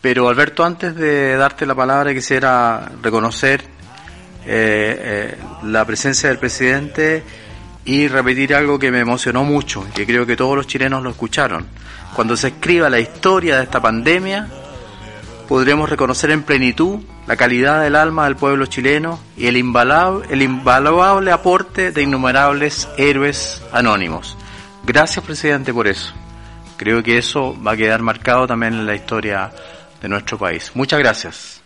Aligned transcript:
Pero 0.00 0.28
Alberto, 0.28 0.64
antes 0.64 0.94
de 0.94 1.36
darte 1.36 1.66
la 1.66 1.74
palabra, 1.74 2.12
quisiera 2.14 2.90
reconocer 3.02 3.62
eh, 4.44 4.46
eh, 4.46 5.38
la 5.64 5.84
presencia 5.84 6.28
del 6.28 6.38
presidente 6.38 7.22
y 7.84 8.08
repetir 8.08 8.54
algo 8.54 8.78
que 8.78 8.90
me 8.90 9.00
emocionó 9.00 9.44
mucho, 9.44 9.86
que 9.94 10.06
creo 10.06 10.26
que 10.26 10.36
todos 10.36 10.56
los 10.56 10.66
chilenos 10.66 11.02
lo 11.02 11.10
escucharon. 11.10 11.66
Cuando 12.14 12.36
se 12.36 12.48
escriba 12.48 12.90
la 12.90 12.98
historia 12.98 13.56
de 13.56 13.64
esta 13.64 13.80
pandemia, 13.80 14.48
podremos 15.48 15.88
reconocer 15.88 16.30
en 16.30 16.42
plenitud 16.42 17.00
la 17.26 17.36
calidad 17.36 17.82
del 17.82 17.96
alma 17.96 18.24
del 18.24 18.36
pueblo 18.36 18.66
chileno 18.66 19.20
y 19.36 19.46
el 19.46 19.56
el 19.56 20.42
invaluable 20.42 21.32
aporte 21.32 21.92
de 21.92 22.02
innumerables 22.02 22.88
héroes 22.96 23.62
anónimos. 23.72 24.36
Gracias, 24.84 25.24
presidente, 25.24 25.72
por 25.72 25.88
eso. 25.88 26.12
Creo 26.76 27.02
que 27.02 27.18
eso 27.18 27.56
va 27.62 27.72
a 27.72 27.76
quedar 27.76 28.02
marcado 28.02 28.46
también 28.46 28.74
en 28.74 28.86
la 28.86 28.94
historia 28.94 29.50
de 30.06 30.10
nuestro 30.10 30.38
país. 30.38 30.70
Muchas 30.74 31.00
gracias. 31.00 31.62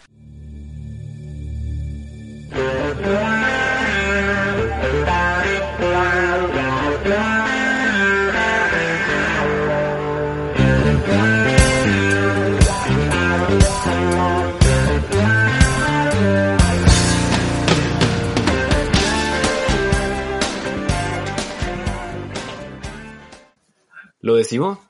¿Lo 24.23 24.37
decimos? 24.37 24.90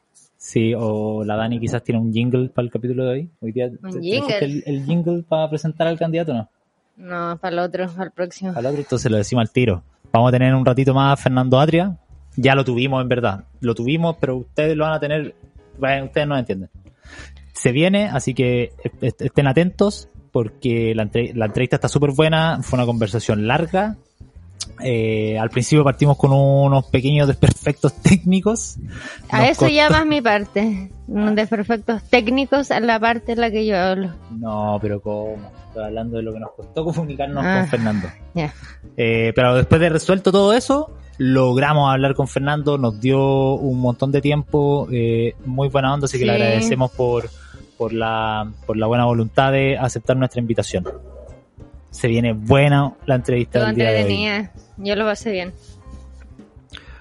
Sí, 0.51 0.73
o 0.77 1.23
la 1.25 1.37
Dani 1.37 1.61
quizás 1.61 1.85
tiene 1.85 2.01
un 2.01 2.13
jingle 2.13 2.49
para 2.49 2.65
el 2.67 2.73
capítulo 2.73 3.05
de 3.05 3.11
hoy. 3.11 3.31
Hoy 3.41 3.53
día 3.53 3.67
Un 3.67 3.93
¿te- 3.93 4.01
te 4.01 4.03
jingle. 4.03 4.37
El, 4.41 4.63
el 4.67 4.85
jingle 4.85 5.23
para 5.23 5.49
presentar 5.49 5.87
al 5.87 5.97
candidato, 5.97 6.35
¿no? 6.35 6.49
No, 6.97 7.39
para 7.39 7.53
el 7.53 7.59
otro, 7.61 7.89
al 7.97 8.11
próximo. 8.11 8.51
Al 8.57 8.67
otro, 8.67 8.79
entonces 8.81 9.09
lo 9.13 9.17
decimos 9.17 9.43
al 9.43 9.53
tiro. 9.53 9.85
Vamos 10.13 10.29
a 10.31 10.33
tener 10.33 10.53
un 10.57 10.67
ratito 10.67 10.93
más 10.93 11.13
a 11.13 11.23
Fernando 11.23 11.61
Atria. 11.61 11.97
Ya 12.35 12.57
lo 12.57 12.65
tuvimos, 12.65 13.01
en 13.01 13.09
verdad. 13.09 13.45
Lo 13.61 13.77
tuvimos, 13.77 14.17
pero 14.21 14.39
ustedes 14.39 14.77
lo 14.77 14.83
van 14.85 14.95
a 14.95 14.99
tener. 14.99 15.37
bueno, 15.79 16.07
ustedes 16.07 16.27
no 16.27 16.37
entienden. 16.37 16.69
Se 17.53 17.71
viene, 17.71 18.09
así 18.09 18.35
que 18.35 18.73
est- 19.03 19.23
estén 19.23 19.47
atentos 19.47 20.09
porque 20.33 20.95
la, 20.97 21.03
entre- 21.05 21.33
la 21.33 21.47
entrevista 21.47 21.77
está 21.77 21.89
súper 21.89 22.11
buena. 22.11 22.59
Fue 22.63 22.77
una 22.77 22.87
conversación 22.87 23.47
larga. 23.47 23.97
Eh, 24.83 25.39
al 25.39 25.51
principio 25.51 25.85
partimos 25.85 26.17
con 26.17 26.33
unos 26.33 26.87
pequeños 26.87 27.27
desperfectos 27.29 27.93
técnicos. 28.03 28.77
A 29.31 29.47
eso 29.49 29.61
costó- 29.67 29.75
llamas 29.75 30.07
mi 30.07 30.21
parte. 30.21 30.91
Desperfectos 31.07 32.03
técnicos 32.05 32.71
a 32.71 32.81
la 32.81 32.99
parte 33.01 33.33
en 33.33 33.41
la 33.41 33.51
que 33.51 33.67
yo 33.67 33.77
hablo. 33.77 34.11
No, 34.39 34.79
pero 34.81 35.01
¿cómo? 35.01 35.37
Estoy 35.69 35.85
hablando 35.85 36.17
de 36.17 36.23
lo 36.23 36.33
que 36.33 36.41
nos 36.41 36.51
costó 36.53 36.85
comunicarnos 36.85 37.45
Ah. 37.45 37.61
con 37.61 37.69
Fernando. 37.69 38.09
Ya. 38.35 38.53
Eh, 38.97 39.33
pero 39.35 39.55
después 39.55 39.81
de 39.81 39.89
resuelto 39.89 40.33
todo 40.33 40.53
eso, 40.53 40.91
logramos 41.19 41.93
hablar 41.93 42.15
con 42.15 42.27
Fernando, 42.29 42.79
nos 42.79 43.01
dio 43.01 43.55
un 43.55 43.81
montón 43.81 44.11
de 44.13 44.21
tiempo, 44.21 44.89
eh, 44.91 45.35
muy 45.45 45.69
buena 45.69 45.93
onda, 45.95 46.07
así 46.07 46.19
que 46.19 46.25
le 46.27 46.33
agradecemos 46.33 46.91
por, 46.93 47.29
por, 47.77 47.93
la, 47.93 48.51
por 48.67 48.77
la 48.77 48.87
buena 48.87 49.05
voluntad 49.05 49.53
de 49.53 49.77
aceptar 49.79 50.17
nuestra 50.17 50.41
invitación. 50.41 50.85
Se 51.91 52.09
viene 52.09 52.33
buena 52.33 52.95
la 53.07 53.17
entrevista 53.17 53.65
hoy. 53.65 53.71
entretenida. 53.71 54.53
Yo 54.79 54.97
lo 54.97 55.05
pasé 55.05 55.33
bien. 55.33 55.53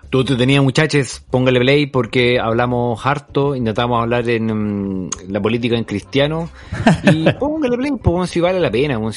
Tú 0.10 0.26
te 0.26 0.36
tenías 0.36 0.64
muchachos, 0.64 1.22
póngale 1.30 1.60
play 1.60 1.86
porque 1.86 2.40
hablamos 2.40 3.06
harto, 3.06 3.56
intentamos 3.56 4.02
hablar 4.02 4.28
en 4.28 5.06
mm, 5.06 5.10
la 5.28 5.40
política 5.40 5.78
en 5.78 5.84
cristiano 5.84 6.50
y 7.04 7.32
póngale 7.40 7.78
play, 7.78 7.92
pues 8.02 8.32
si 8.32 8.40
vale 8.40 8.60
la 8.60 8.72
pena, 8.72 8.98
un, 8.98 9.14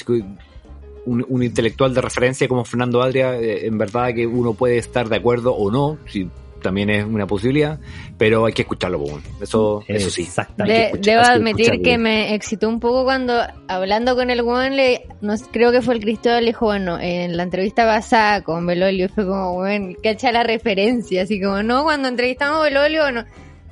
un 1.06 1.42
intelectual 1.42 1.94
de 1.94 2.00
referencia 2.02 2.46
como 2.46 2.66
Fernando 2.66 3.00
Adria, 3.00 3.38
eh, 3.38 3.66
en 3.66 3.78
verdad 3.78 4.12
que 4.14 4.26
uno 4.26 4.52
puede 4.52 4.76
estar 4.76 5.08
de 5.08 5.16
acuerdo 5.16 5.54
o 5.54 5.70
no, 5.70 5.96
si 6.06 6.28
también 6.62 6.88
es 6.90 7.04
una 7.04 7.26
posibilidad, 7.26 7.78
pero 8.16 8.46
hay 8.46 8.52
que 8.52 8.62
escucharlo, 8.62 8.98
weón. 8.98 9.22
eso, 9.40 9.82
eso 9.88 10.08
sí. 10.10 10.22
Exactamente. 10.22 10.72
De- 10.72 10.78
que 10.78 10.86
escuchar- 10.96 11.02
debo 11.04 11.22
que 11.22 11.28
admitir 11.28 11.82
que 11.82 11.98
me 11.98 12.34
excitó 12.34 12.68
un 12.68 12.80
poco 12.80 13.04
cuando 13.04 13.34
hablando 13.68 14.14
con 14.16 14.30
el 14.30 14.40
weón, 14.42 14.76
le, 14.76 15.06
no, 15.20 15.34
creo 15.52 15.72
que 15.72 15.82
fue 15.82 15.94
el 15.94 16.00
Cristóbal, 16.00 16.40
le 16.44 16.50
dijo, 16.50 16.66
bueno, 16.66 16.98
en 17.00 17.36
la 17.36 17.42
entrevista 17.42 17.84
pasada 17.84 18.42
con 18.42 18.66
Belolio 18.66 19.08
fue 19.08 19.26
como, 19.26 19.52
weón, 19.58 19.94
cacha 20.02 20.32
la 20.32 20.42
referencia, 20.44 21.22
así 21.24 21.40
como, 21.40 21.62
no, 21.62 21.82
cuando 21.84 22.08
entrevistamos 22.08 22.58
a 22.60 22.62
Belolio, 22.62 23.10
no, 23.12 23.24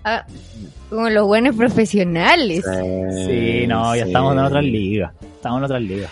ah, 0.05 0.27
como 0.91 1.09
los 1.09 1.25
buenos 1.27 1.55
profesionales. 1.57 2.65
Sí, 3.27 3.67
no, 3.69 3.95
ya 3.95 4.03
Sí. 4.05 4.09
estamos 4.11 4.33
en 4.33 4.39
otras 4.41 4.65
ligas. 4.65 5.13
Estamos 5.37 5.59
en 5.59 5.65
otras 5.65 5.83
ligas. 5.83 6.11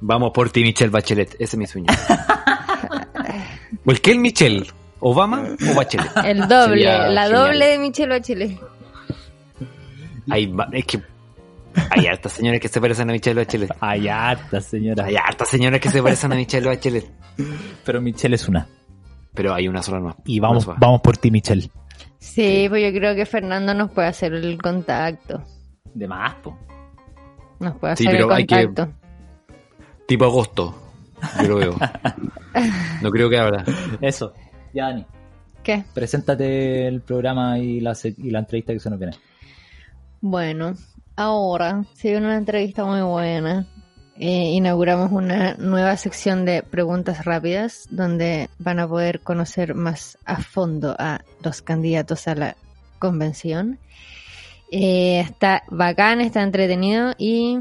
Vamos 0.00 0.30
por 0.32 0.50
ti, 0.50 0.62
Michelle 0.62 0.90
Bachelet, 0.90 1.34
ese 1.34 1.44
es 1.44 1.56
mi 1.56 1.66
sueño. 1.66 1.86
¿O 3.84 3.90
el 3.90 4.00
que 4.00 4.12
el 4.12 4.18
Michelle? 4.18 4.66
¿Obama 5.04 5.42
o 5.70 5.74
Bachelet? 5.74 6.10
El 6.24 6.40
doble, 6.48 6.76
Sería 6.84 7.08
la 7.08 7.22
genial. 7.24 7.32
doble 7.32 7.66
de 7.66 7.78
Michelle 7.78 8.08
Bachelet. 8.08 8.58
Hay, 10.30 10.54
es 10.72 10.84
que 10.86 11.02
hay 11.90 12.06
hartas 12.06 12.32
señoras 12.32 12.60
que 12.60 12.68
se 12.68 12.80
parecen 12.80 13.10
a 13.10 13.12
Michelle 13.12 13.40
Bachelet. 13.44 13.70
Hay 13.80 14.08
hartas, 14.08 14.64
señora. 14.66 15.04
Hay 15.04 15.16
hartas 15.16 15.48
señoras 15.48 15.80
que 15.80 15.90
se 15.90 16.02
parecen 16.02 16.32
a 16.32 16.36
Michelle 16.36 16.68
Bachelet. 16.68 17.10
Pero 17.84 18.00
Michelle 18.00 18.34
es 18.36 18.48
una. 18.48 18.66
Pero 19.34 19.54
hay 19.54 19.66
una 19.68 19.82
sola 19.82 20.00
más. 20.00 20.16
Y 20.24 20.38
vamos, 20.38 20.64
sola. 20.64 20.76
vamos 20.80 21.00
por 21.00 21.16
ti, 21.16 21.30
Michelle. 21.30 21.68
Sí, 22.18 22.66
pues 22.68 22.84
yo 22.84 22.96
creo 22.98 23.14
que 23.16 23.26
Fernando 23.26 23.74
nos 23.74 23.90
puede 23.90 24.08
hacer 24.08 24.32
el 24.34 24.60
contacto. 24.62 25.42
De 25.94 26.06
más, 26.06 26.34
po. 26.36 26.56
Nos 27.58 27.76
puede 27.78 27.96
Sí, 27.96 28.06
hacer 28.06 28.20
el 28.20 28.22
pero 28.26 28.34
hay 28.34 28.46
que- 28.46 28.64
contacto. 28.66 28.92
Tipo 30.06 30.24
agosto. 30.26 30.78
Yo 31.42 31.48
lo 31.48 31.56
veo. 31.56 31.76
No 33.00 33.10
creo 33.10 33.30
que 33.30 33.38
abra. 33.38 33.64
Eso. 34.02 34.34
Ya, 34.72 34.86
Dani. 34.86 35.06
¿Qué? 35.62 35.84
Preséntate 35.94 36.88
el 36.88 37.00
programa 37.02 37.58
y 37.58 37.80
la, 37.80 37.96
y 38.04 38.30
la 38.30 38.40
entrevista 38.40 38.72
que 38.72 38.80
se 38.80 38.90
nos 38.90 38.98
viene. 38.98 39.16
Bueno, 40.20 40.74
ahora 41.16 41.84
se 41.94 42.10
viene 42.10 42.26
una 42.26 42.36
entrevista 42.36 42.84
muy 42.84 43.00
buena. 43.02 43.66
Eh, 44.16 44.52
inauguramos 44.52 45.10
una 45.10 45.54
nueva 45.54 45.96
sección 45.96 46.44
de 46.44 46.62
preguntas 46.62 47.24
rápidas 47.24 47.88
donde 47.90 48.50
van 48.58 48.78
a 48.78 48.86
poder 48.86 49.20
conocer 49.20 49.74
más 49.74 50.18
a 50.24 50.42
fondo 50.42 50.94
a 50.98 51.22
los 51.42 51.62
candidatos 51.62 52.28
a 52.28 52.34
la 52.34 52.56
convención. 52.98 53.78
Eh, 54.70 55.20
está 55.20 55.64
bacán, 55.70 56.20
está 56.20 56.42
entretenido 56.42 57.14
y 57.18 57.60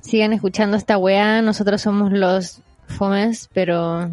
sigan 0.00 0.32
escuchando 0.32 0.76
esta 0.76 0.98
weá. 0.98 1.42
Nosotros 1.42 1.82
somos 1.82 2.12
los 2.12 2.62
fomes, 2.86 3.48
pero 3.52 4.10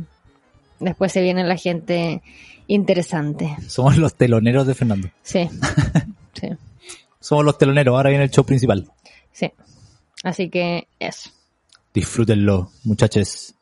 después 0.79 1.11
se 1.11 1.21
viene 1.21 1.43
la 1.43 1.57
gente 1.57 2.21
interesante. 2.67 3.55
Somos 3.67 3.97
los 3.97 4.15
teloneros 4.15 4.67
de 4.67 4.75
Fernando. 4.75 5.09
Sí, 5.23 5.49
sí. 6.33 6.49
Somos 7.19 7.45
los 7.45 7.57
teloneros. 7.57 7.95
Ahora 7.95 8.09
viene 8.09 8.25
el 8.25 8.31
show 8.31 8.45
principal. 8.45 8.89
Sí. 9.31 9.51
Así 10.23 10.49
que 10.49 10.87
eso. 10.99 11.29
Disfrútenlo, 11.93 12.71
muchachos. 12.83 13.55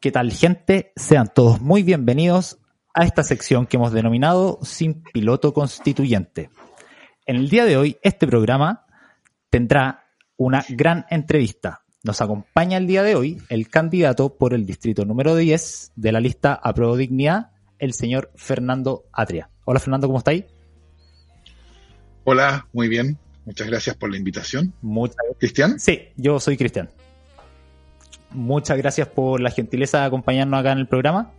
¿Qué 0.00 0.12
tal, 0.12 0.32
gente? 0.32 0.92
Sean 0.96 1.32
todos 1.34 1.60
muy 1.60 1.82
bienvenidos 1.82 2.58
a 2.92 3.04
esta 3.04 3.22
sección 3.22 3.66
que 3.66 3.76
hemos 3.76 3.92
denominado 3.92 4.58
Sin 4.62 5.02
Piloto 5.02 5.54
Constituyente. 5.54 6.50
En 7.26 7.36
el 7.36 7.48
día 7.48 7.64
de 7.64 7.76
hoy, 7.76 7.96
este 8.02 8.26
programa 8.26 8.84
tendrá 9.48 10.04
una 10.36 10.64
gran 10.68 11.06
entrevista. 11.10 11.83
Nos 12.04 12.20
acompaña 12.20 12.76
el 12.76 12.86
día 12.86 13.02
de 13.02 13.14
hoy 13.14 13.38
el 13.48 13.70
candidato 13.70 14.36
por 14.36 14.52
el 14.52 14.66
distrito 14.66 15.06
número 15.06 15.34
10 15.34 15.92
de 15.96 16.12
la 16.12 16.20
lista 16.20 16.52
Apruebo 16.52 16.98
Dignidad, 16.98 17.52
el 17.78 17.94
señor 17.94 18.30
Fernando 18.36 19.04
Atria. 19.10 19.48
Hola, 19.64 19.80
Fernando, 19.80 20.06
¿cómo 20.06 20.18
estáis? 20.18 20.44
Hola, 22.24 22.68
muy 22.74 22.88
bien. 22.88 23.16
Muchas 23.46 23.68
gracias 23.68 23.96
por 23.96 24.10
la 24.10 24.18
invitación. 24.18 24.74
Muchas 24.82 25.16
Cristian, 25.38 25.80
Sí, 25.80 26.08
yo 26.16 26.38
soy 26.40 26.58
Cristian. 26.58 26.90
Muchas 28.32 28.76
gracias 28.76 29.08
por 29.08 29.40
la 29.40 29.50
gentileza 29.50 30.00
de 30.00 30.04
acompañarnos 30.04 30.60
acá 30.60 30.72
en 30.72 30.80
el 30.80 30.86
programa. 30.86 31.32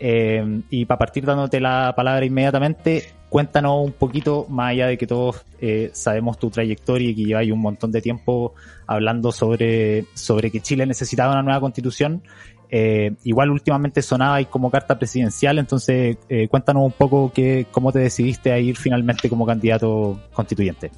Eh, 0.00 0.62
y 0.68 0.84
para 0.86 0.98
partir 0.98 1.24
dándote 1.24 1.60
la 1.60 1.94
palabra 1.96 2.26
inmediatamente, 2.26 3.12
cuéntanos 3.28 3.84
un 3.84 3.92
poquito, 3.92 4.46
más 4.48 4.70
allá 4.70 4.86
de 4.86 4.98
que 4.98 5.06
todos 5.06 5.44
eh, 5.60 5.90
sabemos 5.92 6.38
tu 6.38 6.50
trayectoria 6.50 7.10
y 7.10 7.14
que 7.14 7.24
lleváis 7.24 7.52
un 7.52 7.60
montón 7.60 7.92
de 7.92 8.00
tiempo 8.00 8.54
hablando 8.86 9.32
sobre, 9.32 10.06
sobre 10.14 10.50
que 10.50 10.60
Chile 10.60 10.86
necesitaba 10.86 11.32
una 11.32 11.42
nueva 11.42 11.60
constitución. 11.60 12.22
Eh, 12.68 13.12
igual 13.22 13.50
últimamente 13.50 14.02
sonaba 14.02 14.36
ahí 14.36 14.46
como 14.46 14.70
carta 14.70 14.98
presidencial, 14.98 15.58
entonces 15.58 16.16
eh, 16.28 16.48
cuéntanos 16.48 16.84
un 16.84 16.92
poco 16.92 17.32
que, 17.32 17.66
cómo 17.70 17.92
te 17.92 18.00
decidiste 18.00 18.52
a 18.52 18.58
ir 18.58 18.76
finalmente 18.76 19.28
como 19.28 19.46
candidato 19.46 20.20
constituyente. 20.32 20.90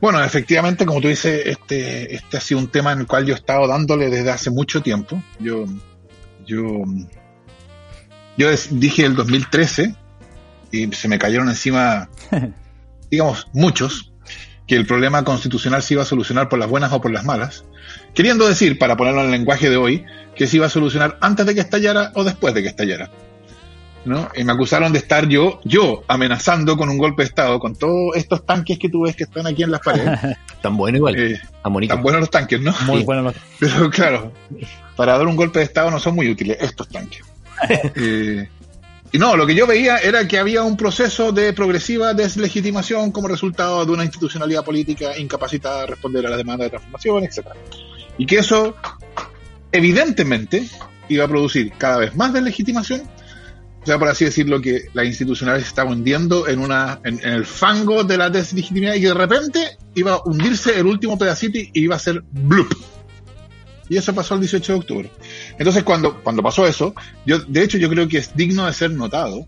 Bueno, 0.00 0.22
efectivamente, 0.22 0.86
como 0.86 1.00
tú 1.00 1.08
dices, 1.08 1.42
este, 1.44 2.14
este 2.14 2.36
ha 2.36 2.40
sido 2.40 2.60
un 2.60 2.68
tema 2.68 2.92
en 2.92 3.00
el 3.00 3.06
cual 3.06 3.26
yo 3.26 3.34
he 3.34 3.36
estado 3.36 3.66
dándole 3.66 4.08
desde 4.08 4.30
hace 4.30 4.50
mucho 4.50 4.80
tiempo. 4.80 5.20
Yo, 5.40 5.64
yo, 6.46 6.84
yo 8.38 8.48
dije 8.70 9.04
el 9.04 9.16
2013 9.16 9.94
y 10.70 10.92
se 10.92 11.08
me 11.08 11.18
cayeron 11.18 11.48
encima, 11.48 12.08
digamos, 13.10 13.48
muchos, 13.52 14.12
que 14.66 14.76
el 14.76 14.86
problema 14.86 15.24
constitucional 15.24 15.82
se 15.82 15.94
iba 15.94 16.04
a 16.04 16.06
solucionar 16.06 16.48
por 16.48 16.58
las 16.58 16.68
buenas 16.68 16.92
o 16.92 17.00
por 17.00 17.10
las 17.10 17.24
malas. 17.24 17.64
Queriendo 18.14 18.46
decir, 18.46 18.78
para 18.78 18.96
ponerlo 18.96 19.20
en 19.20 19.26
el 19.26 19.32
lenguaje 19.32 19.68
de 19.68 19.76
hoy, 19.76 20.04
que 20.36 20.46
se 20.46 20.56
iba 20.56 20.66
a 20.66 20.70
solucionar 20.70 21.18
antes 21.20 21.46
de 21.46 21.54
que 21.54 21.60
estallara 21.60 22.12
o 22.14 22.22
después 22.22 22.54
de 22.54 22.62
que 22.62 22.68
estallara. 22.68 23.10
¿no? 24.04 24.28
Y 24.36 24.44
me 24.44 24.52
acusaron 24.52 24.92
de 24.92 25.00
estar 25.00 25.26
yo, 25.28 25.60
yo 25.64 26.04
amenazando 26.06 26.76
con 26.76 26.88
un 26.88 26.96
golpe 26.96 27.22
de 27.22 27.28
Estado, 27.28 27.58
con 27.58 27.74
todos 27.74 28.14
estos 28.14 28.46
tanques 28.46 28.78
que 28.78 28.88
tú 28.88 29.02
ves 29.02 29.16
que 29.16 29.24
están 29.24 29.48
aquí 29.48 29.64
en 29.64 29.72
las 29.72 29.80
paredes. 29.80 30.18
tan 30.62 30.76
bueno 30.76 30.98
igual, 30.98 31.16
eh, 31.16 31.40
tan 31.88 32.02
buenos 32.02 32.20
los 32.20 32.30
tanques, 32.30 32.60
¿no? 32.60 32.72
Muy 32.86 33.02
buenos 33.02 33.24
los 33.24 33.34
Pero 33.58 33.90
claro, 33.90 34.32
para 34.96 35.18
dar 35.18 35.26
un 35.26 35.34
golpe 35.34 35.58
de 35.58 35.64
Estado 35.64 35.90
no 35.90 35.98
son 35.98 36.14
muy 36.14 36.30
útiles 36.30 36.56
estos 36.60 36.88
tanques. 36.88 37.22
y 39.12 39.18
no, 39.18 39.36
lo 39.36 39.46
que 39.46 39.54
yo 39.54 39.66
veía 39.66 39.98
era 39.98 40.26
que 40.28 40.38
había 40.38 40.62
un 40.62 40.76
proceso 40.76 41.32
de 41.32 41.52
progresiva 41.52 42.14
deslegitimación 42.14 43.12
como 43.12 43.28
resultado 43.28 43.84
de 43.84 43.92
una 43.92 44.04
institucionalidad 44.04 44.64
política 44.64 45.16
incapacitada 45.18 45.82
de 45.82 45.86
responder 45.88 46.26
a 46.26 46.30
la 46.30 46.36
demanda 46.36 46.64
de 46.64 46.70
transformación, 46.70 47.24
etc. 47.24 47.48
Y 48.18 48.26
que 48.26 48.38
eso, 48.38 48.76
evidentemente, 49.72 50.68
iba 51.08 51.24
a 51.24 51.28
producir 51.28 51.72
cada 51.78 51.98
vez 51.98 52.14
más 52.14 52.32
deslegitimación 52.32 53.02
o 53.82 53.86
sea, 53.90 53.98
por 53.98 54.08
así 54.08 54.26
decirlo, 54.26 54.60
que 54.60 54.88
la 54.92 55.02
institucionalidad 55.04 55.62
se 55.62 55.68
estaba 55.68 55.90
hundiendo 55.90 56.46
en, 56.46 56.60
en, 57.04 57.26
el 57.26 57.46
fango 57.46 58.04
de 58.04 58.18
la 58.18 58.28
deslegitimidad 58.28 58.94
y 58.94 59.00
que 59.00 59.06
de 59.06 59.14
repente 59.14 59.78
iba 59.94 60.12
a 60.12 60.22
hundirse 60.26 60.78
el 60.78 60.86
último 60.86 61.16
pedacito 61.16 61.58
y 61.58 61.70
iba 61.72 61.96
a 61.96 61.98
ser 61.98 62.22
bloop. 62.30 62.70
Y 63.88 63.96
eso 63.96 64.14
pasó 64.14 64.34
el 64.34 64.40
18 64.40 64.72
de 64.72 64.78
octubre. 64.78 65.10
Entonces, 65.58 65.82
cuando, 65.82 66.22
cuando 66.22 66.42
pasó 66.42 66.66
eso, 66.66 66.94
yo, 67.24 67.38
de 67.38 67.62
hecho, 67.62 67.78
yo 67.78 67.88
creo 67.88 68.06
que 68.08 68.18
es 68.18 68.36
digno 68.36 68.66
de 68.66 68.72
ser 68.72 68.90
notado, 68.90 69.46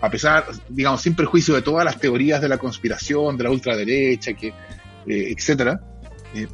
a 0.00 0.10
pesar, 0.10 0.46
digamos, 0.68 1.02
sin 1.02 1.14
perjuicio 1.14 1.54
de 1.54 1.62
todas 1.62 1.84
las 1.84 1.98
teorías 1.98 2.40
de 2.40 2.48
la 2.48 2.58
conspiración, 2.58 3.36
de 3.36 3.44
la 3.44 3.50
ultraderecha, 3.50 4.34
que, 4.34 4.48
eh, 4.48 5.34
etcétera, 5.36 5.80
eh, 6.34 6.46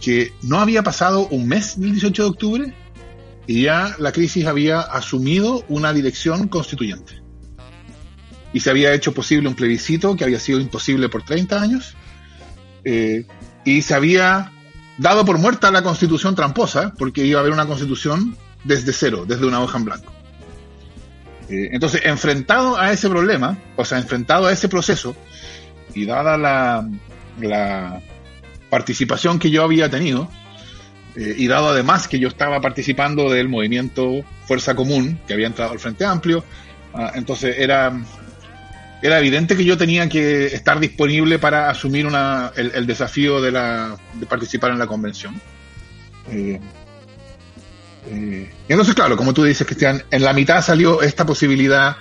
que 0.00 0.32
no 0.42 0.60
había 0.60 0.82
pasado 0.82 1.26
un 1.28 1.48
mes 1.48 1.80
del 1.80 1.92
18 1.92 2.22
de 2.22 2.28
octubre 2.28 2.74
y 3.46 3.62
ya 3.62 3.94
la 3.98 4.12
crisis 4.12 4.46
había 4.46 4.80
asumido 4.80 5.64
una 5.68 5.92
dirección 5.92 6.48
constituyente. 6.48 7.22
Y 8.52 8.60
se 8.60 8.70
había 8.70 8.94
hecho 8.94 9.12
posible 9.12 9.48
un 9.48 9.54
plebiscito 9.54 10.14
que 10.14 10.24
había 10.24 10.38
sido 10.38 10.60
imposible 10.60 11.08
por 11.08 11.24
30 11.24 11.60
años. 11.60 11.96
Eh, 12.84 13.26
y 13.64 13.82
se 13.82 13.94
había 13.94 14.52
dado 14.98 15.24
por 15.24 15.38
muerta 15.38 15.70
la 15.70 15.82
constitución 15.82 16.34
tramposa, 16.34 16.94
porque 16.98 17.24
iba 17.24 17.38
a 17.38 17.42
haber 17.42 17.52
una 17.52 17.66
constitución 17.66 18.36
desde 18.64 18.92
cero, 18.92 19.24
desde 19.26 19.46
una 19.46 19.60
hoja 19.60 19.78
en 19.78 19.84
blanco. 19.84 20.12
Eh, 21.48 21.70
entonces, 21.72 22.02
enfrentado 22.04 22.78
a 22.78 22.92
ese 22.92 23.08
problema, 23.08 23.58
o 23.76 23.84
sea, 23.84 23.98
enfrentado 23.98 24.46
a 24.46 24.52
ese 24.52 24.68
proceso, 24.68 25.14
y 25.94 26.06
dada 26.06 26.36
la, 26.36 26.88
la 27.40 28.00
participación 28.70 29.38
que 29.38 29.50
yo 29.50 29.62
había 29.62 29.90
tenido, 29.90 30.28
eh, 31.16 31.34
y 31.36 31.46
dado 31.46 31.68
además 31.68 32.08
que 32.08 32.18
yo 32.18 32.28
estaba 32.28 32.60
participando 32.60 33.30
del 33.30 33.48
movimiento 33.48 34.24
Fuerza 34.46 34.74
Común, 34.74 35.20
que 35.26 35.34
había 35.34 35.46
entrado 35.46 35.72
al 35.72 35.78
Frente 35.78 36.04
Amplio, 36.04 36.44
ah, 36.92 37.12
entonces 37.14 37.56
era, 37.58 37.92
era 39.04 39.18
evidente 39.18 39.54
que 39.54 39.66
yo 39.66 39.76
tenía 39.76 40.08
que 40.08 40.46
estar 40.46 40.80
disponible 40.80 41.38
para 41.38 41.68
asumir 41.68 42.06
una, 42.06 42.52
el, 42.56 42.86
desafío 42.86 43.42
de, 43.42 43.52
la, 43.52 43.98
de 44.14 44.24
participar 44.24 44.70
en 44.70 44.78
la 44.78 44.86
convención. 44.86 45.38
Eh, 46.30 46.58
eh, 48.06 48.50
entonces, 48.66 48.94
claro, 48.94 49.14
como 49.14 49.34
tú 49.34 49.44
dices, 49.44 49.66
Cristian, 49.66 50.02
en 50.10 50.22
la 50.24 50.32
mitad 50.32 50.64
salió 50.64 51.02
esta 51.02 51.26
posibilidad, 51.26 51.96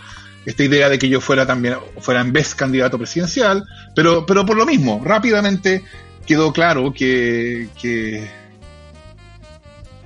esta 0.46 0.64
idea 0.64 0.88
de 0.88 0.98
que 0.98 1.10
yo 1.10 1.20
fuera 1.20 1.46
también, 1.46 1.76
fuera 2.00 2.22
en 2.22 2.32
vez 2.32 2.56
candidato 2.56 2.98
presidencial, 2.98 3.66
pero, 3.94 4.26
pero 4.26 4.46
por 4.46 4.56
lo 4.56 4.66
mismo, 4.66 5.02
rápidamente 5.04 5.84
quedó 6.26 6.54
claro 6.54 6.94
que 6.94 7.68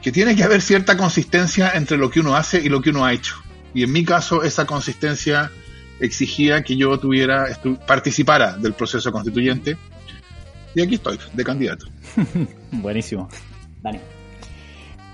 que 0.08 0.12
tiene 0.12 0.36
que 0.36 0.44
haber 0.44 0.64
cierta 0.64 0.98
consistencia 0.98 1.74
entre 1.76 1.98
lo 1.98 2.10
que 2.10 2.22
uno 2.22 2.36
hace 2.36 2.60
y 2.60 2.70
lo 2.70 2.82
que 2.82 2.90
uno 2.90 3.06
ha 3.06 3.14
hecho. 3.14 3.36
Y 3.76 3.84
en 3.84 3.92
mi 3.92 4.04
caso, 4.04 4.42
esa 4.42 4.66
consistencia 4.66 5.52
exigía 6.00 6.64
que 6.64 6.76
yo 6.76 6.98
tuviera, 7.00 7.48
participara 7.86 8.58
del 8.58 8.74
proceso 8.74 9.12
constituyente. 9.12 9.78
Y 10.76 10.82
aquí 10.82 10.96
estoy, 10.96 11.20
de 11.34 11.44
candidato. 11.44 11.88
Buenísimo. 12.72 13.30
Dani. 13.82 14.00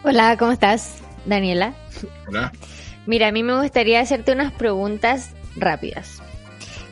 Hola, 0.04 0.36
¿cómo 0.38 0.52
estás? 0.52 1.02
Daniela. 1.26 1.74
Hola. 2.28 2.52
Mira, 3.06 3.28
a 3.28 3.32
mí 3.32 3.44
me 3.44 3.60
gustaría 3.60 4.02
hacerte 4.02 4.34
unas 4.34 4.52
preguntas 4.52 5.32
rápidas. 5.56 6.22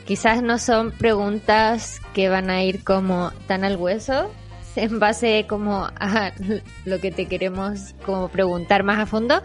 Quizás 0.06 0.42
no 0.42 0.58
son 0.58 0.90
preguntas 0.92 2.00
que 2.12 2.28
van 2.28 2.50
a 2.50 2.62
ir 2.62 2.82
como 2.84 3.32
tan 3.46 3.64
al 3.64 3.76
hueso, 3.76 4.32
en 4.76 4.98
base 4.98 5.46
como 5.48 5.88
a 5.98 6.32
lo 6.84 7.00
que 7.00 7.10
te 7.10 7.26
queremos 7.26 7.94
como 8.04 8.28
preguntar 8.28 8.82
más 8.82 8.98
a 8.98 9.06
fondo, 9.06 9.42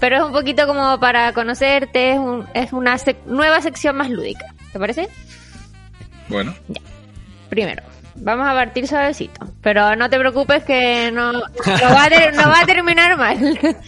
pero 0.00 0.16
es 0.16 0.22
un 0.22 0.32
poquito 0.32 0.66
como 0.66 0.98
para 1.00 1.32
conocerte, 1.32 2.12
es, 2.12 2.18
es 2.54 2.72
una 2.72 2.96
nueva 3.26 3.60
sección 3.60 3.96
más 3.96 4.10
lúdica, 4.10 4.46
¿te 4.72 4.78
parece? 4.78 5.08
Bueno. 6.28 6.54
Ya. 6.68 6.80
Primero, 7.48 7.82
vamos 8.16 8.46
a 8.48 8.52
partir 8.52 8.88
suavecito, 8.88 9.46
pero 9.62 9.94
no 9.96 10.10
te 10.10 10.18
preocupes 10.18 10.64
que 10.64 11.10
no, 11.12 11.32
no, 11.32 11.40
va, 11.40 12.60
a 12.60 12.66
terminar 12.66 13.16
mal. 13.16 13.58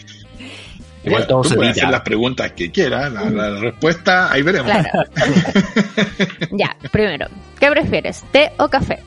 Igual 1.03 1.27
tú 1.27 1.41
puedes 1.41 1.77
hacer 1.77 1.89
las 1.89 2.01
preguntas 2.01 2.51
que 2.51 2.71
quieras, 2.71 3.11
la, 3.11 3.57
respuesta 3.59 4.31
ahí 4.31 4.41
veremos. 4.41 4.71
ya, 6.51 6.75
primero, 6.91 7.27
¿qué 7.59 7.69
prefieres, 7.69 8.23
té 8.31 8.51
o 8.57 8.67
café? 8.67 8.99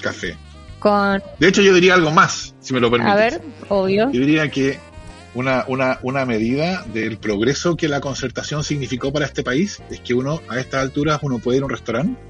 Café. 0.00 0.36
De 1.38 1.48
hecho, 1.48 1.62
yo 1.62 1.72
diría 1.72 1.94
algo 1.94 2.10
más, 2.10 2.54
si 2.60 2.74
me 2.74 2.80
lo 2.80 2.90
permites. 2.90 3.12
A 3.12 3.16
ver, 3.16 3.40
obvio. 3.68 4.10
Yo 4.12 4.20
diría 4.20 4.50
que 4.50 4.78
una, 5.34 5.64
una, 5.66 5.98
una 6.02 6.26
medida 6.26 6.84
del 6.92 7.16
progreso 7.16 7.76
que 7.76 7.88
la 7.88 8.00
concertación 8.00 8.62
significó 8.62 9.12
para 9.12 9.24
este 9.24 9.42
país 9.42 9.82
es 9.90 10.00
que 10.00 10.14
uno, 10.14 10.42
a 10.48 10.58
estas 10.58 10.82
alturas, 10.82 11.20
uno 11.22 11.38
puede 11.38 11.58
ir 11.58 11.62
a 11.62 11.66
un 11.66 11.70
restaurante 11.70 12.20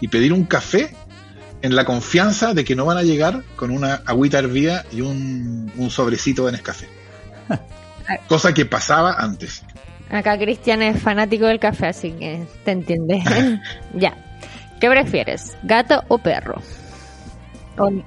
y 0.00 0.08
pedir 0.08 0.32
un 0.32 0.44
café 0.44 0.94
en 1.60 1.76
la 1.76 1.84
confianza 1.84 2.54
de 2.54 2.64
que 2.64 2.74
no 2.74 2.86
van 2.86 2.96
a 2.96 3.02
llegar 3.02 3.42
con 3.56 3.70
una 3.70 3.96
agüita 4.06 4.38
hervida 4.38 4.84
y 4.90 5.02
un, 5.02 5.70
un 5.76 5.90
sobrecito 5.90 6.46
de 6.46 6.52
Nescafé. 6.52 6.88
Cosa 8.28 8.54
que 8.54 8.64
pasaba 8.64 9.16
antes. 9.18 9.62
Acá 10.10 10.38
Cristian 10.38 10.80
es 10.80 11.02
fanático 11.02 11.44
del 11.46 11.58
café, 11.58 11.88
así 11.88 12.12
que 12.12 12.42
te 12.64 12.70
entiende. 12.70 13.22
ya. 13.94 14.16
¿Qué 14.80 14.88
prefieres, 14.88 15.56
gato 15.64 16.02
o 16.08 16.18
perro? 16.18 16.62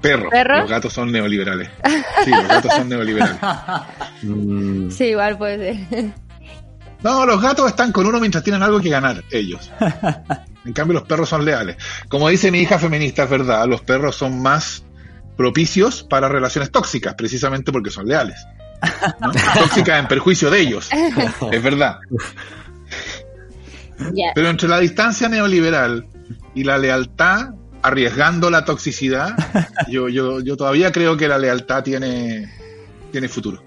Perro. 0.01 0.29
Los 0.61 0.69
gatos 0.69 0.93
son 0.93 1.11
neoliberales. 1.11 1.69
Sí, 2.23 2.31
los 2.31 2.47
gatos 2.47 2.73
son 2.73 2.89
neoliberales. 2.89 3.37
Mm. 4.23 4.91
sí, 4.91 5.05
igual 5.05 5.35
puede 5.35 5.87
ser. 5.89 6.11
No, 7.01 7.25
los 7.25 7.41
gatos 7.41 7.67
están 7.67 7.91
con 7.91 8.05
uno 8.05 8.19
mientras 8.19 8.43
tienen 8.43 8.61
algo 8.61 8.79
que 8.79 8.89
ganar, 8.89 9.23
ellos. 9.31 9.71
En 10.63 10.73
cambio, 10.73 10.93
los 10.93 11.07
perros 11.07 11.27
son 11.27 11.43
leales. 11.43 11.77
Como 12.07 12.29
dice 12.29 12.51
mi 12.51 12.59
hija 12.59 12.77
feminista, 12.77 13.23
es 13.23 13.29
verdad, 13.31 13.65
los 13.65 13.81
perros 13.81 14.15
son 14.15 14.39
más 14.39 14.83
propicios 15.35 16.03
para 16.03 16.29
relaciones 16.29 16.71
tóxicas, 16.71 17.15
precisamente 17.15 17.71
porque 17.71 17.89
son 17.89 18.07
leales. 18.07 18.45
Tóxicas 19.57 19.99
en 19.99 20.07
perjuicio 20.07 20.51
de 20.51 20.59
ellos. 20.59 20.89
Es 21.51 21.63
verdad. 21.63 21.99
Pero 24.35 24.49
entre 24.49 24.67
la 24.67 24.79
distancia 24.79 25.29
neoliberal 25.29 26.07
y 26.55 26.63
la 26.63 26.77
lealtad, 26.77 27.53
arriesgando 27.81 28.49
la 28.49 28.65
toxicidad, 28.65 29.35
yo, 29.89 30.09
yo, 30.09 30.41
yo 30.41 30.57
todavía 30.57 30.91
creo 30.91 31.17
que 31.17 31.27
la 31.27 31.37
lealtad 31.37 31.83
tiene, 31.83 32.51
tiene 33.11 33.27
futuro. 33.27 33.63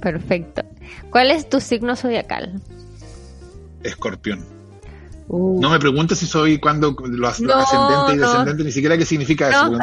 Perfecto. 0.00 0.62
¿Cuál 1.10 1.30
es 1.30 1.48
tu 1.48 1.60
signo 1.60 1.96
zodiacal? 1.96 2.60
Escorpión. 3.82 4.44
Uh. 5.28 5.60
No 5.60 5.70
me 5.70 5.78
preguntes 5.78 6.18
si 6.18 6.26
soy 6.26 6.58
cuando 6.58 6.90
lo, 6.90 7.28
ascendente 7.28 8.14
y 8.14 8.16
descendente, 8.16 8.64
ni 8.64 8.72
siquiera 8.72 8.98
qué 8.98 9.04
significa 9.04 9.48
eso. 9.48 9.78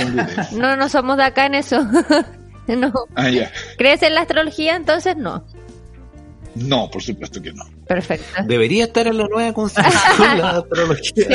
No, 0.57 0.75
no 0.77 0.89
somos 0.89 1.17
de 1.17 1.24
acá 1.24 1.46
en 1.46 1.55
eso. 1.55 1.81
no. 2.67 2.93
Ah. 3.15 3.29
¿Crees 3.77 4.03
en 4.03 4.15
la 4.15 4.22
astrología? 4.22 4.75
Entonces 4.75 5.15
no. 5.15 5.46
No, 6.55 6.89
por 6.89 7.01
supuesto 7.01 7.41
que 7.41 7.53
no. 7.53 7.63
Perfecto. 7.88 8.25
Debería 8.46 8.86
estar 8.86 9.07
en 9.07 9.17
la 9.17 9.27
nueva 9.27 9.53
constitución 9.53 10.38
la 10.38 10.50
astrología. 10.57 11.27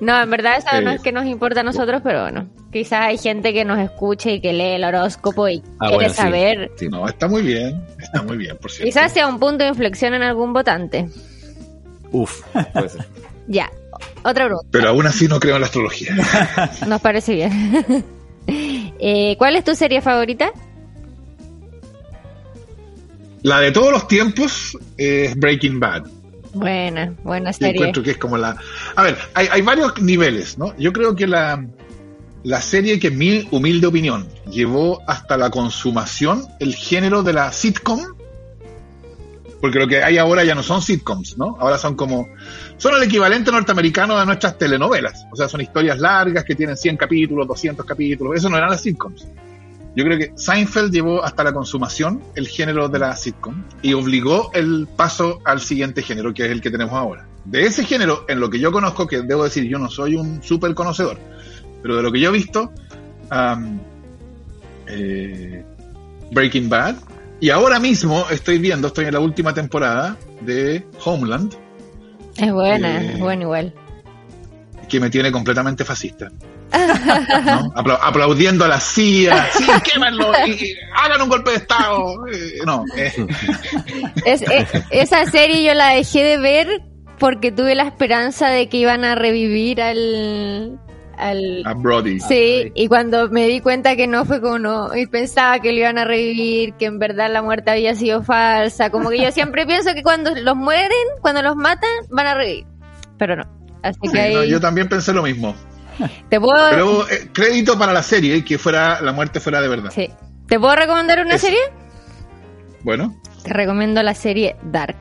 No, 0.00 0.20
en 0.22 0.30
verdad 0.30 0.56
eso 0.58 0.80
no 0.80 0.90
es 0.90 1.00
que 1.02 1.12
nos 1.12 1.26
importa 1.26 1.60
a 1.60 1.62
nosotros, 1.62 2.00
pero 2.02 2.22
bueno, 2.22 2.48
quizás 2.72 3.00
hay 3.06 3.18
gente 3.18 3.52
que 3.52 3.64
nos 3.66 3.78
escuche 3.78 4.32
y 4.34 4.40
que 4.40 4.52
lee 4.52 4.74
el 4.76 4.84
horóscopo 4.84 5.46
y 5.48 5.62
Ah, 5.78 5.88
quiere 5.88 5.94
bueno, 5.96 6.10
sí. 6.10 6.16
saber. 6.16 6.70
Sí. 6.76 6.88
No, 6.88 7.06
está 7.06 7.28
muy 7.28 7.42
bien, 7.42 7.84
está 7.98 8.22
muy 8.22 8.36
bien, 8.38 8.56
por 8.56 8.70
cierto. 8.70 8.86
Quizás 8.86 9.12
sea 9.12 9.26
un 9.26 9.38
punto 9.38 9.62
de 9.64 9.68
inflexión 9.70 10.14
en 10.14 10.22
algún 10.22 10.52
votante. 10.54 11.08
Uf, 12.12 12.40
puede 12.72 12.88
ser. 12.88 13.04
Ya, 13.46 13.70
otra 14.22 14.46
pregunta. 14.46 14.68
Pero 14.70 14.88
aún 14.88 15.06
así 15.06 15.28
no 15.28 15.38
creo 15.38 15.56
en 15.56 15.60
la 15.60 15.66
astrología. 15.66 16.14
Nos 16.86 17.00
parece 17.00 17.34
bien. 17.34 18.04
Eh, 19.02 19.36
¿Cuál 19.38 19.54
es 19.54 19.64
tu 19.64 19.74
serie 19.76 20.00
favorita? 20.00 20.50
La 23.42 23.60
de 23.60 23.70
todos 23.72 23.92
los 23.92 24.08
tiempos 24.08 24.76
es 24.96 25.34
Breaking 25.36 25.78
Bad. 25.80 26.04
Buena, 26.52 27.14
buena 27.22 27.50
Yo 27.52 27.58
serie. 27.58 27.76
encuentro 27.76 28.02
que 28.02 28.12
es 28.12 28.18
como 28.18 28.36
la... 28.36 28.56
A 28.96 29.02
ver, 29.02 29.16
hay, 29.34 29.48
hay 29.50 29.62
varios 29.62 30.00
niveles, 30.00 30.58
¿no? 30.58 30.76
Yo 30.76 30.92
creo 30.92 31.14
que 31.14 31.26
la, 31.26 31.64
la 32.42 32.60
serie 32.60 32.98
que 32.98 33.08
en 33.08 33.18
mi 33.18 33.48
humilde 33.50 33.86
opinión 33.86 34.26
llevó 34.50 35.00
hasta 35.06 35.36
la 35.36 35.50
consumación 35.50 36.46
el 36.58 36.74
género 36.74 37.22
de 37.22 37.32
la 37.34 37.52
sitcom, 37.52 38.00
porque 39.60 39.78
lo 39.78 39.86
que 39.86 40.02
hay 40.02 40.16
ahora 40.16 40.42
ya 40.42 40.54
no 40.54 40.62
son 40.62 40.80
sitcoms, 40.80 41.36
¿no? 41.36 41.56
Ahora 41.60 41.76
son 41.78 41.94
como... 41.94 42.28
Son 42.78 42.94
el 42.96 43.02
equivalente 43.02 43.52
norteamericano 43.52 44.18
de 44.18 44.24
nuestras 44.24 44.56
telenovelas. 44.56 45.26
O 45.30 45.36
sea, 45.36 45.48
son 45.48 45.60
historias 45.60 45.98
largas 45.98 46.44
que 46.44 46.54
tienen 46.54 46.78
100 46.78 46.96
capítulos, 46.96 47.46
200 47.46 47.84
capítulos. 47.84 48.36
Eso 48.36 48.48
no 48.48 48.56
eran 48.56 48.70
las 48.70 48.80
sitcoms. 48.80 49.26
Yo 49.96 50.04
creo 50.04 50.18
que 50.18 50.32
Seinfeld 50.36 50.92
llevó 50.92 51.24
hasta 51.24 51.42
la 51.42 51.52
consumación 51.52 52.22
el 52.36 52.46
género 52.46 52.88
de 52.88 52.98
la 53.00 53.16
sitcom 53.16 53.64
y 53.82 53.92
obligó 53.92 54.50
el 54.54 54.86
paso 54.96 55.40
al 55.44 55.60
siguiente 55.60 56.02
género, 56.02 56.32
que 56.32 56.44
es 56.46 56.50
el 56.52 56.60
que 56.60 56.70
tenemos 56.70 56.94
ahora. 56.94 57.26
De 57.44 57.62
ese 57.62 57.84
género, 57.84 58.24
en 58.28 58.38
lo 58.38 58.50
que 58.50 58.60
yo 58.60 58.70
conozco, 58.70 59.06
que 59.06 59.22
debo 59.22 59.44
decir, 59.44 59.64
yo 59.64 59.78
no 59.78 59.88
soy 59.90 60.14
un 60.14 60.42
súper 60.42 60.74
conocedor, 60.74 61.18
pero 61.82 61.96
de 61.96 62.02
lo 62.02 62.12
que 62.12 62.20
yo 62.20 62.28
he 62.28 62.32
visto, 62.32 62.70
eh, 64.86 65.64
Breaking 66.30 66.68
Bad, 66.68 66.96
y 67.40 67.50
ahora 67.50 67.80
mismo 67.80 68.26
estoy 68.30 68.58
viendo, 68.58 68.88
estoy 68.88 69.06
en 69.06 69.14
la 69.14 69.20
última 69.20 69.54
temporada 69.54 70.16
de 70.42 70.86
Homeland, 71.04 71.54
Es 72.36 72.52
buena, 72.52 73.02
Eh, 73.02 73.12
es 73.14 73.18
buena 73.18 73.42
igual. 73.42 73.74
que 74.88 75.00
me 75.00 75.10
tiene 75.10 75.32
completamente 75.32 75.84
fascista. 75.84 76.30
¿No? 76.72 77.72
Apla- 77.74 77.98
aplaudiendo 78.02 78.64
a 78.64 78.68
la 78.68 78.80
CIA, 78.80 79.48
sí, 79.52 79.64
quémenlo, 79.92 80.32
y, 80.46 80.50
y 80.52 80.74
hagan 80.96 81.22
un 81.22 81.28
golpe 81.28 81.50
de 81.50 81.56
Estado. 81.58 82.26
Eh, 82.28 82.58
no, 82.66 82.84
eh, 82.96 83.12
Es, 84.24 84.42
eh, 84.42 84.66
esa 84.90 85.24
serie 85.26 85.64
yo 85.64 85.74
la 85.74 85.90
dejé 85.90 86.22
de 86.24 86.38
ver 86.38 86.82
porque 87.18 87.52
tuve 87.52 87.74
la 87.74 87.84
esperanza 87.84 88.48
de 88.48 88.68
que 88.68 88.78
iban 88.78 89.04
a 89.04 89.14
revivir 89.14 89.82
al... 89.82 90.78
al 91.18 91.62
a 91.66 91.74
Brody. 91.74 92.18
Sí, 92.20 92.72
y 92.74 92.88
cuando 92.88 93.28
me 93.28 93.46
di 93.46 93.60
cuenta 93.60 93.94
que 93.96 94.06
no 94.06 94.24
fue 94.24 94.40
como 94.40 94.58
no, 94.58 94.96
y 94.96 95.06
pensaba 95.06 95.58
que 95.58 95.72
lo 95.72 95.80
iban 95.80 95.98
a 95.98 96.04
revivir, 96.06 96.74
que 96.74 96.86
en 96.86 96.98
verdad 96.98 97.30
la 97.30 97.42
muerte 97.42 97.70
había 97.72 97.94
sido 97.94 98.22
falsa, 98.22 98.88
como 98.90 99.10
que 99.10 99.20
yo 99.20 99.30
siempre 99.32 99.66
pienso 99.66 99.92
que 99.94 100.02
cuando 100.02 100.34
los 100.34 100.56
mueren, 100.56 100.90
cuando 101.20 101.42
los 101.42 101.56
matan, 101.56 101.90
van 102.10 102.26
a 102.26 102.34
revivir, 102.34 102.64
pero 103.18 103.36
no. 103.36 103.44
Así 103.82 103.98
Sí, 104.04 104.12
que 104.12 104.20
ahí 104.20 104.34
no, 104.34 104.44
yo 104.44 104.60
también 104.60 104.88
pensé 104.88 105.12
lo 105.12 105.22
mismo. 105.22 105.54
Te 106.28 106.40
puedo, 106.40 106.70
Pero 106.70 107.08
eh, 107.10 107.28
crédito 107.32 107.78
para 107.78 107.92
la 107.92 108.02
serie, 108.02 108.44
que 108.44 108.58
fuera 108.58 109.00
la 109.00 109.12
muerte 109.12 109.40
fuera 109.40 109.60
de 109.60 109.68
verdad. 109.68 109.90
sí. 109.94 110.08
¿Te 110.46 110.58
puedo 110.58 110.74
recomendar 110.74 111.20
una 111.24 111.36
Eso. 111.36 111.46
serie? 111.46 111.60
Bueno, 112.82 113.20
Te 113.44 113.52
recomiendo 113.52 114.02
la 114.02 114.14
serie 114.14 114.56
Dark. 114.64 114.96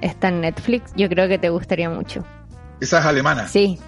Está 0.00 0.28
en 0.28 0.40
Netflix, 0.42 0.92
yo 0.96 1.08
creo 1.08 1.26
que 1.28 1.38
te 1.38 1.48
gustaría 1.48 1.90
mucho. 1.90 2.24
esa 2.80 3.00
es 3.00 3.04
alemana. 3.04 3.48
Sí, 3.48 3.78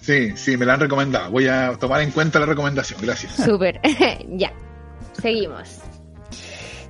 Sí, 0.00 0.36
sí, 0.36 0.56
me 0.56 0.64
la 0.66 0.74
han 0.74 0.80
recomendado. 0.80 1.30
Voy 1.32 1.48
a 1.48 1.72
tomar 1.80 2.00
en 2.00 2.12
cuenta 2.12 2.38
la 2.38 2.46
recomendación. 2.46 3.00
Gracias. 3.02 3.34
Súper. 3.36 3.80
ya. 4.28 4.52
Seguimos. 5.20 5.78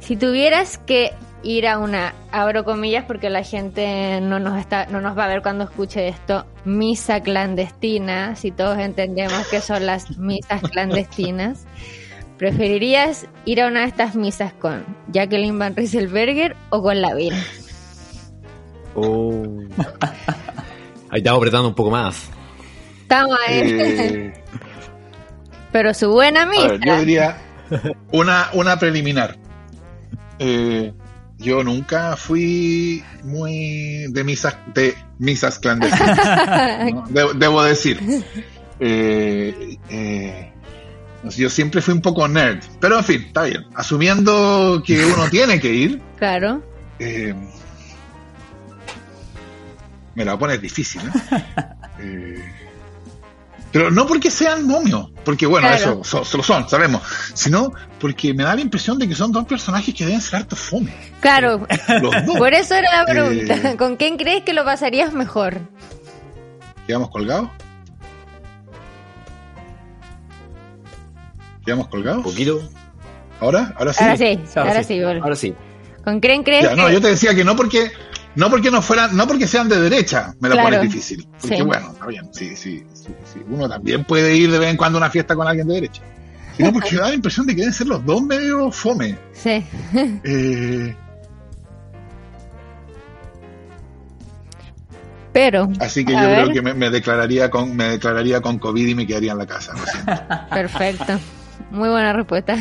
Si 0.00 0.16
tuvieras 0.16 0.76
que 0.78 1.12
ir 1.46 1.68
a 1.68 1.78
una, 1.78 2.12
abro 2.32 2.64
comillas 2.64 3.04
porque 3.04 3.30
la 3.30 3.44
gente 3.44 4.20
no 4.20 4.40
nos 4.40 4.58
está, 4.58 4.86
no 4.86 5.00
nos 5.00 5.16
va 5.16 5.24
a 5.24 5.28
ver 5.28 5.42
cuando 5.42 5.64
escuche 5.64 6.08
esto, 6.08 6.44
misa 6.64 7.20
clandestina, 7.20 8.34
si 8.34 8.50
todos 8.50 8.78
entendemos 8.78 9.46
que 9.46 9.60
son 9.60 9.86
las 9.86 10.18
misas 10.18 10.60
clandestinas, 10.62 11.64
¿preferirías 12.36 13.26
ir 13.44 13.62
a 13.62 13.68
una 13.68 13.82
de 13.82 13.86
estas 13.86 14.16
misas 14.16 14.52
con 14.54 14.84
Jacqueline 15.12 15.56
Van 15.56 15.76
Rieselberger 15.76 16.56
o 16.70 16.82
con 16.82 17.00
Lavín? 17.00 17.34
Oh. 18.96 19.44
Ahí 21.10 21.18
estamos 21.18 21.38
apretando 21.38 21.68
un 21.68 21.74
poco 21.74 21.90
más. 21.90 22.28
Estamos 23.02 23.38
ahí. 23.46 23.60
Eh, 23.62 24.34
Pero 25.72 25.94
su 25.94 26.10
buena 26.10 26.42
a 26.42 26.46
misa. 26.46 26.68
ver, 26.68 26.80
yo 26.84 26.98
diría 26.98 27.36
una, 28.12 28.48
una 28.52 28.78
preliminar. 28.78 29.36
Eh, 30.38 30.92
yo 31.38 31.62
nunca 31.62 32.16
fui 32.16 33.04
muy 33.24 34.06
de 34.10 34.24
misas, 34.24 34.56
de 34.74 34.94
misas 35.18 35.58
clandestinas. 35.58 36.18
¿no? 36.94 37.04
Debo, 37.08 37.34
debo 37.34 37.62
decir. 37.62 38.00
Eh, 38.80 39.78
eh, 39.90 40.52
yo 41.36 41.50
siempre 41.50 41.80
fui 41.82 41.94
un 41.94 42.00
poco 42.02 42.26
nerd. 42.28 42.62
Pero 42.80 42.98
en 42.98 43.04
fin, 43.04 43.22
está 43.26 43.44
bien. 43.44 43.64
Asumiendo 43.74 44.82
que 44.86 45.04
uno 45.04 45.26
tiene 45.30 45.60
que 45.60 45.72
ir, 45.72 46.00
Claro. 46.18 46.62
eh, 46.98 47.34
me 50.14 50.24
la 50.24 50.38
pones 50.38 50.60
difícil. 50.62 51.02
¿eh? 52.00 52.65
Pero 53.72 53.90
no 53.90 54.06
porque 54.06 54.30
sean 54.30 54.66
momios, 54.66 55.10
porque 55.24 55.44
bueno, 55.44 55.68
Claro. 55.68 55.82
eso 55.82 56.04
so- 56.04 56.24
so- 56.24 56.36
lo 56.38 56.42
son, 56.42 56.68
sabemos, 56.68 57.02
sino 57.34 57.72
porque 58.00 58.32
me 58.32 58.42
da 58.44 58.54
la 58.54 58.60
impresión 58.62 58.98
de 58.98 59.06
que 59.08 59.14
son 59.14 59.32
dos 59.32 59.44
personajes 59.44 59.94
que 59.94 60.04
deben 60.06 60.20
ser 60.20 60.36
harto 60.40 60.56
fome. 60.56 60.94
Claro. 61.20 61.66
Los 62.00 62.24
dos. 62.26 62.36
Por 62.38 62.54
eso 62.54 62.74
era 62.74 63.00
la 63.00 63.04
pregunta. 63.06 63.54
Eh. 63.72 63.76
¿Con 63.76 63.96
quién 63.96 64.16
crees 64.16 64.44
que 64.44 64.52
lo 64.54 64.64
pasarías 64.64 65.12
mejor? 65.12 65.60
¿Quedamos 66.86 67.10
colgados? 67.10 67.50
¿Quedamos 71.64 71.86
Un 71.86 71.90
colgados? 71.90 72.22
poquito. 72.22 72.60
¿Ahora? 73.40 73.74
¿Ahora 73.78 73.92
sí? 73.92 74.04
Ahora 74.04 74.16
sí, 74.16 74.38
ahora 74.54 74.82
sí. 74.84 75.02
Ahora 75.02 75.36
sí. 75.36 75.54
¿Con 76.04 76.20
quién 76.20 76.42
crees 76.44 76.62
Ya, 76.64 76.76
no, 76.76 76.86
que- 76.86 76.92
yo 76.94 77.00
te 77.00 77.08
decía 77.08 77.34
que 77.34 77.44
no 77.44 77.56
porque 77.56 77.90
no 78.36 78.50
porque 78.50 78.70
no 78.70 78.80
fueran, 78.82 79.16
no 79.16 79.26
porque 79.26 79.46
sean 79.46 79.68
de 79.68 79.80
derecha, 79.80 80.34
me 80.40 80.48
la 80.48 80.54
Claro. 80.56 80.68
pones 80.68 80.82
difícil. 80.82 81.26
Porque 81.40 81.56
Sí. 81.56 81.62
bueno, 81.62 81.90
está 81.92 82.06
bien, 82.06 82.28
sí, 82.32 82.54
sí, 82.56 82.84
sí, 82.94 83.08
sí. 83.32 83.40
Uno 83.48 83.68
también 83.68 84.04
puede 84.04 84.36
ir 84.36 84.50
de 84.50 84.58
vez 84.58 84.70
en 84.70 84.76
cuando 84.76 84.98
a 84.98 85.02
una 85.02 85.10
fiesta 85.10 85.34
con 85.34 85.46
alguien 85.48 85.66
de 85.68 85.74
derecha. 85.74 86.02
Sino 86.56 86.72
porque 86.72 86.96
da 86.96 87.08
la 87.08 87.14
impresión 87.14 87.46
de 87.46 87.54
que 87.54 87.60
deben 87.60 87.74
ser 87.74 87.86
los 87.86 88.04
dos 88.04 88.22
medio 88.22 88.70
fome. 88.70 89.16
Sí. 89.32 89.64
Eh, 90.24 90.94
Pero, 95.32 95.68
así 95.80 96.02
que 96.02 96.14
yo 96.14 96.18
ver. 96.20 96.44
creo 96.44 96.54
que 96.54 96.62
me, 96.62 96.72
me 96.72 96.88
declararía 96.88 97.50
con, 97.50 97.76
me 97.76 97.84
declararía 97.90 98.40
con 98.40 98.58
COVID 98.58 98.86
y 98.86 98.94
me 98.94 99.06
quedaría 99.06 99.32
en 99.32 99.38
la 99.38 99.46
casa. 99.46 99.74
lo 99.74 100.48
perfecto. 100.50 101.18
Muy 101.70 101.90
buena 101.90 102.14
respuesta. 102.14 102.56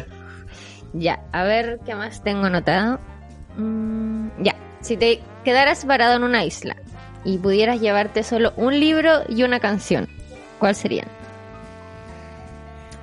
ya, 0.92 1.20
a 1.32 1.42
ver 1.42 1.80
qué 1.84 1.96
más 1.96 2.22
tengo 2.22 2.44
anotado. 2.46 3.00
Mm, 3.56 4.28
ya, 4.40 4.54
si 4.80 4.96
te 4.96 5.20
quedaras 5.44 5.84
parado 5.84 6.16
en 6.16 6.22
una 6.24 6.44
isla 6.44 6.76
y 7.24 7.38
pudieras 7.38 7.80
llevarte 7.80 8.22
solo 8.22 8.52
un 8.56 8.78
libro 8.80 9.20
y 9.28 9.42
una 9.42 9.60
canción, 9.60 10.08
¿cuál 10.58 10.74
serían? 10.74 11.06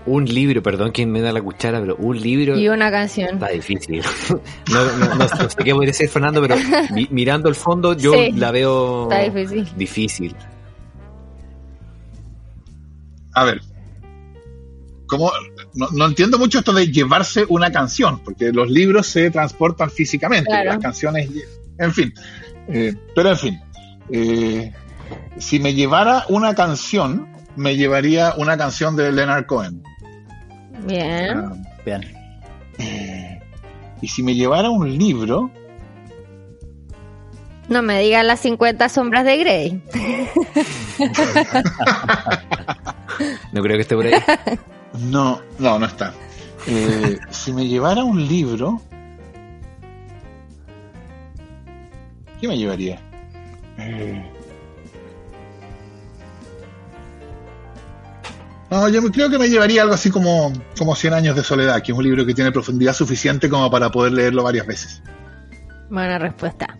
Un 0.05 0.23
libro, 0.23 0.63
perdón 0.63 0.91
quien 0.91 1.11
me 1.11 1.19
da 1.19 1.33
la 1.33 1.41
cuchara, 1.41 1.81
pero 1.81 1.97
un 1.97 2.17
libro 2.19 2.57
Y 2.57 2.69
una 2.69 2.89
canción. 2.89 3.33
está 3.33 3.49
difícil. 3.49 4.01
No, 4.71 4.85
no- 4.97 5.05
no- 5.07 5.15
no 5.15 5.27
sé 5.27 5.63
qué 5.63 5.75
puede 5.75 5.91
ser 5.91 6.07
Fernando, 6.09 6.41
pero 6.41 6.55
mi- 6.93 7.09
mirando 7.11 7.49
el 7.49 7.55
fondo 7.55 7.93
yo 7.93 8.13
Sí. 8.13 8.31
la 8.31 8.51
veo 8.51 9.03
Está 9.11 9.23
difícil. 9.29 9.67
difícil. 9.75 10.35
A 13.33 13.43
ver. 13.43 13.61
¿Cómo? 15.07 15.31
No, 15.73 15.87
no 15.91 16.05
entiendo 16.05 16.37
mucho 16.37 16.59
esto 16.59 16.73
de 16.73 16.91
llevarse 16.91 17.45
una 17.49 17.71
canción, 17.71 18.19
porque 18.23 18.51
los 18.51 18.69
libros 18.69 19.07
se 19.07 19.29
transportan 19.31 19.89
físicamente, 19.89 20.49
Claro. 20.49 20.71
las 20.71 20.79
canciones, 20.79 21.29
en 21.79 21.93
fin. 21.93 22.13
Eh, 22.67 22.93
pero 23.15 23.29
en 23.29 23.37
fin, 23.37 23.61
eh, 24.11 24.71
si 25.37 25.59
me 25.59 25.73
llevara 25.73 26.25
una 26.29 26.53
canción, 26.55 27.27
me 27.55 27.75
llevaría 27.75 28.33
una 28.37 28.57
canción 28.57 28.95
de 28.95 29.11
Leonard 29.11 29.45
Cohen. 29.45 29.81
Bien. 30.85 31.37
Ah, 31.37 31.53
Bien. 31.85 32.01
eh, 32.77 33.39
y 34.01 34.07
si 34.07 34.21
me 34.23 34.35
llevara 34.35 34.69
un 34.69 34.97
libro, 34.97 35.49
No 37.69 37.81
me 37.81 37.99
digas 38.01 38.23
las 38.25 38.39
50 38.41 38.87
sombras 38.89 39.25
de 39.25 39.37
Grey. 39.37 39.81
No 43.51 43.61
creo 43.61 43.75
que 43.77 43.81
esté 43.81 43.95
por 43.95 44.05
ahí. 44.05 44.13
no, 44.99 45.41
no, 45.59 45.79
no 45.79 45.85
está. 45.85 46.13
Eh, 46.67 47.17
si 47.29 47.53
me 47.53 47.67
llevara 47.67 48.03
un 48.03 48.27
libro, 48.27 48.81
¿Qué 52.39 52.47
me 52.47 52.57
llevaría? 52.57 52.99
Eh, 53.77 54.23
No, 58.69 58.89
yo 58.89 59.01
creo 59.11 59.29
que 59.29 59.37
me 59.39 59.47
llevaría 59.47 59.81
algo 59.83 59.93
así 59.93 60.09
como, 60.11 60.51
como 60.77 60.93
100 60.93 61.13
años 61.13 61.35
de 61.35 61.43
soledad, 61.43 61.81
que 61.81 61.93
es 61.93 61.97
un 61.97 62.03
libro 62.03 62.25
que 62.25 62.33
tiene 62.33 62.51
profundidad 62.51 62.93
suficiente 62.93 63.49
como 63.49 63.71
para 63.71 63.89
poder 63.89 64.11
leerlo 64.11 64.43
varias 64.43 64.67
veces. 64.67 65.01
Buena 65.89 66.19
respuesta. 66.19 66.77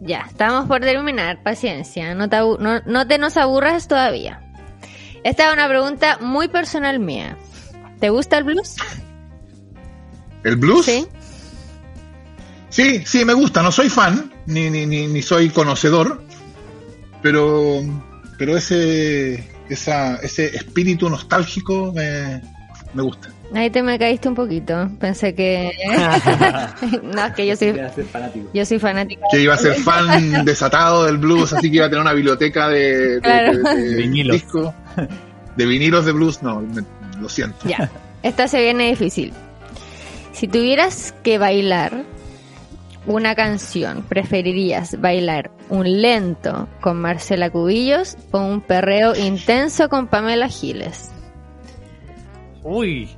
Ya, 0.00 0.26
estamos 0.28 0.66
por 0.66 0.80
terminar. 0.80 1.42
Paciencia, 1.42 2.14
no 2.14 2.28
te, 2.28 2.36
no, 2.36 2.80
no 2.84 3.06
te 3.06 3.16
nos 3.16 3.38
aburras 3.38 3.88
todavía. 3.88 4.42
Esta 5.22 5.48
es 5.48 5.54
una 5.54 5.66
pregunta 5.68 6.18
muy 6.20 6.48
personal 6.48 6.98
mía. 6.98 7.38
¿Te 7.98 8.10
gusta 8.10 8.36
el 8.36 8.44
blues? 8.44 8.76
¿El 10.42 10.56
blues? 10.56 10.84
Sí. 10.84 11.06
Sí, 12.68 13.02
sí, 13.06 13.24
me 13.24 13.32
gusta. 13.32 13.62
No 13.62 13.72
soy 13.72 13.88
fan, 13.88 14.33
ni, 14.46 14.70
ni, 14.70 14.86
ni, 14.86 15.06
ni 15.06 15.22
soy 15.22 15.50
conocedor, 15.50 16.22
pero, 17.22 17.80
pero 18.38 18.56
ese, 18.56 19.44
esa, 19.68 20.16
ese 20.16 20.54
espíritu 20.56 21.08
nostálgico 21.08 21.92
me, 21.94 22.42
me 22.94 23.02
gusta. 23.02 23.28
Ahí 23.54 23.70
te 23.70 23.82
me 23.82 23.98
caíste 23.98 24.28
un 24.28 24.34
poquito. 24.34 24.90
Pensé 24.98 25.34
que. 25.34 25.70
no, 27.02 27.26
es 27.26 27.34
que 27.34 27.46
yo 27.46 27.54
soy. 27.56 27.74
Yo 28.52 28.64
soy 28.66 28.78
fanático. 28.78 29.22
Que 29.30 29.40
iba 29.42 29.54
a 29.54 29.58
ser 29.58 29.74
fan 29.74 30.44
desatado 30.44 31.04
del 31.04 31.18
blues, 31.18 31.52
así 31.52 31.70
que 31.70 31.76
iba 31.76 31.86
a 31.86 31.88
tener 31.88 32.00
una 32.02 32.14
biblioteca 32.14 32.68
de, 32.68 33.14
de, 33.16 33.20
Claro. 33.20 33.52
de- 33.58 33.74
de 33.76 33.88
De 33.90 33.94
vinilos. 33.96 34.36
discos. 34.36 34.74
De 35.56 35.66
vinilos 35.66 36.04
de 36.04 36.12
blues, 36.12 36.42
no, 36.42 36.60
me- 36.60 36.82
lo 37.20 37.28
siento. 37.28 37.68
Ya. 37.68 37.88
Esta 38.22 38.48
se 38.48 38.60
viene 38.60 38.88
difícil. 38.88 39.32
Si 40.32 40.48
tuvieras 40.48 41.14
que 41.22 41.38
bailar 41.38 42.02
una 43.06 43.34
canción, 43.34 44.02
¿preferirías 44.08 45.00
bailar 45.00 45.50
un 45.68 46.00
lento 46.02 46.68
con 46.80 47.00
Marcela 47.00 47.50
Cubillos 47.50 48.16
o 48.30 48.38
un 48.38 48.60
perreo 48.60 49.14
intenso 49.14 49.88
con 49.88 50.06
Pamela 50.06 50.48
Giles? 50.48 51.10
Uy. 52.62 53.10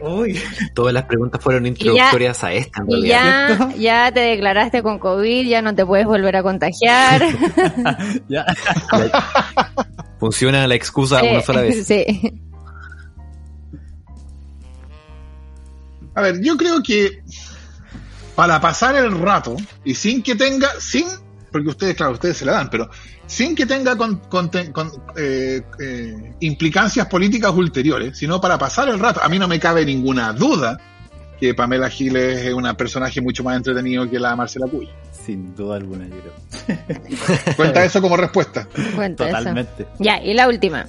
Uy. 0.00 0.38
Todas 0.74 0.92
las 0.92 1.04
preguntas 1.04 1.42
fueron 1.42 1.64
introductorias 1.64 2.44
a 2.44 2.52
esta, 2.52 2.82
en 2.82 2.90
Y 2.90 2.92
realidad. 3.08 3.70
ya, 3.70 3.76
ya 3.76 4.12
te 4.12 4.20
declaraste 4.20 4.82
con 4.82 4.98
COVID, 4.98 5.48
ya 5.48 5.62
no 5.62 5.74
te 5.74 5.86
puedes 5.86 6.06
volver 6.06 6.36
a 6.36 6.42
contagiar. 6.42 7.22
Ya. 8.28 8.44
Funciona 10.18 10.66
la 10.66 10.74
excusa 10.74 11.22
una 11.22 11.40
sola 11.40 11.62
vez. 11.62 11.86
Sí. 11.86 12.04
A 16.14 16.22
ver, 16.22 16.40
yo 16.42 16.56
creo 16.56 16.82
que 16.82 17.22
para 18.36 18.60
pasar 18.60 18.94
el 18.94 19.18
rato 19.18 19.56
y 19.84 19.94
sin 19.94 20.22
que 20.22 20.36
tenga, 20.36 20.68
sin, 20.78 21.06
porque 21.50 21.68
ustedes, 21.68 21.96
claro, 21.96 22.12
ustedes 22.12 22.36
se 22.36 22.44
la 22.44 22.52
dan, 22.52 22.70
pero 22.70 22.88
sin 23.26 23.56
que 23.56 23.66
tenga 23.66 23.96
con, 23.96 24.16
con- 24.28 24.48
con, 24.72 24.92
eh, 25.16 25.62
eh, 25.80 26.34
implicancias 26.40 27.06
políticas 27.08 27.50
ulteriores, 27.52 28.16
sino 28.16 28.40
para 28.40 28.56
pasar 28.58 28.88
el 28.88 29.00
rato. 29.00 29.20
A 29.22 29.28
mí 29.28 29.38
no 29.38 29.48
me 29.48 29.58
cabe 29.58 29.84
ninguna 29.84 30.32
duda 30.32 30.78
que 31.40 31.52
Pamela 31.54 31.90
Giles 31.90 32.44
es 32.44 32.54
un 32.54 32.62
personaje 32.76 33.20
mucho 33.20 33.42
más 33.42 33.56
entretenido 33.56 34.08
que 34.08 34.20
la 34.20 34.36
Marcela 34.36 34.66
Cuy. 34.66 34.88
Sin 35.24 35.54
duda 35.56 35.76
alguna, 35.76 36.06
yo 36.06 36.14
creo. 36.64 36.78
Cuenta 37.56 37.84
eso 37.84 38.00
como 38.00 38.16
respuesta. 38.16 38.68
Cuenta 38.94 39.24
eso. 39.28 39.38
Totalmente. 39.38 39.86
Ya, 39.98 40.22
y 40.22 40.34
la 40.34 40.46
última. 40.46 40.86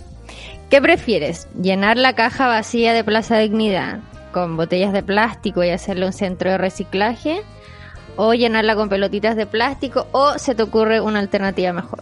¿Qué 0.69 0.81
prefieres? 0.81 1.47
¿Llenar 1.59 1.97
la 1.97 2.13
caja 2.13 2.45
vacía 2.47 2.93
de 2.93 3.03
Plaza 3.03 3.37
Dignidad 3.39 3.99
con 4.31 4.57
botellas 4.57 4.93
de 4.93 5.03
plástico 5.03 5.63
y 5.63 5.69
hacerle 5.69 6.05
un 6.05 6.13
centro 6.13 6.49
de 6.51 6.57
reciclaje? 6.57 7.41
¿O 8.15 8.33
llenarla 8.33 8.75
con 8.75 8.89
pelotitas 8.89 9.35
de 9.35 9.45
plástico? 9.45 10.07
¿O 10.11 10.37
se 10.39 10.55
te 10.55 10.63
ocurre 10.63 10.99
una 11.01 11.19
alternativa 11.19 11.71
mejor? 11.73 12.01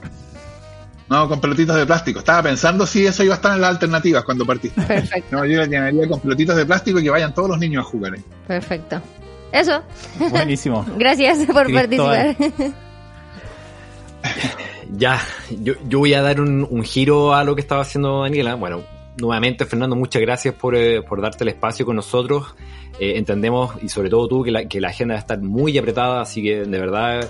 No, 1.10 1.28
con 1.28 1.40
pelotitas 1.42 1.76
de 1.76 1.86
plástico. 1.86 2.20
Estaba 2.20 2.42
pensando 2.44 2.88
si 2.88 3.06
eso 3.06 3.24
iba 3.24 3.34
a 3.34 3.38
estar 3.38 3.54
en 3.54 3.62
las 3.62 3.72
alternativas 3.72 4.24
cuando 4.24 4.46
partí. 4.46 4.70
Perfecto, 4.70 5.36
No, 5.36 5.46
yo 5.46 5.60
la 5.60 5.66
llenaría 5.66 6.08
con 6.08 6.20
pelotitas 6.20 6.56
de 6.56 6.66
plástico 6.66 7.00
y 7.00 7.04
que 7.04 7.10
vayan 7.10 7.34
todos 7.34 7.50
los 7.50 7.60
niños 7.60 7.86
a 7.86 7.90
jugar. 7.90 8.14
perfecto. 8.48 9.02
Eso, 9.52 9.84
Buenísimo. 10.32 10.86
gracias 10.98 11.40
por 11.46 11.66
Cristóbal. 11.68 12.36
participar. 12.36 12.72
Ya, 14.98 15.20
yo, 15.62 15.74
yo 15.88 16.00
voy 16.00 16.14
a 16.14 16.22
dar 16.22 16.40
un, 16.40 16.66
un 16.70 16.84
giro 16.84 17.34
a 17.34 17.44
lo 17.44 17.56
que 17.56 17.62
estaba 17.62 17.82
haciendo 17.82 18.22
Daniela. 18.22 18.56
Bueno, 18.56 18.82
nuevamente, 19.18 19.66
Fernando, 19.66 19.96
muchas 19.96 20.22
gracias 20.22 20.54
por, 20.56 20.76
eh, 20.76 21.02
por 21.02 21.22
darte 21.22 21.44
el 21.44 21.50
espacio 21.50 21.86
con 21.86 21.96
nosotros. 21.96 22.56
Eh, 23.00 23.18
entendemos, 23.18 23.76
y 23.84 23.90
sobre 23.90 24.10
todo 24.10 24.28
tú, 24.28 24.44
que 24.44 24.52
la, 24.52 24.68
que 24.68 24.80
la 24.80 24.90
agenda 24.90 25.16
va 25.16 25.20
a 25.20 25.22
estar 25.22 25.42
muy 25.42 25.78
apretada, 25.78 26.22
así 26.22 26.42
que 26.42 26.64
de 26.66 26.80
verdad 26.80 27.30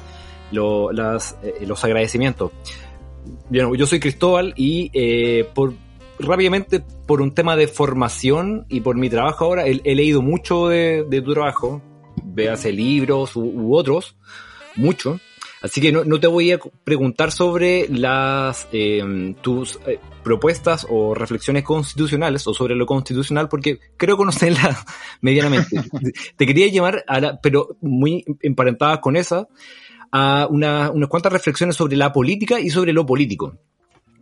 lo- 0.51 0.91
las, 0.91 1.37
eh, 1.43 1.65
los 1.65 1.83
agradecimientos. 1.83 2.51
Bueno, 3.49 3.73
yo 3.73 3.87
soy 3.87 3.99
Cristóbal 3.99 4.53
y 4.55 4.91
eh, 4.93 5.49
por 5.55 5.73
rápidamente 6.19 6.83
por 7.07 7.21
un 7.21 7.33
tema 7.33 7.55
de 7.55 7.67
formación 7.67 8.65
y 8.69 8.81
por 8.81 8.95
mi 8.95 9.09
trabajo 9.09 9.45
ahora, 9.45 9.67
he, 9.67 9.81
he 9.83 9.95
leído 9.95 10.21
mucho 10.21 10.67
de, 10.67 11.03
de 11.09 11.21
tu 11.21 11.33
trabajo, 11.33 11.81
véase 12.23 12.71
libros 12.71 13.35
u, 13.35 13.41
u 13.43 13.75
otros, 13.75 14.15
mucho. 14.75 15.19
Así 15.65 15.81
que 15.81 15.91
no, 15.91 16.03
no 16.05 16.19
te 16.19 16.27
voy 16.27 16.51
a 16.51 16.59
preguntar 16.83 17.31
sobre 17.31 17.87
las 17.89 18.67
eh, 18.71 19.33
tus 19.41 19.79
eh, 19.87 19.99
propuestas 20.23 20.85
o 20.87 21.15
reflexiones 21.15 21.63
constitucionales 21.63 22.45
o 22.45 22.53
sobre 22.53 22.75
lo 22.75 22.85
constitucional 22.85 23.49
porque 23.49 23.79
creo 23.97 24.15
conocerlas 24.15 24.85
medianamente. 25.21 25.81
te 26.37 26.45
quería 26.45 26.67
a 27.07 27.19
la, 27.19 27.41
pero 27.41 27.77
muy 27.81 28.23
emparentadas 28.43 28.99
con 28.99 29.15
esa, 29.15 29.47
a 30.11 30.47
una- 30.49 30.91
unas 30.91 31.09
cuantas 31.09 31.33
reflexiones 31.33 31.75
sobre 31.75 31.97
la 31.97 32.13
política 32.13 32.59
y 32.59 32.69
sobre 32.69 32.93
lo 32.93 33.03
político. 33.05 33.57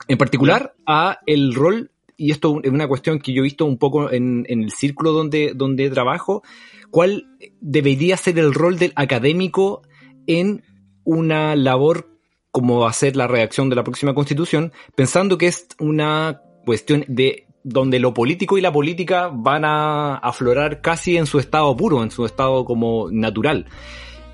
En 0.07 0.17
particular, 0.17 0.73
a 0.85 1.19
el 1.25 1.53
rol, 1.53 1.91
y 2.15 2.31
esto 2.31 2.61
es 2.63 2.71
una 2.71 2.87
cuestión 2.87 3.19
que 3.19 3.33
yo 3.33 3.41
he 3.41 3.43
visto 3.43 3.65
un 3.65 3.77
poco 3.77 4.11
en, 4.11 4.45
en 4.47 4.63
el 4.63 4.71
círculo 4.71 5.11
donde, 5.11 5.51
donde 5.53 5.89
trabajo, 5.89 6.41
cuál 6.89 7.27
debería 7.59 8.15
ser 8.15 8.39
el 8.39 8.53
rol 8.53 8.77
del 8.77 8.93
académico 8.95 9.81
en 10.25 10.63
una 11.03 11.55
labor 11.55 12.09
como 12.51 12.79
va 12.79 12.89
a 12.89 12.93
ser 12.93 13.15
la 13.15 13.27
redacción 13.27 13.69
de 13.69 13.75
la 13.75 13.83
próxima 13.83 14.13
constitución, 14.13 14.71
pensando 14.95 15.37
que 15.39 15.47
es 15.47 15.67
una 15.79 16.41
cuestión 16.65 17.03
de 17.07 17.47
donde 17.63 17.97
lo 17.99 18.13
político 18.13 18.57
y 18.57 18.61
la 18.61 18.71
política 18.71 19.31
van 19.33 19.65
a 19.65 20.15
aflorar 20.17 20.81
casi 20.81 21.17
en 21.17 21.25
su 21.25 21.39
estado 21.39 21.75
puro, 21.75 22.03
en 22.03 22.11
su 22.11 22.25
estado 22.25 22.63
como 22.65 23.09
natural. 23.09 23.65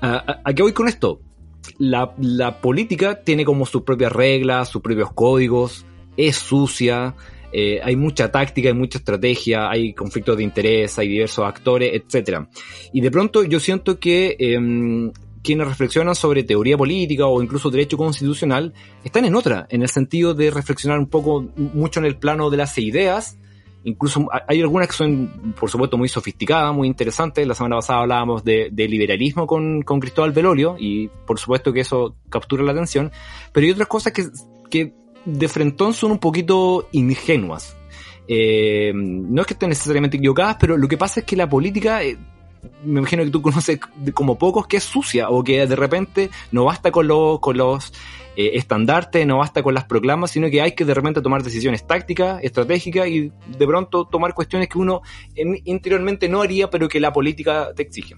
¿A, 0.02 0.16
a- 0.16 0.40
a 0.44 0.52
qué 0.52 0.62
voy 0.62 0.72
con 0.72 0.88
esto? 0.88 1.20
La, 1.78 2.14
política 2.60 3.22
tiene 3.22 3.44
como 3.44 3.64
sus 3.66 3.82
propias 3.82 4.12
reglas, 4.12 4.68
sus 4.68 4.82
propios 4.82 5.12
códigos, 5.12 5.86
es 6.16 6.36
sucia, 6.36 7.14
eh, 7.52 7.80
hay 7.82 7.96
mucha 7.96 8.30
táctica, 8.30 8.68
hay 8.68 8.74
mucha 8.74 8.98
estrategia, 8.98 9.70
hay 9.70 9.94
conflictos 9.94 10.36
de 10.36 10.42
interés, 10.42 10.98
hay 10.98 11.08
diversos 11.08 11.46
actores, 11.46 11.90
etcétera. 11.94 12.48
Y 12.92 13.00
de 13.00 13.10
pronto 13.10 13.44
yo 13.44 13.60
siento 13.60 13.98
que 13.98 14.36
em, 14.38 15.12
quienes 15.42 15.66
reflexionan 15.66 16.14
sobre 16.14 16.44
teoría 16.44 16.76
política 16.76 17.26
o 17.26 17.42
incluso 17.42 17.70
derecho 17.70 17.96
constitucional 17.96 18.74
están 19.04 19.24
en 19.24 19.34
otra, 19.34 19.66
en 19.70 19.82
el 19.82 19.88
sentido 19.88 20.34
de 20.34 20.50
reflexionar 20.50 20.98
un 20.98 21.06
poco, 21.06 21.46
mucho 21.56 22.00
en 22.00 22.06
el 22.06 22.16
plano 22.16 22.50
de 22.50 22.56
las 22.56 22.76
ideas. 22.78 23.38
Incluso 23.82 24.28
hay 24.46 24.60
algunas 24.60 24.88
que 24.88 24.92
son, 24.92 25.54
por 25.58 25.70
supuesto, 25.70 25.96
muy 25.96 26.08
sofisticadas, 26.08 26.74
muy 26.74 26.86
interesantes. 26.86 27.46
La 27.46 27.54
semana 27.54 27.76
pasada 27.76 28.00
hablábamos 28.00 28.44
de, 28.44 28.70
liberalismo 28.76 29.46
con, 29.46 29.82
Cristóbal 29.82 30.32
Belolio 30.32 30.76
y 30.78 31.08
por 31.08 31.38
supuesto 31.38 31.72
que 31.72 31.80
eso 31.80 32.16
captura 32.28 32.62
la 32.62 32.72
atención. 32.72 33.10
Pero 33.52 33.64
hay 33.64 33.72
otras 33.72 33.88
cosas 33.88 34.12
que, 34.12 34.28
que 34.70 34.92
de 35.24 35.48
frentón 35.48 35.94
son 35.94 36.12
un 36.12 36.18
poquito 36.18 36.88
ingenuas. 36.92 37.76
Eh, 38.32 38.92
no 38.94 39.40
es 39.40 39.46
que 39.48 39.54
estén 39.54 39.70
necesariamente 39.70 40.16
equivocadas, 40.16 40.56
pero 40.60 40.76
lo 40.76 40.86
que 40.86 40.96
pasa 40.96 41.18
es 41.18 41.26
que 41.26 41.34
la 41.34 41.48
política, 41.48 42.04
eh, 42.04 42.16
me 42.84 43.00
imagino 43.00 43.24
que 43.24 43.30
tú 43.30 43.42
conoces 43.42 43.78
como 44.14 44.38
pocos, 44.38 44.66
que 44.66 44.78
es 44.78 44.84
sucia 44.84 45.30
o 45.30 45.42
que 45.42 45.66
de 45.66 45.76
repente 45.76 46.30
no 46.52 46.64
basta 46.64 46.90
con 46.90 47.08
los, 47.08 47.40
con 47.40 47.56
los 47.56 47.92
eh, 48.36 48.52
estandartes, 48.54 49.26
no 49.26 49.38
basta 49.38 49.62
con 49.62 49.74
las 49.74 49.84
proclamas, 49.84 50.30
sino 50.30 50.48
que 50.50 50.62
hay 50.62 50.72
que 50.72 50.84
de 50.84 50.94
repente 50.94 51.20
tomar 51.22 51.42
decisiones 51.42 51.86
tácticas, 51.86 52.42
estratégicas 52.42 53.08
y 53.08 53.32
de 53.58 53.66
pronto 53.66 54.06
tomar 54.06 54.34
cuestiones 54.34 54.68
que 54.68 54.78
uno 54.78 55.02
en- 55.34 55.60
interiormente 55.64 56.28
no 56.28 56.42
haría, 56.42 56.70
pero 56.70 56.88
que 56.88 57.00
la 57.00 57.12
política 57.12 57.70
te 57.74 57.82
exige. 57.82 58.16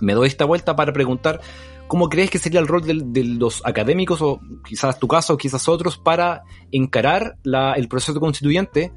Me 0.00 0.14
doy 0.14 0.28
esta 0.28 0.44
vuelta 0.44 0.74
para 0.74 0.92
preguntar 0.92 1.40
cómo 1.86 2.08
crees 2.08 2.30
que 2.30 2.38
sería 2.38 2.60
el 2.60 2.66
rol 2.66 2.82
de, 3.12 3.24
los 3.24 3.64
académicos, 3.64 4.22
o 4.22 4.40
quizás 4.66 4.98
tu 4.98 5.06
caso, 5.06 5.34
o 5.34 5.36
quizás 5.36 5.68
otros, 5.68 5.98
para 5.98 6.42
encarar 6.72 7.36
el 7.76 7.88
proceso 7.88 8.18
constituyente, 8.18 8.92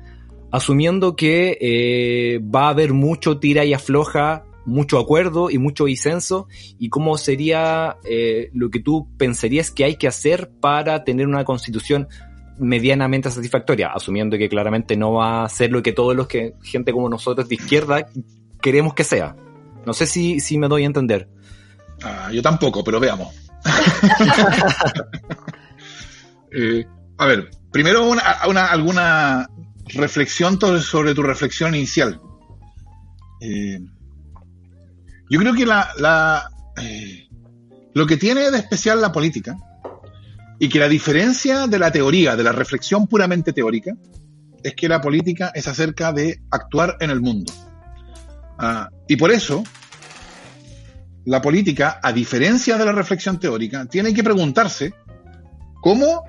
asumiendo 0.51 1.15
que 1.15 1.57
eh, 1.59 2.39
va 2.39 2.67
a 2.67 2.69
haber 2.69 2.93
mucho 2.93 3.37
tira 3.37 3.65
y 3.65 3.73
afloja, 3.73 4.45
mucho 4.67 4.99
acuerdo 4.99 5.49
y 5.49 5.57
mucho 5.57 5.85
disenso, 5.85 6.47
y 6.77 6.89
cómo 6.89 7.17
sería 7.17 7.97
eh, 8.03 8.49
lo 8.53 8.69
que 8.69 8.79
tú 8.79 9.07
pensarías 9.17 9.71
que 9.71 9.85
hay 9.85 9.95
que 9.95 10.07
hacer 10.07 10.51
para 10.59 11.03
tener 11.05 11.25
una 11.25 11.45
constitución 11.45 12.07
medianamente 12.59 13.31
satisfactoria, 13.31 13.91
asumiendo 13.95 14.37
que 14.37 14.49
claramente 14.49 14.97
no 14.97 15.13
va 15.13 15.45
a 15.45 15.49
ser 15.49 15.71
lo 15.71 15.81
que 15.81 15.93
todos 15.93 16.15
los 16.15 16.27
que, 16.27 16.53
gente 16.63 16.91
como 16.91 17.07
nosotros 17.07 17.47
de 17.47 17.55
izquierda, 17.55 18.07
queremos 18.61 18.93
que 18.93 19.05
sea. 19.05 19.35
No 19.85 19.93
sé 19.93 20.05
si, 20.05 20.41
si 20.41 20.57
me 20.57 20.67
doy 20.67 20.83
a 20.83 20.87
entender. 20.87 21.29
Ah, 22.03 22.29
yo 22.33 22.41
tampoco, 22.41 22.83
pero 22.83 22.99
veamos. 22.99 23.33
Eh, 26.49 26.85
a 27.17 27.25
ver, 27.25 27.49
primero 27.73 28.07
una, 28.09 28.21
alguna 28.71 29.49
reflexión 29.93 30.57
sobre 30.81 31.13
tu 31.13 31.21
reflexión 31.21 31.75
inicial. 31.75 32.21
Eh, 33.41 33.81
yo 35.29 35.39
creo 35.39 35.53
que 35.53 35.65
la, 35.65 36.49
eh, 36.81 37.27
lo 37.93 38.05
que 38.05 38.17
tiene 38.17 38.49
de 38.51 38.57
especial 38.57 39.01
la 39.01 39.11
política 39.11 39.57
y 40.59 40.69
que 40.69 40.79
la 40.79 40.87
diferencia 40.87 41.67
de 41.67 41.79
la 41.79 41.91
teoría, 41.91 42.35
de 42.35 42.43
la 42.43 42.51
reflexión 42.51 43.07
puramente 43.07 43.53
teórica, 43.53 43.93
es 44.63 44.73
que 44.73 44.87
la 44.87 45.01
política 45.01 45.51
es 45.53 45.67
acerca 45.67 46.11
de 46.11 46.41
actuar 46.49 46.97
en 46.99 47.09
el 47.09 47.21
mundo. 47.21 47.53
Ah, 48.57 48.89
y 49.07 49.15
por 49.17 49.31
eso 49.31 49.63
la 51.25 51.41
política, 51.41 51.99
a 52.01 52.13
diferencia 52.13 52.77
de 52.77 52.85
la 52.85 52.93
reflexión 52.93 53.39
teórica, 53.39 53.85
tiene 53.85 54.13
que 54.13 54.23
preguntarse 54.23 54.93
cómo, 55.81 56.23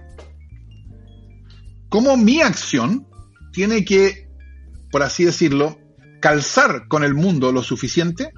cómo 1.89 2.17
mi 2.17 2.43
acción 2.43 3.07
tiene 3.53 3.85
que, 3.85 4.29
por 4.91 5.05
así 5.05 5.25
decirlo, 5.25 5.79
calzar 6.21 6.89
con 6.89 7.05
el 7.05 7.15
mundo 7.15 7.53
lo 7.53 7.63
suficiente 7.63 8.33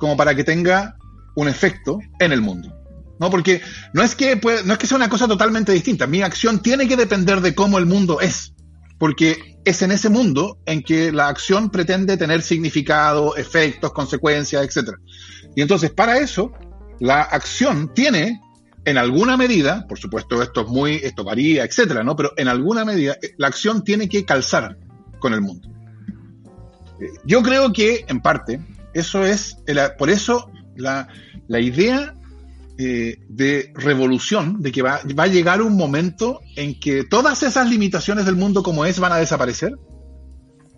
como 0.00 0.16
para 0.16 0.34
que 0.34 0.42
tenga 0.42 0.96
un 1.36 1.46
efecto 1.46 2.00
en 2.18 2.32
el 2.32 2.40
mundo. 2.40 2.74
¿no? 3.20 3.30
Porque 3.30 3.60
no 3.92 4.02
es, 4.02 4.16
que 4.16 4.40
no 4.64 4.72
es 4.72 4.78
que 4.78 4.86
sea 4.86 4.96
una 4.96 5.10
cosa 5.10 5.28
totalmente 5.28 5.72
distinta. 5.72 6.06
Mi 6.06 6.22
acción 6.22 6.60
tiene 6.60 6.88
que 6.88 6.96
depender 6.96 7.42
de 7.42 7.54
cómo 7.54 7.78
el 7.78 7.86
mundo 7.86 8.20
es. 8.20 8.54
Porque 8.98 9.58
es 9.64 9.82
en 9.82 9.92
ese 9.92 10.08
mundo 10.08 10.58
en 10.66 10.82
que 10.82 11.12
la 11.12 11.28
acción 11.28 11.70
pretende 11.70 12.16
tener 12.16 12.42
significado, 12.42 13.36
efectos, 13.36 13.92
consecuencias, 13.92 14.62
etc. 14.64 14.90
Y 15.54 15.60
entonces, 15.60 15.90
para 15.90 16.18
eso, 16.18 16.52
la 16.98 17.20
acción 17.20 17.92
tiene, 17.94 18.40
en 18.86 18.96
alguna 18.96 19.36
medida, 19.36 19.86
por 19.86 19.98
supuesto, 19.98 20.42
esto 20.42 20.62
es 20.62 20.68
muy, 20.68 20.94
esto 20.96 21.22
varía, 21.22 21.64
etcétera, 21.64 22.02
¿no? 22.02 22.16
Pero 22.16 22.32
en 22.36 22.48
alguna 22.48 22.86
medida, 22.86 23.16
eh, 23.22 23.34
la 23.36 23.48
acción 23.48 23.84
tiene 23.84 24.08
que 24.08 24.24
calzar 24.24 24.78
con 25.18 25.34
el 25.34 25.42
mundo. 25.42 25.68
Eh, 27.00 27.08
yo 27.24 27.42
creo 27.42 27.72
que, 27.72 28.04
en 28.08 28.20
parte, 28.20 28.60
eso 28.94 29.24
es, 29.24 29.56
por 29.98 30.10
eso 30.10 30.50
la, 30.76 31.08
la 31.48 31.60
idea 31.60 32.14
eh, 32.78 33.18
de 33.28 33.72
revolución, 33.74 34.62
de 34.62 34.72
que 34.72 34.82
va, 34.82 35.00
va, 35.18 35.24
a 35.24 35.26
llegar 35.26 35.60
un 35.60 35.76
momento 35.76 36.40
en 36.56 36.78
que 36.80 37.04
todas 37.04 37.42
esas 37.42 37.68
limitaciones 37.68 38.24
del 38.24 38.36
mundo 38.36 38.62
como 38.62 38.86
es 38.86 38.98
van 38.98 39.12
a 39.12 39.16
desaparecer 39.16 39.76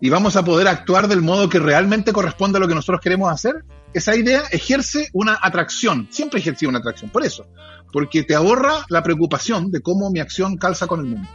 y 0.00 0.10
vamos 0.10 0.34
a 0.34 0.44
poder 0.44 0.66
actuar 0.66 1.06
del 1.06 1.22
modo 1.22 1.48
que 1.48 1.60
realmente 1.60 2.12
corresponde 2.12 2.58
a 2.58 2.60
lo 2.60 2.66
que 2.66 2.74
nosotros 2.74 3.00
queremos 3.00 3.30
hacer, 3.30 3.64
esa 3.94 4.16
idea 4.16 4.42
ejerce 4.50 5.10
una 5.12 5.38
atracción, 5.40 6.08
siempre 6.10 6.40
ejerce 6.40 6.66
una 6.66 6.80
atracción, 6.80 7.08
por 7.08 7.24
eso, 7.24 7.46
porque 7.92 8.24
te 8.24 8.34
ahorra 8.34 8.84
la 8.88 9.04
preocupación 9.04 9.70
de 9.70 9.80
cómo 9.80 10.10
mi 10.10 10.18
acción 10.18 10.56
calza 10.56 10.88
con 10.88 11.00
el 11.00 11.06
mundo. 11.06 11.28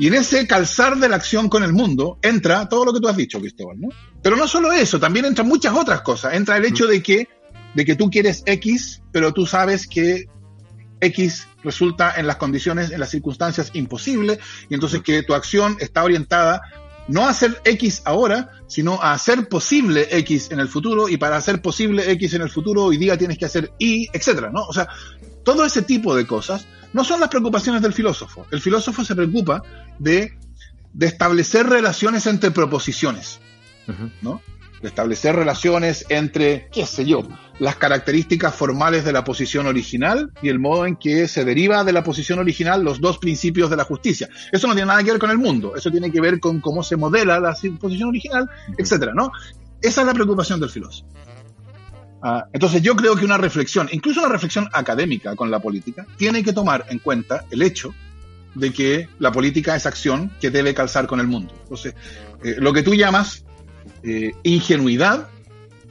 Y 0.00 0.06
en 0.06 0.14
ese 0.14 0.46
calzar 0.46 0.96
de 0.96 1.10
la 1.10 1.16
acción 1.16 1.50
con 1.50 1.62
el 1.62 1.74
mundo 1.74 2.18
entra 2.22 2.66
todo 2.70 2.86
lo 2.86 2.92
que 2.94 3.00
tú 3.00 3.08
has 3.08 3.18
dicho, 3.18 3.38
Cristóbal, 3.38 3.78
¿no? 3.78 3.90
Pero 4.22 4.34
no 4.34 4.48
solo 4.48 4.72
eso, 4.72 4.98
también 4.98 5.26
entran 5.26 5.46
muchas 5.46 5.76
otras 5.76 6.00
cosas. 6.00 6.32
Entra 6.32 6.56
el 6.56 6.64
hecho 6.64 6.86
de 6.86 7.02
que, 7.02 7.28
de 7.74 7.84
que 7.84 7.96
tú 7.96 8.08
quieres 8.08 8.42
X, 8.46 9.02
pero 9.12 9.34
tú 9.34 9.44
sabes 9.44 9.86
que 9.86 10.24
X 11.02 11.46
resulta 11.62 12.14
en 12.16 12.26
las 12.26 12.36
condiciones, 12.36 12.92
en 12.92 12.98
las 12.98 13.10
circunstancias 13.10 13.72
imposible, 13.74 14.38
y 14.70 14.74
entonces 14.74 15.02
que 15.02 15.22
tu 15.22 15.34
acción 15.34 15.76
está 15.80 16.02
orientada 16.02 16.62
no 17.06 17.26
a 17.26 17.30
hacer 17.30 17.60
X 17.64 18.00
ahora, 18.06 18.52
sino 18.68 19.02
a 19.02 19.12
hacer 19.12 19.50
posible 19.50 20.08
X 20.12 20.50
en 20.50 20.60
el 20.60 20.68
futuro, 20.68 21.10
y 21.10 21.18
para 21.18 21.36
hacer 21.36 21.60
posible 21.60 22.10
X 22.12 22.32
en 22.32 22.40
el 22.40 22.48
futuro, 22.48 22.84
hoy 22.84 22.96
día 22.96 23.18
tienes 23.18 23.36
que 23.36 23.44
hacer 23.44 23.70
Y, 23.78 24.08
etcétera, 24.14 24.48
¿no? 24.50 24.62
O 24.62 24.72
sea, 24.72 24.88
todo 25.44 25.66
ese 25.66 25.82
tipo 25.82 26.16
de 26.16 26.26
cosas 26.26 26.66
no 26.92 27.04
son 27.04 27.20
las 27.20 27.28
preocupaciones 27.28 27.82
del 27.82 27.92
filósofo. 27.92 28.46
El 28.50 28.60
filósofo 28.60 29.04
se 29.04 29.14
preocupa 29.14 29.62
de, 29.98 30.36
de 30.92 31.06
establecer 31.06 31.66
relaciones 31.66 32.26
entre 32.26 32.50
proposiciones, 32.50 33.40
¿no? 34.22 34.42
de 34.80 34.88
establecer 34.88 35.36
relaciones 35.36 36.06
entre, 36.08 36.68
qué 36.72 36.86
sé 36.86 37.04
yo, 37.04 37.22
las 37.58 37.76
características 37.76 38.54
formales 38.54 39.04
de 39.04 39.12
la 39.12 39.24
posición 39.24 39.66
original 39.66 40.32
y 40.40 40.48
el 40.48 40.58
modo 40.58 40.86
en 40.86 40.96
que 40.96 41.28
se 41.28 41.44
deriva 41.44 41.84
de 41.84 41.92
la 41.92 42.02
posición 42.02 42.38
original 42.38 42.82
los 42.82 43.00
dos 43.00 43.18
principios 43.18 43.68
de 43.68 43.76
la 43.76 43.84
justicia. 43.84 44.28
Eso 44.50 44.66
no 44.66 44.74
tiene 44.74 44.86
nada 44.86 45.02
que 45.02 45.10
ver 45.10 45.20
con 45.20 45.30
el 45.30 45.38
mundo, 45.38 45.74
eso 45.76 45.90
tiene 45.90 46.10
que 46.10 46.20
ver 46.20 46.40
con 46.40 46.60
cómo 46.60 46.82
se 46.82 46.96
modela 46.96 47.38
la 47.38 47.54
posición 47.78 48.08
original, 48.08 48.48
etcétera, 48.78 49.12
¿no? 49.14 49.30
Esa 49.82 50.00
es 50.00 50.06
la 50.06 50.14
preocupación 50.14 50.60
del 50.60 50.70
filósofo. 50.70 51.08
Ah, 52.22 52.46
entonces 52.52 52.82
yo 52.82 52.94
creo 52.96 53.16
que 53.16 53.24
una 53.24 53.38
reflexión, 53.38 53.88
incluso 53.92 54.20
una 54.20 54.28
reflexión 54.28 54.68
académica 54.72 55.34
con 55.36 55.50
la 55.50 55.58
política, 55.58 56.06
tiene 56.16 56.42
que 56.42 56.52
tomar 56.52 56.84
en 56.90 56.98
cuenta 56.98 57.46
el 57.50 57.62
hecho 57.62 57.94
de 58.54 58.72
que 58.72 59.08
la 59.18 59.32
política 59.32 59.74
es 59.76 59.86
acción 59.86 60.30
que 60.40 60.50
debe 60.50 60.74
calzar 60.74 61.06
con 61.06 61.20
el 61.20 61.26
mundo. 61.26 61.54
Entonces, 61.62 61.94
eh, 62.44 62.56
lo 62.58 62.72
que 62.72 62.82
tú 62.82 62.94
llamas 62.94 63.44
eh, 64.02 64.32
ingenuidad, 64.42 65.28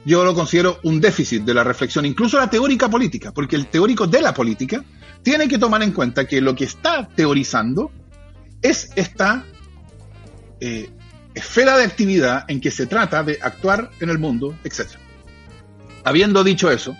yo 0.04 0.24
lo 0.24 0.34
considero 0.34 0.78
un 0.84 1.00
déficit 1.00 1.42
de 1.42 1.54
la 1.54 1.64
reflexión, 1.64 2.06
incluso 2.06 2.38
la 2.38 2.48
teórica 2.48 2.88
política, 2.88 3.32
porque 3.32 3.56
el 3.56 3.66
teórico 3.66 4.06
de 4.06 4.22
la 4.22 4.32
política 4.32 4.84
tiene 5.22 5.48
que 5.48 5.58
tomar 5.58 5.82
en 5.82 5.92
cuenta 5.92 6.26
que 6.26 6.40
lo 6.40 6.54
que 6.54 6.64
está 6.64 7.08
teorizando 7.08 7.90
es 8.62 8.90
esta 8.94 9.44
eh, 10.60 10.90
esfera 11.34 11.76
de 11.76 11.84
actividad 11.84 12.44
en 12.48 12.60
que 12.60 12.70
se 12.70 12.86
trata 12.86 13.22
de 13.22 13.38
actuar 13.42 13.90
en 14.00 14.10
el 14.10 14.18
mundo, 14.18 14.56
etc. 14.64 14.86
Habiendo 16.04 16.42
dicho 16.44 16.70
eso, 16.70 16.96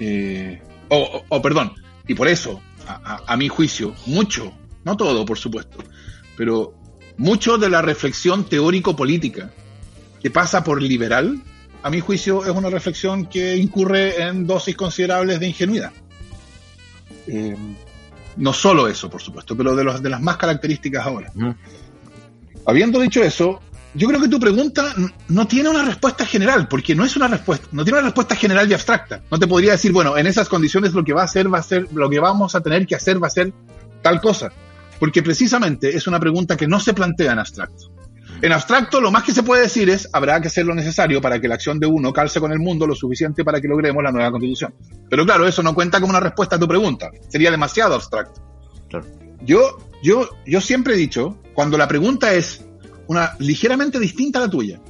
eh, 0.00 0.62
o, 0.88 1.42
perdón, 1.42 1.72
y 2.06 2.14
por 2.14 2.28
eso, 2.28 2.60
a 2.86 3.36
mi 3.36 3.48
juicio, 3.48 3.94
mucho, 4.06 4.52
no 4.84 4.96
todo, 4.96 5.24
por 5.24 5.38
supuesto, 5.38 5.78
pero 6.36 6.74
mucho 7.16 7.58
de 7.58 7.70
la 7.70 7.82
reflexión 7.82 8.44
teórico-política 8.44 9.50
que 10.22 10.30
pasa 10.30 10.62
por 10.62 10.80
liberal, 10.82 11.42
a 11.82 11.90
mi 11.90 12.00
juicio 12.00 12.44
es 12.44 12.50
una 12.50 12.68
reflexión 12.68 13.26
que 13.26 13.56
incurre 13.56 14.20
en 14.22 14.46
dosis 14.46 14.76
considerables 14.76 15.38
de 15.40 15.46
ingenuidad. 15.46 15.92
Eh, 17.26 17.56
no 18.36 18.52
solo 18.52 18.88
eso, 18.88 19.08
por 19.08 19.22
supuesto, 19.22 19.56
pero 19.56 19.74
de, 19.74 19.84
los, 19.84 20.02
de 20.02 20.10
las 20.10 20.20
más 20.20 20.36
características 20.36 21.06
ahora. 21.06 21.32
Habiendo 22.66 22.98
dicho 23.00 23.22
eso, 23.22 23.60
yo 23.96 24.08
creo 24.08 24.20
que 24.20 24.28
tu 24.28 24.38
pregunta 24.38 24.94
no 25.28 25.46
tiene 25.46 25.70
una 25.70 25.82
respuesta 25.82 26.26
general, 26.26 26.68
porque 26.68 26.94
no 26.94 27.04
es 27.04 27.16
una 27.16 27.28
respuesta, 27.28 27.66
no 27.72 27.82
tiene 27.82 27.98
una 27.98 28.08
respuesta 28.08 28.36
general 28.36 28.70
y 28.70 28.74
abstracta. 28.74 29.22
No 29.30 29.38
te 29.38 29.46
podría 29.46 29.72
decir, 29.72 29.92
bueno, 29.92 30.18
en 30.18 30.26
esas 30.26 30.48
condiciones 30.48 30.92
lo 30.92 31.02
que 31.02 31.14
va 31.14 31.22
a 31.22 31.24
hacer 31.24 31.52
va 31.52 31.58
a 31.58 31.62
ser, 31.62 31.88
lo 31.92 32.10
que 32.10 32.20
vamos 32.20 32.54
a 32.54 32.60
tener 32.60 32.86
que 32.86 32.94
hacer 32.94 33.22
va 33.22 33.28
a 33.28 33.30
ser 33.30 33.52
tal 34.02 34.20
cosa. 34.20 34.52
Porque 35.00 35.22
precisamente 35.22 35.96
es 35.96 36.06
una 36.06 36.20
pregunta 36.20 36.56
que 36.56 36.66
no 36.66 36.78
se 36.78 36.92
plantea 36.92 37.32
en 37.32 37.38
abstracto. 37.38 37.92
En 38.42 38.52
abstracto, 38.52 39.00
lo 39.00 39.10
más 39.10 39.22
que 39.22 39.32
se 39.32 39.42
puede 39.42 39.62
decir 39.62 39.88
es, 39.88 40.08
habrá 40.12 40.40
que 40.42 40.48
hacer 40.48 40.66
lo 40.66 40.74
necesario 40.74 41.22
para 41.22 41.40
que 41.40 41.48
la 41.48 41.54
acción 41.54 41.80
de 41.80 41.86
uno 41.86 42.12
calce 42.12 42.38
con 42.38 42.52
el 42.52 42.58
mundo 42.58 42.86
lo 42.86 42.94
suficiente 42.94 43.44
para 43.44 43.62
que 43.62 43.68
logremos 43.68 44.04
la 44.04 44.12
nueva 44.12 44.30
constitución. 44.30 44.74
Pero 45.08 45.24
claro, 45.24 45.46
eso 45.46 45.62
no 45.62 45.74
cuenta 45.74 46.00
como 46.00 46.10
una 46.10 46.20
respuesta 46.20 46.56
a 46.56 46.58
tu 46.58 46.68
pregunta. 46.68 47.10
Sería 47.28 47.50
demasiado 47.50 47.94
abstracto. 47.94 48.42
Yo, 49.42 49.78
yo, 50.02 50.28
yo 50.44 50.60
siempre 50.60 50.94
he 50.94 50.96
dicho, 50.98 51.38
cuando 51.54 51.78
la 51.78 51.88
pregunta 51.88 52.34
es 52.34 52.65
una 53.08 53.34
ligeramente 53.38 53.98
distinta 53.98 54.38
a 54.38 54.42
la 54.42 54.50
tuya, 54.50 54.80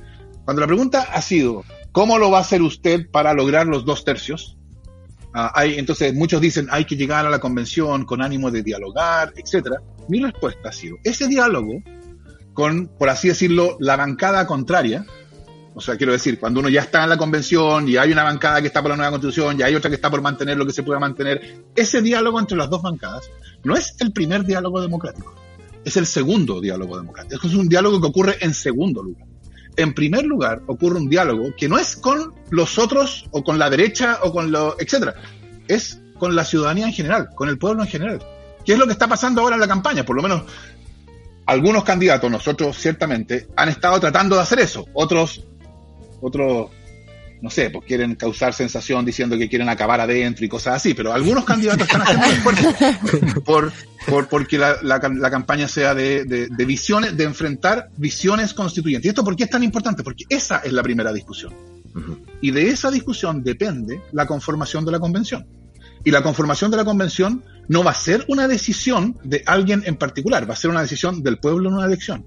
cuando 0.45 0.61
la 0.61 0.67
pregunta 0.67 1.09
ha 1.13 1.21
sido, 1.23 1.65
¿cómo 1.93 2.19
lo 2.19 2.31
va 2.31 2.39
a 2.39 2.43
hacer 2.43 2.63
usted 2.63 3.11
para 3.11 3.35
lograr 3.35 3.67
los 3.67 3.85
dos 3.85 4.05
tercios? 4.05 4.57
Ah, 5.35 5.53
hay, 5.55 5.79
entonces 5.79 6.15
muchos 6.15 6.41
dicen 6.41 6.69
hay 6.71 6.85
que 6.85 6.97
llegar 6.97 7.27
a 7.27 7.31
la 7.31 7.41
convención 7.41 8.07
con 8.07 8.23
ánimo 8.23 8.51
de 8.51 8.63
dialogar, 8.63 9.35
etcétera. 9.37 9.83
Mi 10.09 10.21
respuesta 10.21 10.71
ha 10.71 10.73
sido 10.73 10.97
ese 11.05 11.29
diálogo 11.29 11.83
con, 12.55 12.87
por 12.87 13.11
así 13.11 13.29
decirlo, 13.29 13.77
la 13.81 13.97
bancada 13.97 14.47
contraria. 14.47 15.05
O 15.75 15.81
sea, 15.83 15.97
quiero 15.97 16.13
decir, 16.13 16.39
cuando 16.41 16.61
uno 16.61 16.71
ya 16.71 16.81
está 16.81 17.03
en 17.03 17.11
la 17.11 17.19
convención 17.19 17.87
y 17.87 17.99
hay 17.99 18.13
una 18.13 18.23
bancada 18.23 18.63
que 18.63 18.69
está 18.69 18.81
por 18.81 18.93
la 18.93 18.97
nueva 18.97 19.11
constitución 19.11 19.61
y 19.61 19.63
hay 19.63 19.75
otra 19.75 19.91
que 19.91 19.97
está 19.97 20.09
por 20.09 20.23
mantener 20.23 20.57
lo 20.57 20.65
que 20.65 20.73
se 20.73 20.83
pueda 20.83 20.99
mantener, 20.99 21.65
ese 21.75 22.01
diálogo 22.01 22.41
entre 22.41 22.57
las 22.57 22.71
dos 22.71 22.81
bancadas 22.81 23.29
no 23.63 23.77
es 23.77 23.95
el 23.99 24.13
primer 24.13 24.45
diálogo 24.45 24.81
democrático, 24.81 25.35
es 25.87 25.97
el 25.97 26.05
segundo 26.05 26.61
diálogo 26.61 26.99
democrático. 26.99 27.47
Es 27.47 27.55
un 27.55 27.69
diálogo 27.69 28.01
que 28.01 28.07
ocurre 28.09 28.37
en 28.41 28.53
segundo 28.53 29.03
lugar 29.03 29.27
en 29.77 29.95
primer 29.95 30.25
lugar, 30.25 30.63
ocurre 30.67 30.97
un 30.97 31.09
diálogo 31.09 31.55
que 31.57 31.69
no 31.69 31.79
es 31.79 31.97
con 31.97 32.35
los 32.51 32.79
otros 32.79 33.27
o 33.31 33.45
con 33.45 33.59
la 33.59 33.71
derecha 33.71 34.21
o 34.23 34.33
con 34.33 34.51
lo, 34.51 34.77
etcétera, 34.81 35.15
es 35.69 36.01
con 36.19 36.35
la 36.35 36.45
ciudadanía 36.45 36.87
en 36.87 36.93
general, 36.93 37.29
con 37.35 37.49
el 37.49 37.59
pueblo 37.59 37.83
en 37.83 37.89
general. 37.89 38.23
¿Qué 38.65 38.73
es 38.73 38.79
lo 38.79 38.87
que 38.87 38.93
está 38.93 39.07
pasando 39.07 39.43
ahora 39.43 39.57
en 39.57 39.61
la 39.61 39.69
campaña? 39.69 40.05
Por 40.05 40.17
lo 40.17 40.23
menos 40.23 40.43
algunos 41.45 41.85
candidatos, 41.85 42.31
nosotros 42.31 42.77
ciertamente, 42.77 43.49
han 43.55 43.69
estado 43.69 44.01
tratando 44.01 44.35
de 44.37 44.43
hacer 44.43 44.61
eso. 44.61 44.87
Otros, 44.95 45.45
otros 46.21 46.71
no 47.43 47.51
sé, 47.51 47.71
pues 47.71 47.85
quieren 47.87 48.15
causar 48.15 48.55
sensación 48.55 49.05
diciendo 49.05 49.37
que 49.37 49.49
quieren 49.49 49.69
acabar 49.69 50.01
adentro 50.01 50.45
y 50.45 50.49
cosas 50.49 50.77
así, 50.77 50.95
pero 50.95 51.13
algunos 51.13 51.45
candidatos 51.45 51.87
están 51.87 52.03
haciendo 52.03 52.27
esfuerzo 52.27 53.41
por, 53.45 53.73
por, 54.09 54.29
porque 54.29 54.59
la, 54.59 54.79
la, 54.83 55.31
campaña 55.31 55.69
sea 55.69 55.95
de, 55.95 56.25
de, 56.25 56.65
visiones, 56.65 57.17
de 57.17 57.25
enfrentar 57.25 57.89
visiones 57.97 58.55
constituyentes. 58.55 59.07
¿Y 59.07 59.09
esto 59.11 59.25
por 59.25 59.37
qué 59.37 59.45
es 59.45 59.51
tan 59.51 59.63
importante? 59.63 60.03
Porque 60.03 60.25
esa 60.29 60.59
es 60.59 60.73
la 60.73 60.83
primera 60.83 61.13
discusión. 61.13 61.55
Y 62.41 62.51
de 62.51 62.69
esa 62.69 62.91
discusión 62.91 63.43
depende 63.43 64.03
la 64.13 64.27
conformación 64.27 64.85
de 64.85 64.93
la 64.93 65.01
convención. 65.01 65.47
Y 66.05 66.11
la 66.11 66.23
conformación 66.23 66.71
de 66.71 66.77
la 66.77 66.85
convención 66.85 67.43
no 67.69 67.83
va 67.83 67.91
a 67.91 67.95
ser 67.95 68.25
una 68.29 68.47
decisión 68.47 69.19
de 69.25 69.43
alguien 69.47 69.83
en 69.87 69.97
particular, 69.97 70.49
va 70.49 70.55
a 70.55 70.57
ser 70.57 70.71
una 70.71 70.83
decisión 70.83 71.23
del 71.23 71.39
pueblo 71.39 71.69
en 71.69 71.77
una 71.77 71.87
elección. 71.87 72.25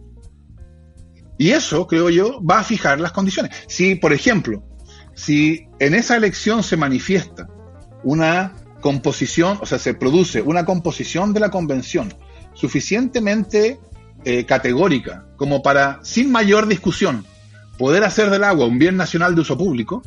Y 1.38 1.52
eso, 1.52 1.88
creo 1.88 2.10
yo, 2.10 2.44
va 2.44 2.60
a 2.60 2.64
fijar 2.64 3.00
las 3.00 3.14
condiciones. 3.14 3.56
Si, 3.68 3.96
por 3.96 4.12
ejemplo, 4.12 4.62
si 5.20 5.68
en 5.80 5.96
esa 5.96 6.16
elección 6.16 6.64
se 6.64 6.78
manifiesta 6.78 7.50
una 8.04 8.56
composición, 8.80 9.58
o 9.62 9.66
sea, 9.66 9.78
se 9.78 9.94
produce 9.94 10.42
una 10.42 10.64
composición 10.64 11.34
de 11.34 11.42
la 11.42 11.52
convención 11.52 12.14
suficientemente 12.54 13.80
eh, 14.24 14.46
categórica 14.46 15.26
como 15.36 15.62
para, 15.62 16.00
sin 16.04 16.32
mayor 16.32 16.68
discusión, 16.68 17.26
poder 17.78 18.06
hacer 18.06 18.30
del 18.30 18.46
agua 18.46 18.66
un 18.66 18.80
bien 18.80 18.96
nacional 18.96 19.36
de 19.36 19.42
uso 19.42 19.58
público, 19.58 20.02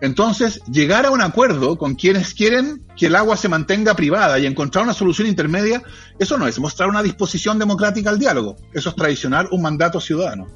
entonces 0.00 0.62
llegar 0.70 1.04
a 1.04 1.10
un 1.10 1.20
acuerdo 1.20 1.76
con 1.76 1.94
quienes 1.94 2.32
quieren 2.32 2.82
que 2.96 3.06
el 3.06 3.16
agua 3.16 3.36
se 3.36 3.50
mantenga 3.50 3.94
privada 3.94 4.38
y 4.38 4.46
encontrar 4.46 4.84
una 4.84 4.94
solución 4.94 5.28
intermedia, 5.28 5.82
eso 6.18 6.38
no 6.38 6.46
es 6.46 6.58
mostrar 6.58 6.88
una 6.88 7.02
disposición 7.02 7.58
democrática 7.58 8.08
al 8.08 8.18
diálogo, 8.18 8.56
eso 8.72 8.88
es 8.88 8.96
traicionar 8.96 9.48
un 9.50 9.60
mandato 9.60 10.00
ciudadano. 10.00 10.46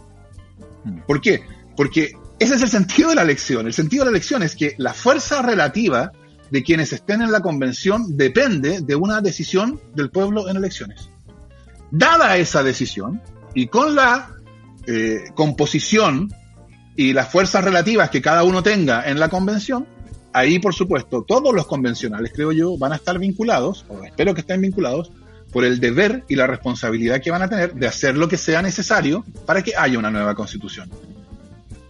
¿Por 1.07 1.21
qué? 1.21 1.43
Porque 1.77 2.13
ese 2.41 2.55
es 2.55 2.63
el 2.63 2.71
sentido 2.71 3.11
de 3.11 3.17
la 3.17 3.23
elección. 3.23 3.67
El 3.67 3.75
sentido 3.75 4.03
de 4.03 4.11
la 4.11 4.17
elección 4.17 4.43
es 4.43 4.57
que 4.57 4.75
la 4.79 4.95
fuerza 4.95 5.43
relativa 5.43 6.11
de 6.51 6.63
quienes 6.63 6.91
estén 6.93 7.21
en 7.21 7.31
la 7.31 7.41
convención 7.41 8.17
depende 8.17 8.81
de 8.81 8.97
una 8.97 9.21
decisión 9.21 9.79
del 9.95 10.11
pueblo 10.11 10.49
en 10.49 10.57
elecciones. 10.57 11.11
Dada 11.91 12.39
esa 12.39 12.63
decisión, 12.63 13.21
y 13.55 13.67
con 13.67 13.95
la 13.95 14.31
eh, 14.87 15.25
composición 15.35 16.33
y 16.97 17.13
las 17.13 17.29
fuerzas 17.29 17.63
relativas 17.63 18.09
que 18.09 18.23
cada 18.23 18.43
uno 18.43 18.63
tenga 18.63 19.07
en 19.07 19.21
la 19.21 19.29
convención, 19.29 19.87
ahí 20.33 20.59
por 20.59 20.75
supuesto 20.75 21.23
todos 21.29 21.55
los 21.55 21.67
convencionales, 21.67 22.33
creo 22.35 22.53
yo, 22.53 22.79
van 22.79 22.95
a 22.95 22.97
estar 22.97 23.19
vinculados, 23.19 23.85
o 23.91 24.03
espero 24.03 24.33
que 24.33 24.41
estén 24.41 24.63
vinculados, 24.63 25.13
por 25.53 25.67
el 25.67 25.79
deber 25.79 26.25
y 26.27 26.37
la 26.37 26.47
responsabilidad 26.47 27.21
que 27.21 27.31
van 27.31 27.43
a 27.43 27.51
tener 27.51 27.75
de 27.75 27.87
hacer 27.87 28.17
lo 28.17 28.29
que 28.29 28.39
sea 28.39 28.63
necesario 28.63 29.27
para 29.45 29.63
que 29.63 29.77
haya 29.77 29.99
una 29.99 30.11
nueva 30.11 30.35
constitución. 30.35 30.89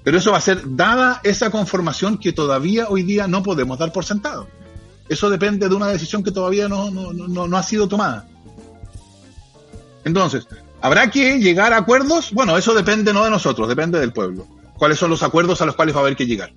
Pero 0.02 0.18
eso 0.18 0.32
va 0.32 0.38
a 0.38 0.42
ser 0.42 0.62
dada 0.76 1.20
esa 1.24 1.50
conformación 1.50 2.18
que 2.18 2.32
todavía 2.32 2.88
hoy 2.88 3.02
día 3.02 3.26
no 3.26 3.42
podemos 3.42 3.78
dar 3.78 3.92
por 3.92 4.04
sentado. 4.04 4.48
Eso 5.08 5.28
depende 5.28 5.68
de 5.68 5.74
una 5.74 5.88
decisión 5.88 6.22
que 6.22 6.30
todavía 6.30 6.68
no, 6.68 6.90
no, 6.90 7.12
no, 7.12 7.46
no 7.46 7.56
ha 7.56 7.62
sido 7.62 7.88
tomada. 7.88 8.26
Entonces, 10.04 10.46
¿habrá 10.80 11.10
que 11.10 11.38
llegar 11.38 11.72
a 11.72 11.78
acuerdos? 11.78 12.32
Bueno, 12.32 12.56
eso 12.56 12.74
depende 12.74 13.12
no 13.12 13.24
de 13.24 13.30
nosotros, 13.30 13.68
depende 13.68 14.00
del 14.00 14.12
pueblo. 14.12 14.46
¿Cuáles 14.78 14.98
son 14.98 15.10
los 15.10 15.22
acuerdos 15.22 15.60
a 15.60 15.66
los 15.66 15.76
cuales 15.76 15.94
va 15.94 15.98
a 15.98 16.02
haber 16.02 16.16
que 16.16 16.26
llegar? 16.26 16.52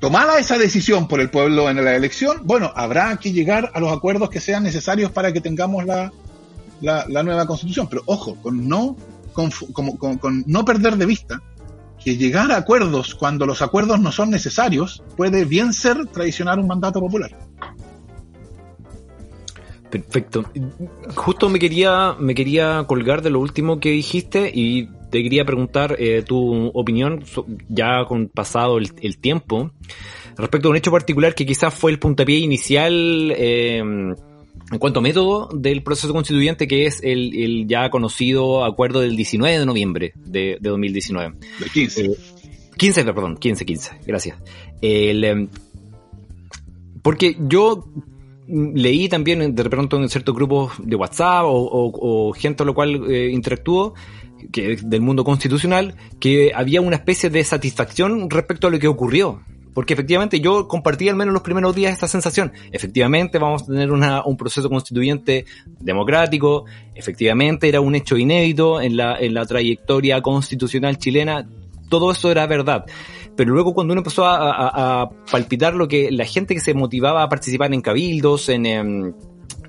Tomada 0.00 0.38
esa 0.38 0.58
decisión 0.58 1.08
por 1.08 1.20
el 1.20 1.30
pueblo 1.30 1.70
en 1.70 1.82
la 1.82 1.94
elección, 1.94 2.42
bueno, 2.44 2.72
habrá 2.74 3.16
que 3.16 3.32
llegar 3.32 3.70
a 3.74 3.80
los 3.80 3.92
acuerdos 3.92 4.28
que 4.28 4.40
sean 4.40 4.62
necesarios 4.62 5.10
para 5.10 5.32
que 5.32 5.40
tengamos 5.40 5.86
la, 5.86 6.12
la, 6.80 7.22
nueva 7.22 7.46
constitución. 7.46 7.86
Pero 7.88 8.02
ojo, 8.06 8.34
con 8.42 8.66
no, 8.66 8.96
con, 9.32 9.50
con 10.18 10.44
no 10.46 10.64
perder 10.64 10.96
de 10.96 11.06
vista 11.06 11.42
que 12.02 12.16
llegar 12.16 12.50
a 12.50 12.56
acuerdos 12.56 13.14
cuando 13.14 13.46
los 13.46 13.62
acuerdos 13.62 14.00
no 14.00 14.10
son 14.12 14.30
necesarios 14.30 15.02
puede 15.16 15.44
bien 15.44 15.72
ser 15.72 16.06
traicionar 16.06 16.58
un 16.58 16.66
mandato 16.66 17.00
popular. 17.00 17.36
Perfecto. 19.90 20.44
Justo 21.16 21.48
me 21.48 21.58
quería, 21.58 22.14
me 22.18 22.34
quería 22.34 22.84
colgar 22.86 23.22
de 23.22 23.30
lo 23.30 23.40
último 23.40 23.80
que 23.80 23.90
dijiste 23.90 24.50
y 24.54 24.86
te 25.10 25.22
quería 25.22 25.44
preguntar 25.44 25.96
eh, 25.98 26.22
tu 26.22 26.68
opinión, 26.68 27.24
ya 27.68 28.04
con 28.06 28.28
pasado 28.28 28.78
el, 28.78 29.18
tiempo, 29.18 29.72
respecto 30.36 30.68
a 30.68 30.70
un 30.70 30.76
hecho 30.76 30.92
particular 30.92 31.34
que 31.34 31.44
quizás 31.44 31.74
fue 31.74 31.90
el 31.90 31.98
puntapié 31.98 32.38
inicial 32.38 33.34
eh, 33.36 33.82
en 34.70 34.78
cuanto 34.78 35.00
a 35.00 35.02
método 35.02 35.48
del 35.52 35.82
proceso 35.82 36.12
constituyente, 36.12 36.68
que 36.68 36.86
es 36.86 37.00
el, 37.02 37.66
ya 37.66 37.90
conocido 37.90 38.64
acuerdo 38.64 39.00
del 39.00 39.16
19 39.16 39.58
de 39.58 39.66
noviembre 39.66 40.12
de, 40.16 40.58
2019. 40.60 41.36
Del 41.58 41.70
15. 41.70 42.10
15, 42.76 43.04
perdón, 43.04 43.36
15, 43.36 43.66
15, 43.66 43.90
gracias. 44.06 44.38
El, 44.80 45.48
porque 47.02 47.36
yo 47.40 47.84
leí 48.48 49.08
también 49.08 49.54
de 49.54 49.62
repente 49.62 49.96
en 49.96 50.08
ciertos 50.08 50.34
grupos 50.34 50.72
de 50.78 50.96
WhatsApp 50.96 51.44
o, 51.46 52.32
gente 52.32 52.62
a 52.62 52.66
lo 52.66 52.74
cual 52.74 53.10
eh, 53.10 53.30
interactúo, 53.30 53.94
que 54.52 54.76
del 54.82 55.00
mundo 55.00 55.24
constitucional, 55.24 55.94
que 56.18 56.52
había 56.54 56.80
una 56.80 56.96
especie 56.96 57.30
de 57.30 57.44
satisfacción 57.44 58.30
respecto 58.30 58.66
a 58.66 58.70
lo 58.70 58.78
que 58.78 58.88
ocurrió. 58.88 59.42
Porque 59.74 59.94
efectivamente 59.94 60.40
yo 60.40 60.66
compartí 60.66 61.08
al 61.08 61.16
menos 61.16 61.32
los 61.32 61.42
primeros 61.42 61.74
días 61.74 61.92
esta 61.92 62.08
sensación. 62.08 62.52
Efectivamente 62.72 63.38
vamos 63.38 63.62
a 63.62 63.66
tener 63.66 63.90
un 63.90 64.36
proceso 64.36 64.68
constituyente 64.68 65.44
democrático. 65.80 66.64
Efectivamente 66.94 67.68
era 67.68 67.80
un 67.80 67.94
hecho 67.94 68.16
inédito 68.16 68.80
en 68.80 68.96
la, 68.96 69.18
en 69.18 69.34
la 69.34 69.46
trayectoria 69.46 70.20
constitucional 70.22 70.98
chilena. 70.98 71.48
Todo 71.88 72.10
eso 72.10 72.30
era 72.30 72.46
verdad. 72.46 72.84
Pero 73.36 73.52
luego 73.52 73.72
cuando 73.74 73.92
uno 73.92 74.00
empezó 74.00 74.24
a, 74.26 75.10
palpitar 75.30 75.74
lo 75.74 75.88
que 75.88 76.10
la 76.10 76.24
gente 76.24 76.54
que 76.54 76.60
se 76.60 76.74
motivaba 76.74 77.22
a 77.22 77.28
participar 77.28 77.72
en 77.72 77.80
cabildos, 77.80 78.48
en, 78.48 78.66
em, 78.66 79.14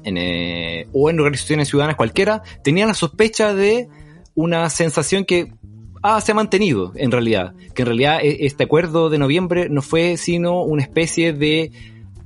en, 0.03 0.17
eh, 0.17 0.87
o 0.93 1.09
en 1.09 1.19
organizaciones 1.19 1.69
ciudadanas 1.69 1.95
cualquiera, 1.95 2.41
tenía 2.63 2.85
la 2.85 2.93
sospecha 2.93 3.53
de 3.53 3.87
una 4.35 4.69
sensación 4.69 5.25
que 5.25 5.53
ah, 6.01 6.21
se 6.21 6.31
ha 6.31 6.35
mantenido 6.35 6.91
en 6.95 7.11
realidad. 7.11 7.53
Que 7.73 7.83
en 7.83 7.87
realidad 7.87 8.19
e, 8.21 8.45
este 8.45 8.63
acuerdo 8.63 9.09
de 9.09 9.17
noviembre 9.17 9.69
no 9.69 9.81
fue 9.81 10.17
sino 10.17 10.61
una 10.63 10.83
especie 10.83 11.33
de 11.33 11.71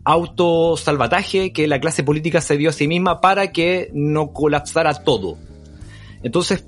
autosalvataje 0.04 1.52
que 1.52 1.68
la 1.68 1.80
clase 1.80 2.04
política 2.04 2.40
se 2.40 2.58
dio 2.58 2.70
a 2.70 2.74
sí 2.74 2.88
misma 2.88 3.22
para 3.22 3.52
que 3.52 3.90
no 3.94 4.34
colapsara 4.34 4.94
todo. 4.94 5.38
Entonces, 6.24 6.66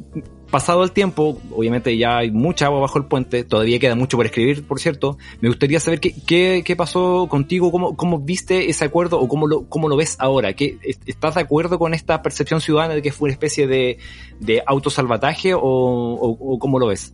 pasado 0.50 0.84
el 0.84 0.92
tiempo, 0.92 1.40
obviamente 1.52 1.98
ya 1.98 2.18
hay 2.18 2.32
mucha 2.32 2.66
agua 2.66 2.80
bajo 2.80 2.98
el 2.98 3.06
puente, 3.06 3.44
todavía 3.44 3.80
queda 3.80 3.96
mucho 3.96 4.18
por 4.18 4.26
escribir, 4.26 4.66
por 4.66 4.80
cierto. 4.80 5.18
Me 5.42 5.50
gustaría 5.50 5.80
saber 5.80 6.00
qué, 6.00 6.14
qué, 6.26 6.64
qué 6.66 6.76
pasó 6.76 7.28
contigo, 7.30 7.72
cómo, 7.72 7.96
cómo 7.96 8.20
viste 8.20 8.70
ese 8.70 8.86
acuerdo 8.86 9.20
o 9.20 9.28
cómo 9.28 9.48
lo, 9.48 9.68
cómo 9.68 9.90
lo 9.90 9.98
ves 9.98 10.16
ahora. 10.20 10.54
¿Qué, 10.54 10.78
¿Estás 11.06 11.36
de 11.36 11.42
acuerdo 11.42 11.78
con 11.80 11.94
esta 11.94 12.22
percepción 12.22 12.62
ciudadana 12.62 12.96
de 12.96 13.02
que 13.02 13.12
fue 13.12 13.28
una 13.28 13.34
especie 13.34 13.68
de, 13.68 14.00
de 14.40 14.64
autosalvataje 14.66 15.54
o, 15.54 15.62
o, 15.62 16.60
cómo 16.60 16.80
lo 16.80 16.88
ves? 16.88 17.14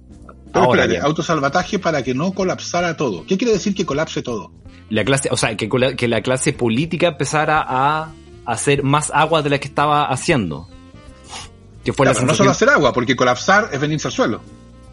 Ahora, 0.53 0.87
autosalvataje 1.01 1.79
para 1.79 2.03
que 2.03 2.13
no 2.13 2.33
colapsara 2.33 2.95
todo. 2.95 3.25
¿Qué 3.25 3.37
quiere 3.37 3.53
decir 3.53 3.73
que 3.73 3.85
colapse 3.85 4.21
todo? 4.21 4.51
La 4.89 5.03
clase, 5.03 5.29
o 5.31 5.37
sea, 5.37 5.57
que, 5.57 5.67
que 5.97 6.07
la 6.07 6.21
clase 6.21 6.53
política 6.53 7.07
empezara 7.07 7.65
a 7.67 8.11
hacer 8.45 8.83
más 8.83 9.11
agua 9.13 9.41
de 9.41 9.49
la 9.49 9.59
que 9.59 9.67
estaba 9.67 10.05
haciendo 10.05 10.67
fue 11.91 12.05
no 12.05 12.33
solo 12.33 12.51
hacer 12.51 12.69
agua, 12.69 12.93
porque 12.93 13.15
colapsar 13.15 13.69
es 13.73 13.79
venirse 13.79 14.07
al 14.07 14.13
suelo. 14.13 14.41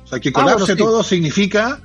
O 0.04 0.06
sea, 0.06 0.18
que 0.18 0.30
ah, 0.30 0.32
colapse 0.32 0.74
todo 0.74 1.04
significa, 1.04 1.80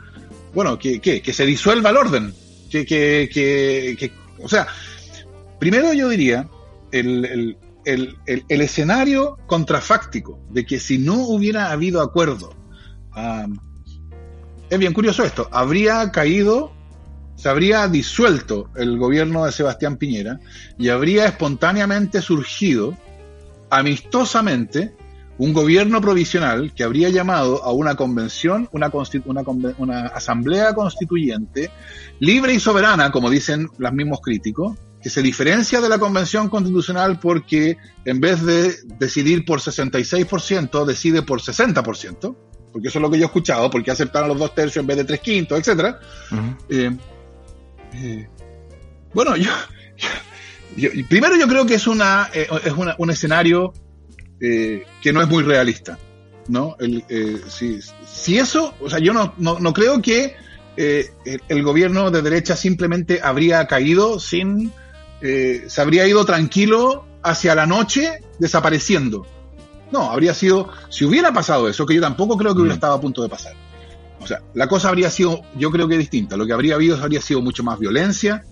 bueno, 0.53 0.79
que, 0.79 0.99
que, 0.99 1.33
se 1.33 1.45
disuelva 1.45 1.91
el 1.91 1.97
orden. 1.97 2.33
Que, 2.71 2.85
que, 2.85 3.29
que, 3.31 4.11
o 4.41 4.49
sea, 4.49 4.67
primero 5.59 5.93
yo 5.93 6.09
diría, 6.09 6.49
el, 6.91 7.57
el, 7.85 8.17
el, 8.25 8.61
escenario 8.61 9.37
contrafáctico 9.45 10.39
de 10.49 10.65
que 10.65 10.79
si 10.79 10.97
no 10.97 11.15
hubiera 11.27 11.71
habido 11.71 12.01
acuerdo, 12.01 12.55
es 14.69 14.79
bien 14.79 14.93
curioso 14.93 15.23
esto, 15.23 15.47
habría 15.51 16.11
caído, 16.11 16.73
se 17.35 17.47
habría 17.47 17.87
disuelto 17.87 18.69
el 18.75 18.97
gobierno 18.97 19.45
de 19.45 19.51
Sebastián 19.51 19.97
Piñera 19.97 20.39
y 20.77 20.89
habría 20.89 21.27
espontáneamente 21.27 22.21
surgido 22.21 22.97
amistosamente 23.79 24.93
un 25.37 25.53
gobierno 25.53 25.99
provisional 25.99 26.73
que 26.73 26.83
habría 26.83 27.09
llamado 27.09 27.63
a 27.63 27.73
una 27.73 27.95
convención, 27.95 28.69
una, 28.71 28.89
una, 29.25 29.43
una, 29.77 30.07
asamblea 30.07 30.73
constituyente 30.73 31.71
libre 32.19 32.53
y 32.53 32.59
soberana, 32.59 33.11
como 33.11 33.29
dicen 33.29 33.67
los 33.77 33.91
mismos 33.91 34.21
críticos, 34.21 34.77
que 35.01 35.09
se 35.09 35.21
diferencia 35.21 35.81
de 35.81 35.89
la 35.89 35.99
convención 35.99 36.49
constitucional 36.49 37.19
porque 37.19 37.77
en 38.05 38.19
vez 38.21 38.43
de 38.43 38.75
decidir 38.97 39.45
por 39.45 39.59
66%, 39.59 40.85
decide 40.85 41.21
por 41.21 41.41
60%, 41.41 42.35
porque 42.71 42.87
eso 42.87 42.99
es 42.99 43.01
lo 43.01 43.11
que 43.11 43.17
yo 43.17 43.25
he 43.25 43.27
escuchado, 43.27 43.69
porque 43.69 43.91
aceptaron 43.91 44.29
los 44.29 44.39
dos 44.39 44.55
tercios 44.55 44.81
en 44.81 44.87
vez 44.87 44.97
de 44.97 45.03
tres 45.03 45.19
quintos, 45.19 45.59
etcétera. 45.59 45.99
Eh, 46.69 46.91
eh, 47.93 48.27
bueno, 49.13 49.35
yo, 49.35 49.51
primero 51.09 51.35
yo 51.37 51.47
creo 51.47 51.65
que 51.65 51.75
es 51.75 51.87
una 51.87 52.29
eh, 52.33 52.47
es 52.63 52.73
un 52.97 53.09
escenario 53.09 53.73
eh, 54.39 54.85
que 55.01 55.13
no 55.13 55.21
es 55.21 55.27
muy 55.27 55.43
realista, 55.43 55.97
¿no? 56.47 56.75
Eh, 56.79 57.41
si, 57.47 58.37
eso, 58.37 58.73
o 58.81 58.89
sea, 58.89 58.99
yo 58.99 59.13
no, 59.13 59.33
no, 59.37 59.73
creo 59.73 60.01
que 60.01 60.35
el, 60.77 61.63
gobierno 61.63 62.11
de 62.11 62.21
derecha 62.21 62.55
simplemente 62.55 63.21
habría 63.23 63.65
caído 63.67 64.19
sin, 64.19 64.71
se 65.21 65.81
habría 65.81 66.07
ido 66.07 66.25
tranquilo 66.25 67.05
hacia 67.23 67.55
la 67.55 67.65
noche 67.65 68.19
desapareciendo. 68.39 69.25
No, 69.91 70.11
habría 70.11 70.33
sido, 70.33 70.69
si 70.89 71.05
hubiera 71.05 71.31
pasado 71.31 71.69
eso, 71.69 71.85
que 71.85 71.95
yo 71.95 72.01
tampoco 72.01 72.37
creo 72.37 72.53
que 72.53 72.61
hubiera 72.61 72.75
mm. 72.75 72.77
estado 72.77 72.93
a 72.95 73.01
punto 73.01 73.21
de 73.21 73.29
pasar. 73.29 73.53
O 74.19 74.27
sea, 74.27 74.41
la 74.53 74.67
cosa 74.67 74.89
habría 74.89 75.09
sido, 75.09 75.41
yo 75.55 75.69
creo 75.71 75.87
que 75.87 75.97
distinta. 75.97 76.35
Lo 76.35 76.45
que 76.45 76.53
habría 76.53 76.75
habido 76.75 77.01
habría 77.01 77.21
sido 77.21 77.41
mucho 77.41 77.63
más 77.63 77.79
violencia, 77.79 78.43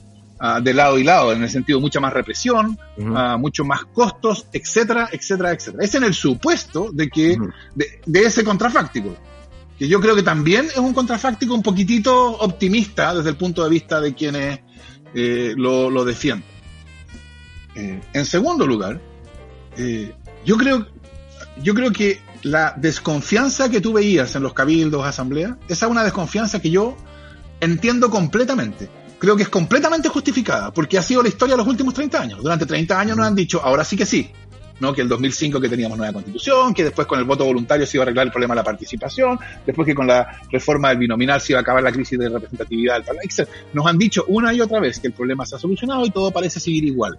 uh, 0.43 0.61
de 0.61 0.73
lado 0.73 0.99
y 0.99 1.03
lado, 1.03 1.33
en 1.33 1.41
el 1.41 1.49
sentido 1.49 1.79
mucha 1.79 1.99
más 1.99 2.13
represión, 2.13 2.77
uh 2.97 3.01
-huh. 3.01 3.35
uh, 3.35 3.39
mucho 3.39 3.63
más 3.63 3.85
costos, 3.85 4.45
etcétera, 4.51 5.09
etcétera, 5.11 5.51
etcétera. 5.53 5.83
Es 5.83 5.95
en 5.95 6.03
el 6.03 6.13
supuesto 6.13 6.89
de 6.91 7.09
que, 7.09 7.37
-huh. 7.37 7.51
de, 7.73 8.01
de, 8.05 8.19
ese 8.21 8.43
contrafáctico, 8.43 9.15
que 9.77 9.87
yo 9.87 9.99
creo 9.99 10.15
que 10.15 10.23
también 10.23 10.65
es 10.65 10.77
un 10.77 10.93
contrafáctico 10.93 11.53
un 11.53 11.63
poquitito 11.63 12.13
optimista 12.39 13.15
desde 13.15 13.29
el 13.31 13.37
punto 13.37 13.63
de 13.63 13.69
vista 13.69 13.99
de 13.99 14.13
quienes 14.13 14.59
eh, 15.13 15.53
lo, 15.55 15.89
lo, 15.89 16.05
defienden. 16.05 16.47
Eh, 17.75 18.01
en 18.13 18.25
segundo 18.25 18.65
lugar, 18.65 18.99
eh, 19.77 20.13
yo 20.45 20.57
creo, 20.57 20.87
yo 21.61 21.73
creo 21.73 21.91
que 21.91 22.19
la 22.43 22.73
desconfianza 22.77 23.69
que 23.69 23.79
tú 23.81 23.93
veías 23.93 24.35
en 24.35 24.43
los 24.43 24.53
cabildos, 24.53 25.05
asambleas, 25.05 25.55
esa 25.67 25.85
es 25.85 25.91
una 25.91 26.03
desconfianza 26.03 26.61
que 26.61 26.69
yo 26.69 26.97
entiendo 27.59 28.09
completamente. 28.09 28.89
Creo 29.23 29.37
que 29.37 29.43
es 29.43 29.49
completamente 29.49 30.09
justificada, 30.09 30.73
porque 30.73 30.97
ha 30.97 31.01
sido 31.01 31.23
la 31.23 31.29
historia 31.29 31.53
de 31.53 31.59
los 31.59 31.67
últimos 31.67 31.93
30 31.93 32.21
años. 32.21 32.43
Durante 32.43 32.65
30 32.65 32.99
años 32.99 33.15
nos 33.15 33.25
han 33.25 33.33
dicho, 33.33 33.61
ahora 33.63 33.85
sí 33.85 33.95
que 33.95 34.05
sí, 34.05 34.29
¿no? 34.81 34.93
que 34.93 34.99
el 34.99 35.07
2005 35.07 35.61
que 35.61 35.69
teníamos 35.69 35.97
nueva 35.97 36.11
constitución, 36.11 36.73
que 36.73 36.83
después 36.83 37.07
con 37.07 37.19
el 37.19 37.23
voto 37.23 37.45
voluntario 37.45 37.87
se 37.87 37.95
iba 37.95 38.01
a 38.01 38.03
arreglar 38.03 38.25
el 38.25 38.33
problema 38.33 38.53
de 38.53 38.57
la 38.57 38.65
participación, 38.65 39.39
después 39.65 39.85
que 39.85 39.95
con 39.95 40.07
la 40.07 40.41
reforma 40.51 40.89
del 40.89 40.97
binominal 40.97 41.39
se 41.39 41.53
iba 41.53 41.59
a 41.59 41.61
acabar 41.61 41.81
la 41.81 41.93
crisis 41.93 42.19
de 42.19 42.27
representatividad 42.27 42.95
del 42.95 43.05
Parlamento. 43.05 43.45
Nos 43.71 43.85
han 43.87 43.97
dicho 43.97 44.25
una 44.27 44.53
y 44.53 44.59
otra 44.59 44.81
vez 44.81 44.99
que 44.99 45.07
el 45.07 45.13
problema 45.13 45.45
se 45.45 45.55
ha 45.55 45.57
solucionado 45.57 46.05
y 46.05 46.11
todo 46.11 46.29
parece 46.31 46.59
seguir 46.59 46.83
igual. 46.83 47.17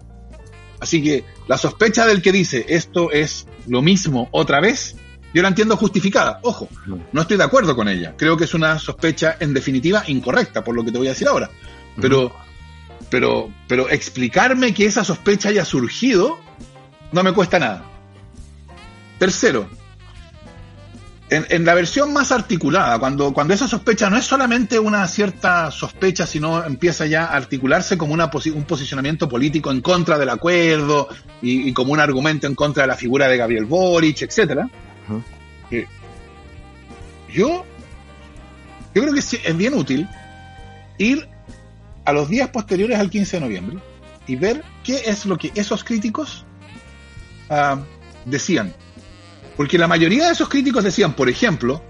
Así 0.81 1.03
que 1.03 1.25
la 1.49 1.57
sospecha 1.57 2.07
del 2.07 2.21
que 2.21 2.33
dice 2.33 2.67
esto 2.69 3.13
es 3.13 3.47
lo 3.67 3.81
mismo 3.81 4.29
otra 4.31 4.61
vez, 4.61 4.95
yo 5.33 5.41
la 5.41 5.49
entiendo 5.49 5.79
justificada. 5.79 6.39
Ojo, 6.43 6.69
no 7.13 7.23
estoy 7.23 7.39
de 7.39 7.45
acuerdo 7.45 7.75
con 7.75 7.89
ella. 7.89 8.13
Creo 8.15 8.37
que 8.37 8.45
es 8.45 8.53
una 8.53 8.79
sospecha 8.79 9.39
en 9.41 9.55
definitiva 9.55 10.05
incorrecta, 10.07 10.63
por 10.63 10.75
lo 10.75 10.85
que 10.85 10.93
te 10.93 10.99
voy 10.99 11.07
a 11.07 11.11
decir 11.11 11.29
ahora. 11.29 11.49
Pero, 12.01 12.35
pero, 13.11 13.51
pero 13.69 13.89
explicarme 13.89 14.75
que 14.75 14.87
esa 14.87 15.05
sospecha 15.05 15.51
haya 15.51 15.65
surgido 15.65 16.39
no 17.13 17.23
me 17.23 17.33
cuesta 17.33 17.59
nada. 17.59 17.85
Tercero, 19.19 19.69
en, 21.31 21.47
en, 21.49 21.65
la 21.65 21.75
versión 21.75 22.13
más 22.13 22.33
articulada, 22.33 22.99
cuando, 22.99 23.33
cuando 23.33 23.55
esa 23.55 23.67
sospecha 23.67 24.11
no 24.11 24.19
es 24.19 24.25
solamente 24.25 24.79
una 24.79 25.07
cierta 25.09 25.71
sospecha, 25.71 26.27
sino 26.27 26.65
empieza 26.65 27.07
ya 27.07 27.25
a 27.25 27.37
articularse 27.37 27.97
como 27.97 28.13
una 28.13 28.31
posi 28.31 28.51
un 28.51 28.65
posicionamiento 28.65 29.29
político 29.29 29.71
en 29.71 29.81
contra 29.81 30.19
del 30.19 30.29
acuerdo 30.29 31.09
y, 31.41 31.69
y, 31.69 31.73
como 31.73 31.93
un 31.93 32.01
argumento 32.01 32.47
en 32.47 32.55
contra 32.55 32.83
de 32.83 32.89
la 32.89 32.97
figura 32.97 33.27
de 33.29 33.39
Gabriel 33.39 33.65
Boric, 33.65 34.23
etcétera. 34.23 34.69
Uh 35.09 35.15
-huh. 35.15 35.23
eh, 35.71 35.87
yo, 37.33 37.65
yo 38.95 39.03
creo 39.03 39.15
que 39.15 39.21
es 39.21 39.57
bien 39.57 39.75
útil 39.75 40.07
ir 40.99 41.29
a 42.05 42.13
los 42.13 42.29
días 42.29 42.49
posteriores 42.51 42.99
al 42.99 43.11
15 43.11 43.37
de 43.37 43.41
noviembre 43.41 43.79
y 44.27 44.37
ver 44.37 44.63
qué 44.83 45.03
es 45.07 45.27
lo 45.27 45.37
que 45.37 45.53
esos 45.55 45.85
críticos 45.85 46.45
uh, 47.51 47.79
decían. 48.25 48.75
Porque 49.57 49.79
la 49.79 49.87
mayoría 49.87 50.27
de 50.27 50.33
esos 50.33 50.49
críticos 50.49 50.85
decían, 50.85 51.15
por 51.15 51.29
ejemplo, 51.29 51.83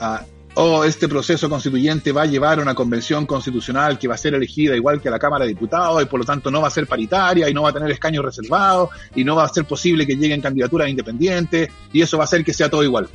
uh, 0.00 0.24
oh, 0.54 0.84
este 0.84 1.08
proceso 1.08 1.48
constituyente 1.48 2.12
va 2.12 2.22
a 2.22 2.26
llevar 2.26 2.58
a 2.58 2.62
una 2.62 2.74
convención 2.74 3.26
constitucional 3.26 3.98
que 3.98 4.08
va 4.08 4.14
a 4.14 4.18
ser 4.18 4.34
elegida 4.34 4.76
igual 4.76 5.00
que 5.00 5.08
la 5.08 5.18
Cámara 5.18 5.44
de 5.44 5.50
Diputados 5.50 6.02
y 6.02 6.06
por 6.06 6.20
lo 6.20 6.26
tanto 6.26 6.50
no 6.50 6.60
va 6.60 6.68
a 6.68 6.70
ser 6.70 6.86
paritaria 6.86 7.48
y 7.48 7.54
no 7.54 7.62
va 7.62 7.70
a 7.70 7.72
tener 7.72 7.90
escaños 7.90 8.24
reservados 8.24 8.90
y 9.14 9.24
no 9.24 9.36
va 9.36 9.44
a 9.44 9.48
ser 9.48 9.64
posible 9.64 10.06
que 10.06 10.16
lleguen 10.16 10.40
candidaturas 10.40 10.88
independientes 10.88 11.70
y 11.92 12.02
eso 12.02 12.18
va 12.18 12.24
a 12.24 12.26
hacer 12.26 12.44
que 12.44 12.52
sea 12.52 12.68
todo 12.68 12.82
igual. 12.82 13.08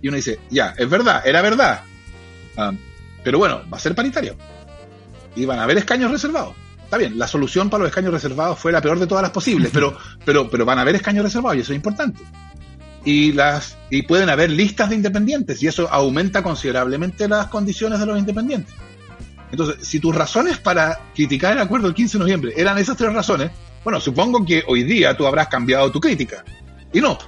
Y 0.00 0.08
uno 0.08 0.16
dice, 0.16 0.38
ya, 0.50 0.74
es 0.76 0.88
verdad, 0.88 1.26
era 1.26 1.40
verdad. 1.40 1.82
Uh, 2.56 2.76
pero 3.24 3.38
bueno, 3.38 3.62
va 3.72 3.78
a 3.78 3.80
ser 3.80 3.94
paritario. 3.94 4.36
Y 5.36 5.44
van 5.44 5.58
a 5.58 5.64
haber 5.64 5.78
escaños 5.78 6.10
reservados. 6.10 6.54
Está 6.82 6.96
bien, 6.96 7.18
la 7.18 7.26
solución 7.26 7.70
para 7.70 7.82
los 7.82 7.90
escaños 7.90 8.12
reservados 8.12 8.58
fue 8.58 8.70
la 8.70 8.80
peor 8.80 8.98
de 8.98 9.06
todas 9.06 9.22
las 9.22 9.30
posibles, 9.32 9.70
pero, 9.72 9.96
pero, 10.24 10.48
pero 10.48 10.64
van 10.64 10.78
a 10.78 10.82
haber 10.82 10.94
escaños 10.96 11.24
reservados 11.24 11.56
y 11.56 11.60
eso 11.60 11.72
es 11.72 11.76
importante 11.76 12.22
y 13.04 13.32
las 13.32 13.76
y 13.90 14.02
pueden 14.02 14.30
haber 14.30 14.50
listas 14.50 14.88
de 14.88 14.96
independientes 14.96 15.62
y 15.62 15.68
eso 15.68 15.88
aumenta 15.90 16.42
considerablemente 16.42 17.28
las 17.28 17.48
condiciones 17.48 18.00
de 18.00 18.06
los 18.06 18.18
independientes. 18.18 18.74
Entonces, 19.50 19.86
si 19.86 20.00
tus 20.00 20.14
razones 20.14 20.58
para 20.58 20.98
criticar 21.14 21.52
el 21.52 21.60
acuerdo 21.60 21.86
del 21.86 21.94
15 21.94 22.18
de 22.18 22.24
noviembre 22.24 22.52
eran 22.56 22.78
esas 22.78 22.96
tres 22.96 23.12
razones, 23.12 23.50
bueno, 23.84 24.00
supongo 24.00 24.44
que 24.44 24.64
hoy 24.66 24.82
día 24.82 25.16
tú 25.16 25.26
habrás 25.26 25.48
cambiado 25.48 25.92
tu 25.92 26.00
crítica. 26.00 26.44
Y 26.92 27.00
no. 27.00 27.18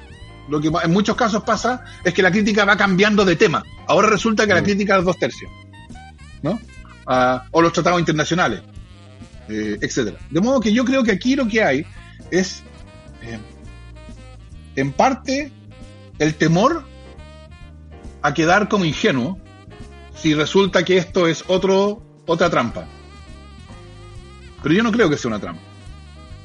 Lo 0.48 0.60
que 0.60 0.68
en 0.68 0.92
muchos 0.92 1.16
casos 1.16 1.42
pasa 1.42 1.84
es 2.04 2.14
que 2.14 2.22
la 2.22 2.30
crítica 2.30 2.64
va 2.64 2.76
cambiando 2.76 3.24
de 3.24 3.36
tema. 3.36 3.62
Ahora 3.86 4.08
resulta 4.08 4.46
que 4.46 4.54
la 4.54 4.62
crítica 4.62 4.96
es 4.96 5.04
dos 5.04 5.18
tercios. 5.18 5.50
¿No? 6.42 6.58
O 7.06 7.62
los 7.62 7.72
tratados 7.72 8.00
internacionales, 8.00 8.62
eh, 9.48 9.78
etcétera. 9.80 10.18
De 10.30 10.40
modo 10.40 10.60
que 10.60 10.72
yo 10.72 10.84
creo 10.84 11.04
que 11.04 11.12
aquí 11.12 11.36
lo 11.36 11.46
que 11.46 11.62
hay 11.62 11.86
es, 12.30 12.62
eh, 13.22 13.38
en 14.74 14.92
parte, 14.92 15.52
el 16.18 16.34
temor 16.34 16.84
a 18.22 18.34
quedar 18.34 18.68
como 18.68 18.84
ingenuo 18.84 19.38
si 20.16 20.34
resulta 20.34 20.84
que 20.84 20.96
esto 20.96 21.26
es 21.26 21.44
otro, 21.46 22.02
otra 22.26 22.50
trampa. 22.50 22.86
Pero 24.62 24.74
yo 24.74 24.82
no 24.82 24.90
creo 24.90 25.08
que 25.08 25.16
sea 25.16 25.28
una 25.28 25.38
trampa. 25.38 25.62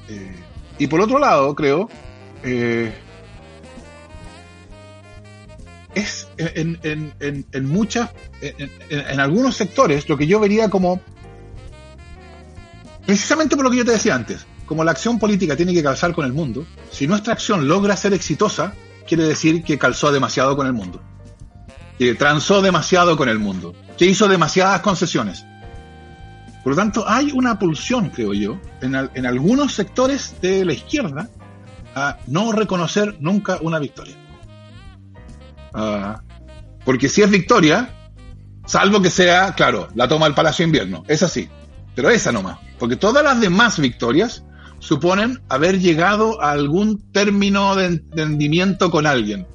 Eh, 0.10 0.36
y 0.78 0.88
por 0.88 1.02
otro 1.02 1.18
lado, 1.18 1.56
creo, 1.56 1.90
eh, 2.44 2.94
es 5.96 6.28
en, 6.56 6.80
en, 6.84 7.14
en, 7.20 7.46
en 7.52 7.66
muchas, 7.66 8.10
en, 8.42 9.20
algunos 9.20 9.56
sectores, 9.56 10.08
lo 10.10 10.18
que 10.18 10.28
yo 10.28 10.40
vería 10.40 10.70
como, 10.70 11.02
precisamente 13.06 13.56
por 13.56 13.66
lo 13.66 13.72
que 13.72 13.78
yo 13.78 13.86
te 13.86 13.92
decía 13.92 14.16
antes, 14.16 14.46
como 14.66 14.84
la 14.84 14.92
acción 14.92 15.20
política 15.20 15.56
tiene 15.56 15.74
que 15.74 15.84
calzar 15.84 16.14
con 16.14 16.26
el 16.26 16.34
mundo, 16.34 16.66
si 16.92 17.08
nuestra 17.08 17.34
acción 17.34 17.68
logra 17.68 17.96
ser 17.96 18.14
exitosa, 18.14 18.74
quiere 19.08 19.24
decir 19.24 19.64
que 19.64 19.78
calzó 19.78 20.12
demasiado 20.12 20.56
con 20.56 20.68
el 20.68 20.74
mundo, 20.74 21.02
que 21.98 22.16
transó 22.16 22.62
demasiado 22.62 23.18
con 23.18 23.30
el 23.30 23.40
mundo, 23.40 23.74
que 23.98 24.06
hizo 24.06 24.28
demasiadas 24.28 24.82
concesiones. 24.82 25.46
Por 26.64 26.74
lo 26.74 26.76
tanto, 26.76 27.06
hay 27.08 27.32
una 27.32 27.58
pulsión, 27.58 28.10
creo 28.10 28.34
yo, 28.34 28.60
en, 28.82 28.96
en 28.96 29.26
algunos 29.26 29.74
sectores 29.74 30.36
de 30.42 30.64
la 30.64 30.74
izquierda 30.74 31.30
a 31.96 32.18
no 32.28 32.52
reconocer 32.52 33.18
nunca 33.20 33.58
una 33.62 33.80
victoria. 33.80 34.16
Uh, 35.74 36.31
porque 36.86 37.10
si 37.10 37.22
es 37.22 37.30
victoria, 37.30 37.90
salvo 38.66 39.02
que 39.02 39.10
sea, 39.10 39.54
claro, 39.56 39.88
la 39.96 40.08
toma 40.08 40.26
del 40.26 40.36
Palacio 40.36 40.64
de 40.64 40.68
Invierno, 40.68 41.04
es 41.08 41.24
así, 41.24 41.50
pero 41.96 42.10
esa 42.10 42.32
nomás, 42.32 42.60
porque 42.80 42.96
todas 42.96 43.24
las 43.24 43.40
demás 43.40 43.80
victorias 43.80 44.44
suponen 44.80 45.42
haber 45.48 45.80
llegado 45.80 46.42
a 46.42 46.52
algún 46.52 47.12
término 47.12 47.76
de 47.76 47.86
entendimiento 47.86 48.90
con 48.90 49.06
alguien. 49.06 49.48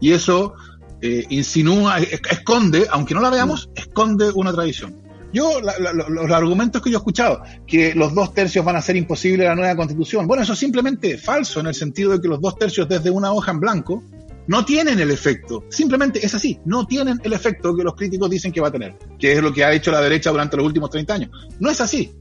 Y 0.00 0.12
eso 0.12 0.54
eh, 1.02 1.26
insinúa, 1.28 1.98
esconde, 1.98 2.86
aunque 2.90 3.14
no 3.14 3.20
la 3.20 3.30
veamos, 3.30 3.68
esconde 3.74 4.30
una 4.30 4.52
tradición. 4.52 4.96
Yo, 5.32 5.60
la, 5.60 5.74
la, 5.78 5.92
los 5.92 6.30
argumentos 6.30 6.80
que 6.80 6.90
yo 6.90 6.96
he 6.96 7.00
escuchado, 7.00 7.42
que 7.66 7.94
los 7.94 8.14
dos 8.14 8.32
tercios 8.32 8.64
van 8.64 8.76
a 8.76 8.82
ser 8.82 8.96
imposible 8.96 9.44
la 9.44 9.54
nueva 9.54 9.76
constitución, 9.76 10.26
bueno, 10.26 10.42
eso 10.42 10.54
es 10.54 10.58
simplemente 10.58 11.18
falso 11.18 11.60
en 11.60 11.66
el 11.66 11.74
sentido 11.74 12.12
de 12.12 12.20
que 12.20 12.28
los 12.28 12.40
dos 12.40 12.56
tercios 12.56 12.88
desde 12.88 13.10
una 13.10 13.32
hoja 13.32 13.50
en 13.50 13.60
blanco 13.60 14.02
no 14.48 14.64
tienen 14.64 14.98
el 14.98 15.10
efecto, 15.10 15.64
simplemente 15.68 16.24
es 16.24 16.34
así, 16.34 16.58
no 16.64 16.86
tienen 16.86 17.20
el 17.22 17.32
efecto 17.34 17.76
que 17.76 17.84
los 17.84 17.94
críticos 17.94 18.28
dicen 18.30 18.50
que 18.50 18.60
va 18.60 18.68
a 18.68 18.72
tener, 18.72 18.96
que 19.18 19.32
es 19.32 19.42
lo 19.42 19.52
que 19.52 19.62
ha 19.62 19.72
hecho 19.72 19.92
la 19.92 20.00
derecha 20.00 20.30
durante 20.30 20.56
los 20.56 20.66
últimos 20.66 20.90
30 20.90 21.14
años. 21.14 21.30
No 21.60 21.70
es 21.70 21.80
así. 21.80 22.12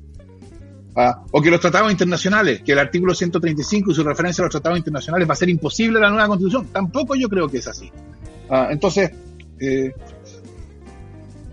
¿ah? 0.97 1.23
o 1.31 1.41
que 1.41 1.49
los 1.49 1.59
tratados 1.59 1.91
internacionales, 1.91 2.61
que 2.63 2.73
el 2.73 2.79
artículo 2.79 3.13
135 3.13 3.91
y 3.91 3.95
su 3.95 4.03
referencia 4.03 4.41
a 4.41 4.45
los 4.45 4.51
tratados 4.51 4.77
internacionales 4.77 5.27
va 5.27 5.33
a 5.33 5.37
ser 5.37 5.49
imposible 5.49 5.99
la 5.99 6.09
nueva 6.09 6.27
constitución. 6.27 6.67
Tampoco 6.67 7.15
yo 7.15 7.29
creo 7.29 7.47
que 7.47 7.59
es 7.59 7.67
así. 7.67 7.89
¿ah? 8.49 8.67
entonces, 8.71 9.11
eh, 9.59 9.93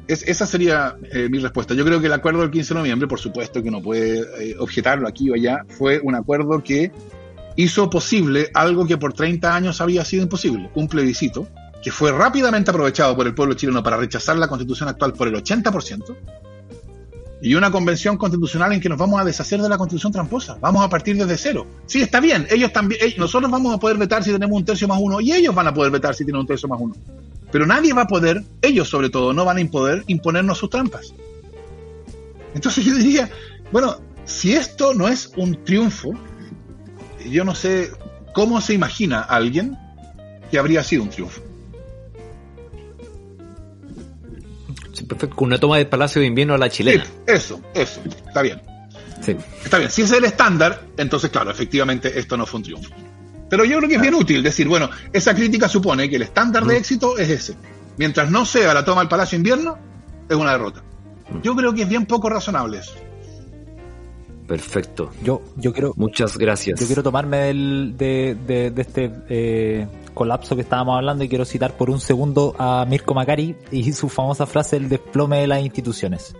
es, 0.08 0.22
esa 0.26 0.46
sería 0.46 0.96
eh, 1.12 1.28
mi 1.30 1.38
respuesta. 1.38 1.74
Yo 1.74 1.84
creo 1.84 2.00
que 2.00 2.06
el 2.06 2.12
acuerdo 2.12 2.40
del 2.40 2.50
15 2.50 2.74
de 2.74 2.80
noviembre, 2.80 3.06
por 3.06 3.20
supuesto 3.20 3.62
que 3.62 3.68
uno 3.68 3.80
puede 3.80 4.20
eh, 4.40 4.56
objetarlo 4.58 5.06
aquí 5.06 5.30
o 5.30 5.34
allá, 5.34 5.64
fue 5.68 6.00
un 6.02 6.14
acuerdo 6.14 6.62
que 6.62 6.90
hizo 7.56 7.90
posible 7.90 8.50
algo 8.54 8.86
que 8.86 8.96
por 8.96 9.12
30 9.12 9.54
años 9.54 9.80
había 9.80 10.04
sido 10.04 10.22
imposible, 10.22 10.70
un 10.74 10.88
plebiscito, 10.88 11.48
que 11.82 11.92
fue 11.92 12.12
rápidamente 12.12 12.70
aprovechado 12.70 13.14
por 13.14 13.26
el 13.26 13.34
pueblo 13.34 13.54
chileno 13.54 13.82
para 13.82 13.96
rechazar 13.96 14.36
la 14.38 14.48
constitución 14.48 14.88
actual 14.88 15.12
por 15.12 15.28
el 15.28 15.34
80%, 15.34 16.16
y 17.44 17.54
una 17.54 17.70
convención 17.70 18.16
constitucional 18.16 18.72
en 18.72 18.80
que 18.80 18.88
nos 18.88 18.96
vamos 18.96 19.20
a 19.20 19.24
deshacer 19.24 19.60
de 19.60 19.68
la 19.68 19.76
constitución 19.76 20.10
tramposa. 20.10 20.56
Vamos 20.62 20.82
a 20.82 20.88
partir 20.88 21.14
desde 21.14 21.36
cero. 21.36 21.66
Sí, 21.84 22.00
está 22.00 22.18
bien. 22.18 22.46
Ellos 22.50 22.72
también, 22.72 23.02
ellos, 23.04 23.18
nosotros 23.18 23.50
vamos 23.50 23.74
a 23.74 23.78
poder 23.78 23.98
vetar 23.98 24.24
si 24.24 24.32
tenemos 24.32 24.56
un 24.56 24.64
tercio 24.64 24.88
más 24.88 24.98
uno 24.98 25.20
y 25.20 25.30
ellos 25.30 25.54
van 25.54 25.66
a 25.66 25.74
poder 25.74 25.92
vetar 25.92 26.14
si 26.14 26.24
tienen 26.24 26.40
un 26.40 26.46
tercio 26.46 26.70
más 26.70 26.80
uno. 26.80 26.94
Pero 27.52 27.66
nadie 27.66 27.92
va 27.92 28.02
a 28.02 28.06
poder, 28.06 28.42
ellos 28.62 28.88
sobre 28.88 29.10
todo, 29.10 29.34
no 29.34 29.44
van 29.44 29.58
a 29.58 29.70
poder 29.70 30.04
imponernos 30.06 30.56
sus 30.56 30.70
trampas. 30.70 31.12
Entonces 32.54 32.82
yo 32.82 32.94
diría, 32.94 33.28
bueno, 33.70 33.98
si 34.24 34.54
esto 34.54 34.94
no 34.94 35.06
es 35.06 35.30
un 35.36 35.62
triunfo, 35.64 36.14
yo 37.30 37.44
no 37.44 37.54
sé 37.54 37.90
cómo 38.32 38.60
se 38.60 38.74
imagina 38.74 39.20
alguien 39.20 39.78
que 40.50 40.58
habría 40.58 40.82
sido 40.82 41.02
un 41.02 41.10
triunfo. 41.10 41.40
Perfecto, 45.08 45.36
con 45.36 45.48
una 45.48 45.58
toma 45.58 45.76
de 45.76 45.86
Palacio 45.86 46.20
de 46.20 46.28
Invierno 46.28 46.54
a 46.54 46.58
la 46.58 46.70
chilena. 46.70 47.04
eso, 47.26 47.60
eso, 47.74 48.00
está 48.26 48.42
bien. 48.42 48.62
Sí. 49.20 49.36
Está 49.62 49.78
bien, 49.78 49.90
si 49.90 50.02
ese 50.02 50.14
es 50.14 50.18
el 50.18 50.24
estándar, 50.24 50.82
entonces 50.96 51.30
claro, 51.30 51.50
efectivamente 51.50 52.18
esto 52.18 52.36
no 52.36 52.46
fue 52.46 52.58
un 52.58 52.64
triunfo. 52.64 52.90
Pero 53.48 53.64
yo 53.64 53.78
creo 53.78 53.88
que 53.88 53.96
es 53.96 54.00
bien 54.00 54.14
útil 54.14 54.42
decir, 54.42 54.66
bueno, 54.66 54.90
esa 55.12 55.34
crítica 55.34 55.68
supone 55.68 56.08
que 56.08 56.16
el 56.16 56.22
estándar 56.22 56.64
de 56.64 56.74
mm. 56.74 56.78
éxito 56.78 57.18
es 57.18 57.30
ese. 57.30 57.54
Mientras 57.96 58.30
no 58.30 58.44
sea 58.44 58.74
la 58.74 58.84
toma 58.84 59.00
del 59.00 59.08
Palacio 59.08 59.36
de 59.36 59.40
Invierno, 59.40 59.78
es 60.28 60.36
una 60.36 60.52
derrota. 60.52 60.82
Mm. 61.30 61.40
Yo 61.42 61.54
creo 61.54 61.74
que 61.74 61.82
es 61.82 61.88
bien 61.88 62.06
poco 62.06 62.28
razonable 62.28 62.78
eso. 62.78 62.94
Perfecto. 64.46 65.10
Yo, 65.22 65.42
yo 65.56 65.72
quiero. 65.72 65.92
Muchas 65.96 66.36
gracias. 66.36 66.78
Yo 66.78 66.86
quiero 66.86 67.02
tomarme 67.02 67.38
del, 67.38 67.94
de, 67.96 68.36
de, 68.46 68.72
este 68.76 69.10
eh, 69.28 69.86
colapso 70.12 70.54
que 70.54 70.62
estábamos 70.62 70.96
hablando 70.96 71.24
y 71.24 71.28
quiero 71.28 71.44
citar 71.44 71.76
por 71.76 71.88
un 71.88 72.00
segundo 72.00 72.54
a 72.58 72.84
Mirko 72.86 73.14
Macari 73.14 73.56
y 73.70 73.92
su 73.92 74.08
famosa 74.08 74.46
frase: 74.46 74.76
el 74.76 74.88
desplome 74.88 75.40
de 75.40 75.46
las 75.46 75.62
instituciones. 75.62 76.36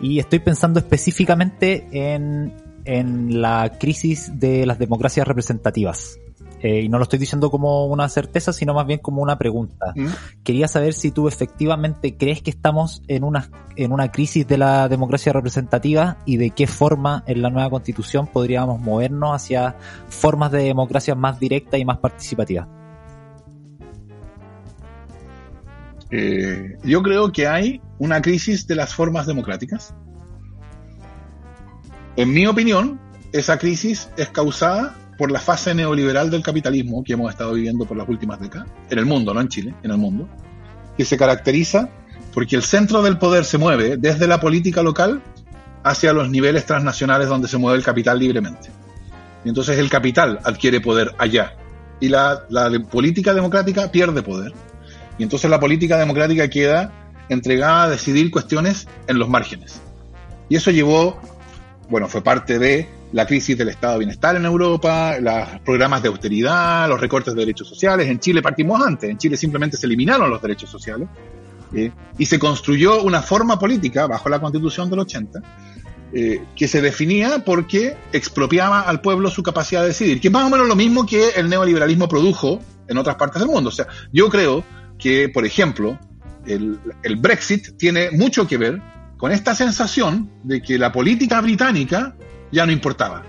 Y 0.00 0.18
estoy 0.18 0.38
pensando 0.38 0.78
específicamente 0.78 1.86
en, 1.92 2.54
en 2.84 3.40
la 3.40 3.76
crisis 3.78 4.38
de 4.38 4.64
las 4.64 4.78
democracias 4.78 5.26
representativas. 5.26 6.18
Eh, 6.60 6.82
y 6.82 6.88
no 6.88 6.98
lo 6.98 7.02
estoy 7.02 7.18
diciendo 7.18 7.50
como 7.50 7.86
una 7.86 8.08
certeza, 8.08 8.52
sino 8.52 8.72
más 8.72 8.86
bien 8.86 8.98
como 9.00 9.22
una 9.22 9.36
pregunta. 9.36 9.92
¿Mm? 9.94 10.06
Quería 10.42 10.68
saber 10.68 10.94
si 10.94 11.10
tú 11.10 11.28
efectivamente 11.28 12.16
crees 12.16 12.42
que 12.42 12.50
estamos 12.50 13.02
en 13.08 13.24
una, 13.24 13.50
en 13.76 13.92
una 13.92 14.10
crisis 14.10 14.46
de 14.46 14.58
la 14.58 14.88
democracia 14.88 15.32
representativa 15.32 16.16
y 16.24 16.38
de 16.38 16.50
qué 16.50 16.66
forma 16.66 17.24
en 17.26 17.42
la 17.42 17.50
nueva 17.50 17.68
constitución 17.68 18.26
podríamos 18.26 18.80
movernos 18.80 19.34
hacia 19.34 19.76
formas 20.08 20.50
de 20.50 20.62
democracia 20.62 21.14
más 21.14 21.38
directa 21.38 21.76
y 21.76 21.84
más 21.84 21.98
participativa. 21.98 22.66
Eh, 26.10 26.78
yo 26.84 27.02
creo 27.02 27.32
que 27.32 27.46
hay 27.48 27.82
una 27.98 28.22
crisis 28.22 28.66
de 28.66 28.76
las 28.76 28.94
formas 28.94 29.26
democráticas. 29.26 29.94
En 32.16 32.32
mi 32.32 32.46
opinión, 32.46 32.98
esa 33.32 33.58
crisis 33.58 34.08
es 34.16 34.30
causada 34.30 34.94
por 35.16 35.30
la 35.30 35.40
fase 35.40 35.74
neoliberal 35.74 36.30
del 36.30 36.42
capitalismo 36.42 37.02
que 37.02 37.14
hemos 37.14 37.30
estado 37.30 37.54
viviendo 37.54 37.84
por 37.84 37.96
las 37.96 38.08
últimas 38.08 38.40
décadas, 38.40 38.68
en 38.90 38.98
el 38.98 39.06
mundo, 39.06 39.32
no 39.32 39.40
en 39.40 39.48
Chile, 39.48 39.74
en 39.82 39.90
el 39.90 39.98
mundo, 39.98 40.28
que 40.96 41.04
se 41.04 41.16
caracteriza 41.16 41.88
porque 42.34 42.56
el 42.56 42.62
centro 42.62 43.02
del 43.02 43.18
poder 43.18 43.44
se 43.44 43.58
mueve 43.58 43.96
desde 43.96 44.26
la 44.26 44.40
política 44.40 44.82
local 44.82 45.22
hacia 45.82 46.12
los 46.12 46.28
niveles 46.28 46.66
transnacionales 46.66 47.28
donde 47.28 47.48
se 47.48 47.56
mueve 47.56 47.78
el 47.78 47.84
capital 47.84 48.18
libremente. 48.18 48.68
Y 49.44 49.48
entonces 49.48 49.78
el 49.78 49.88
capital 49.88 50.40
adquiere 50.44 50.80
poder 50.80 51.14
allá 51.18 51.54
y 52.00 52.08
la, 52.08 52.44
la 52.50 52.70
política 52.90 53.32
democrática 53.32 53.90
pierde 53.90 54.22
poder. 54.22 54.52
Y 55.18 55.22
entonces 55.22 55.50
la 55.50 55.60
política 55.60 55.96
democrática 55.96 56.48
queda 56.48 56.92
entregada 57.28 57.84
a 57.84 57.88
decidir 57.88 58.30
cuestiones 58.30 58.86
en 59.06 59.18
los 59.18 59.28
márgenes. 59.28 59.80
Y 60.48 60.56
eso 60.56 60.70
llevó, 60.70 61.18
bueno, 61.88 62.08
fue 62.08 62.22
parte 62.22 62.58
de 62.58 62.88
la 63.16 63.26
crisis 63.26 63.56
del 63.56 63.70
estado 63.70 63.94
de 63.94 64.00
bienestar 64.00 64.36
en 64.36 64.44
Europa, 64.44 65.16
los 65.18 65.60
programas 65.64 66.02
de 66.02 66.08
austeridad, 66.08 66.86
los 66.86 67.00
recortes 67.00 67.32
de 67.32 67.40
derechos 67.40 67.66
sociales. 67.66 68.08
En 68.08 68.20
Chile 68.20 68.42
partimos 68.42 68.78
antes, 68.86 69.08
en 69.08 69.16
Chile 69.16 69.38
simplemente 69.38 69.78
se 69.78 69.86
eliminaron 69.86 70.28
los 70.28 70.42
derechos 70.42 70.68
sociales 70.68 71.08
eh, 71.72 71.90
y 72.18 72.26
se 72.26 72.38
construyó 72.38 73.00
una 73.00 73.22
forma 73.22 73.58
política 73.58 74.06
bajo 74.06 74.28
la 74.28 74.38
constitución 74.38 74.90
del 74.90 74.98
80 74.98 75.40
eh, 76.12 76.42
que 76.54 76.68
se 76.68 76.82
definía 76.82 77.42
porque 77.42 77.96
expropiaba 78.12 78.82
al 78.82 79.00
pueblo 79.00 79.30
su 79.30 79.42
capacidad 79.42 79.80
de 79.80 79.88
decidir, 79.88 80.20
que 80.20 80.28
es 80.28 80.32
más 80.34 80.44
o 80.44 80.50
menos 80.50 80.68
lo 80.68 80.76
mismo 80.76 81.06
que 81.06 81.30
el 81.36 81.48
neoliberalismo 81.48 82.10
produjo 82.10 82.60
en 82.86 82.98
otras 82.98 83.16
partes 83.16 83.40
del 83.40 83.48
mundo. 83.48 83.70
O 83.70 83.72
sea, 83.72 83.86
yo 84.12 84.28
creo 84.28 84.62
que, 84.98 85.30
por 85.30 85.46
ejemplo, 85.46 85.98
el, 86.46 86.78
el 87.02 87.16
Brexit 87.16 87.78
tiene 87.78 88.10
mucho 88.10 88.46
que 88.46 88.58
ver 88.58 88.82
con 89.16 89.32
esta 89.32 89.54
sensación 89.54 90.30
de 90.42 90.60
que 90.60 90.76
la 90.76 90.92
política 90.92 91.40
británica 91.40 92.14
ya 92.52 92.66
no 92.66 92.72
importaba. 92.72 93.22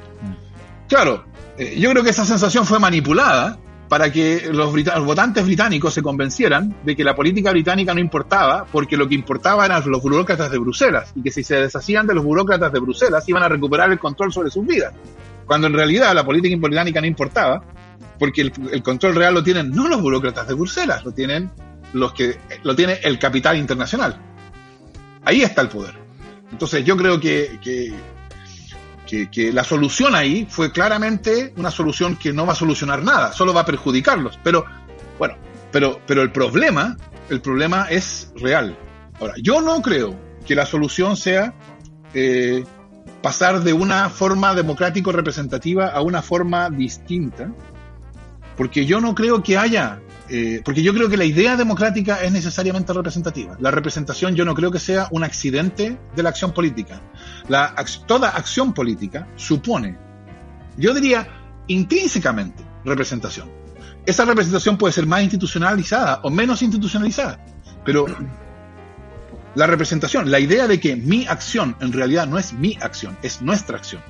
Claro, 0.88 1.26
eh, 1.58 1.76
yo 1.80 1.92
creo 1.92 2.04
que 2.04 2.12
esa 2.12 2.26
sensación 2.26 2.66
fue 2.66 2.80
manipulada 2.80 3.60
para 3.90 4.12
que 4.12 4.50
los, 4.52 4.74
votantes 5.06 5.46
británicos 5.46 5.94
se 5.94 6.02
convencieran 6.02 6.76
de 6.84 6.96
que 6.96 7.04
la 7.04 7.16
política 7.16 7.52
británica 7.52 7.94
no 7.94 8.00
importaba, 8.00 8.66
porque 8.72 8.98
lo 8.98 9.08
que 9.08 9.16
importaba 9.16 9.66
eran 9.66 9.90
los 9.90 10.02
burócratas 10.02 10.52
de 10.52 10.58
Bruselas, 10.58 11.12
y 11.16 11.24
que 11.24 11.32
si 11.32 11.44
se 11.44 11.56
deshacían 11.56 12.06
de 12.06 12.14
los 12.14 12.24
burócratas 12.24 12.72
de 12.72 12.80
Bruselas 12.80 13.28
iban 13.30 13.44
a 13.44 13.50
recuperar 13.50 13.92
el 13.92 14.00
control 14.00 14.34
sobre 14.34 14.50
sus 14.50 14.66
vidas. 14.66 14.94
Cuando 15.46 15.68
en 15.68 15.74
realidad 15.74 16.14
la 16.14 16.26
política 16.26 16.56
británica 16.60 17.00
no 17.00 17.08
importaba, 17.08 17.64
porque 18.20 18.42
el, 18.42 18.84
control 18.84 19.16
real 19.16 19.34
lo 19.34 19.44
tienen 19.44 19.72
no 19.72 19.88
los 19.88 20.02
burócratas 20.02 20.48
de 20.48 20.54
Bruselas, 20.54 21.06
lo 21.06 21.12
tienen 21.12 21.50
los 21.94 22.12
que 22.14 22.38
lo 22.64 22.76
tiene 22.76 23.00
el 23.04 23.18
capital 23.18 23.56
internacional. 23.56 24.20
Ahí 25.24 25.42
está 25.42 25.62
el 25.62 25.70
poder. 25.70 25.94
Entonces 26.52 26.84
yo 26.84 26.98
creo 26.98 27.20
que 27.20 27.60
que, 29.08 29.52
la 29.52 29.64
solución 29.64 30.14
ahí 30.16 30.46
fue 30.50 30.72
claramente 30.72 31.54
una 31.58 31.72
solución 31.72 32.16
que 32.18 32.34
no 32.34 32.46
va 32.46 32.54
a 32.54 32.56
solucionar 32.56 33.04
nada, 33.04 33.32
solo 33.34 33.54
va 33.54 33.62
a 33.62 33.66
perjudicarlos. 33.66 34.38
Pero, 34.44 34.66
bueno, 35.18 35.36
pero, 35.72 36.00
pero 36.06 36.22
el 36.22 36.32
problema, 36.32 36.98
el 37.30 37.42
problema 37.42 37.88
es 37.90 38.32
real. 38.36 38.78
Ahora, 39.20 39.34
yo 39.42 39.62
no 39.62 39.82
creo 39.82 40.16
que 40.46 40.56
la 40.56 40.66
solución 40.66 41.18
sea 41.18 41.54
eh, 42.14 42.64
pasar 43.22 43.64
de 43.64 43.74
una 43.74 44.10
forma 44.10 44.54
democrático 44.54 45.12
representativa 45.12 45.88
a 45.88 46.02
una 46.02 46.22
forma 46.22 46.70
distinta, 46.70 47.52
porque 48.56 48.86
yo 48.86 49.00
no 49.02 49.16
creo 49.16 49.42
que 49.42 49.58
haya 49.58 50.00
eh, 50.30 50.62
porque 50.64 50.82
yo 50.82 50.94
creo 50.94 51.10
que 51.10 51.16
la 51.16 51.24
idea 51.24 51.56
democrática 51.56 52.22
es 52.22 52.32
necesariamente 52.32 52.92
representativa. 52.92 53.56
La 53.60 53.72
representación 53.72 54.36
yo 54.36 54.44
no 54.44 54.54
creo 54.56 54.72
que 54.72 54.80
sea 54.80 55.08
un 55.12 55.24
accidente 55.24 55.98
de 56.16 56.24
la 56.24 56.30
acción 56.30 56.52
política. 56.54 57.02
Toda 57.48 58.30
acción 58.30 58.74
política 58.74 59.28
supone, 59.36 59.98
yo 60.78 60.94
diría 60.94 61.28
intrínsecamente, 61.68 62.64
representación. 62.84 63.50
Esa 64.06 64.26
representación 64.26 64.78
puede 64.78 64.94
ser 64.94 65.06
más 65.06 65.22
institucionalizada 65.22 66.22
o 66.24 66.30
menos 66.30 66.62
institucionalizada, 66.62 67.44
pero 67.84 68.06
la 69.56 69.68
representación, 69.68 70.30
la 70.30 70.40
idea 70.40 70.68
de 70.68 70.80
que 70.80 70.96
mi 70.96 71.26
acción 71.28 71.76
en 71.82 71.92
realidad 71.92 72.28
no 72.28 72.38
es 72.38 72.54
mi 72.54 72.78
acción, 72.82 73.18
es 73.22 73.42
nuestra 73.42 73.78
acción. 73.78 74.02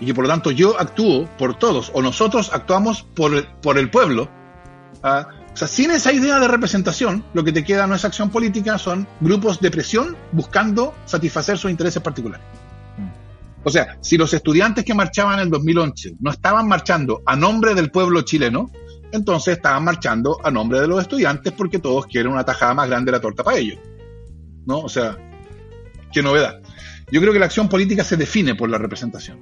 Y 0.00 0.06
que 0.06 0.14
por 0.14 0.24
lo 0.24 0.30
tanto 0.30 0.50
yo 0.50 0.80
actúo 0.80 1.28
por 1.36 1.58
todos 1.58 1.90
o 1.94 2.02
nosotros 2.02 2.50
actuamos 2.52 3.02
por, 3.02 3.46
por 3.60 3.78
el 3.78 3.90
pueblo. 3.90 4.30
¿ah? 5.02 5.28
Sin 5.54 5.90
esa 5.90 6.12
idea 6.12 6.38
de 6.38 6.48
representación, 6.48 7.24
lo 7.34 7.44
que 7.44 7.52
te 7.52 7.64
queda 7.64 7.86
no 7.86 7.94
es 7.94 8.04
acción 8.04 8.30
política, 8.30 8.78
son 8.78 9.06
grupos 9.20 9.60
de 9.60 9.70
presión 9.70 10.16
buscando 10.32 10.94
satisfacer 11.06 11.58
sus 11.58 11.70
intereses 11.70 12.02
particulares. 12.02 12.44
O 13.62 13.70
sea, 13.70 13.98
si 14.00 14.16
los 14.16 14.32
estudiantes 14.32 14.84
que 14.84 14.94
marchaban 14.94 15.34
en 15.34 15.40
el 15.40 15.50
2011 15.50 16.16
no 16.20 16.30
estaban 16.30 16.66
marchando 16.66 17.22
a 17.26 17.36
nombre 17.36 17.74
del 17.74 17.90
pueblo 17.90 18.22
chileno, 18.22 18.70
entonces 19.12 19.56
estaban 19.56 19.84
marchando 19.84 20.38
a 20.42 20.50
nombre 20.50 20.80
de 20.80 20.86
los 20.86 21.00
estudiantes 21.02 21.52
porque 21.52 21.78
todos 21.78 22.06
quieren 22.06 22.32
una 22.32 22.44
tajada 22.44 22.74
más 22.74 22.88
grande 22.88 23.10
de 23.10 23.18
la 23.18 23.20
torta 23.20 23.44
para 23.44 23.58
ellos. 23.58 23.78
¿No? 24.66 24.78
O 24.80 24.88
sea, 24.88 25.16
qué 26.12 26.22
novedad. 26.22 26.60
Yo 27.10 27.20
creo 27.20 27.32
que 27.32 27.38
la 27.38 27.46
acción 27.46 27.68
política 27.68 28.04
se 28.04 28.16
define 28.16 28.54
por 28.54 28.70
la 28.70 28.78
representación. 28.78 29.40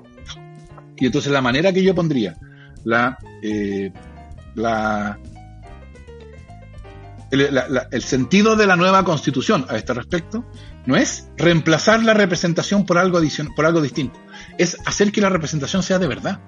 Y 0.96 1.06
entonces 1.06 1.30
la 1.30 1.42
manera 1.42 1.72
que 1.72 1.82
yo 1.82 1.94
pondría 1.94 2.36
la, 2.84 3.18
eh, 3.42 3.92
la 4.54 5.18
el, 7.30 8.02
sentido 8.02 8.56
de 8.56 8.66
la 8.66 8.76
nueva 8.76 9.04
constitución 9.04 9.66
a 9.68 9.76
este 9.76 9.92
respecto 9.94 10.44
no 10.88 10.96
es 10.96 11.28
reemplazar 11.36 12.02
la 12.02 12.14
representación 12.14 12.86
por 12.86 12.96
algo, 12.96 13.20
por 13.54 13.66
algo 13.66 13.82
distinto, 13.82 14.18
es 14.56 14.78
hacer 14.86 15.12
que 15.12 15.20
la 15.20 15.28
representación 15.28 15.82
sea 15.82 15.98
de 15.98 16.08
verdad. 16.08 16.40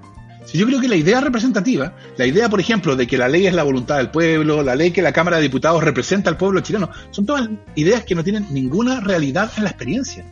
Si 0.47 0.57
yo 0.57 0.65
creo 0.67 0.81
que 0.81 0.89
la 0.89 0.97
idea 0.97 1.21
representativa, 1.21 1.95
la 2.17 2.25
idea, 2.25 2.49
por 2.49 2.59
ejemplo, 2.59 2.97
de 2.97 3.07
que 3.07 3.19
la 3.19 3.29
ley 3.29 3.47
es 3.47 3.53
la 3.53 3.65
voluntad 3.65 3.99
del 3.99 4.11
pueblo, 4.11 4.63
la 4.63 4.75
ley 4.75 4.93
que 4.93 5.03
la 5.03 5.13
Cámara 5.13 5.37
de 5.37 5.43
Diputados 5.43 5.85
representa 5.85 6.31
al 6.31 6.39
pueblo 6.39 6.61
chileno, 6.61 6.89
son 7.11 7.27
todas 7.27 7.51
ideas 7.75 8.03
que 8.05 8.15
no 8.15 8.25
tienen 8.25 8.47
ninguna 8.51 9.01
realidad 9.01 9.53
en 9.59 9.65
la 9.65 9.71
experiencia. 9.71 10.25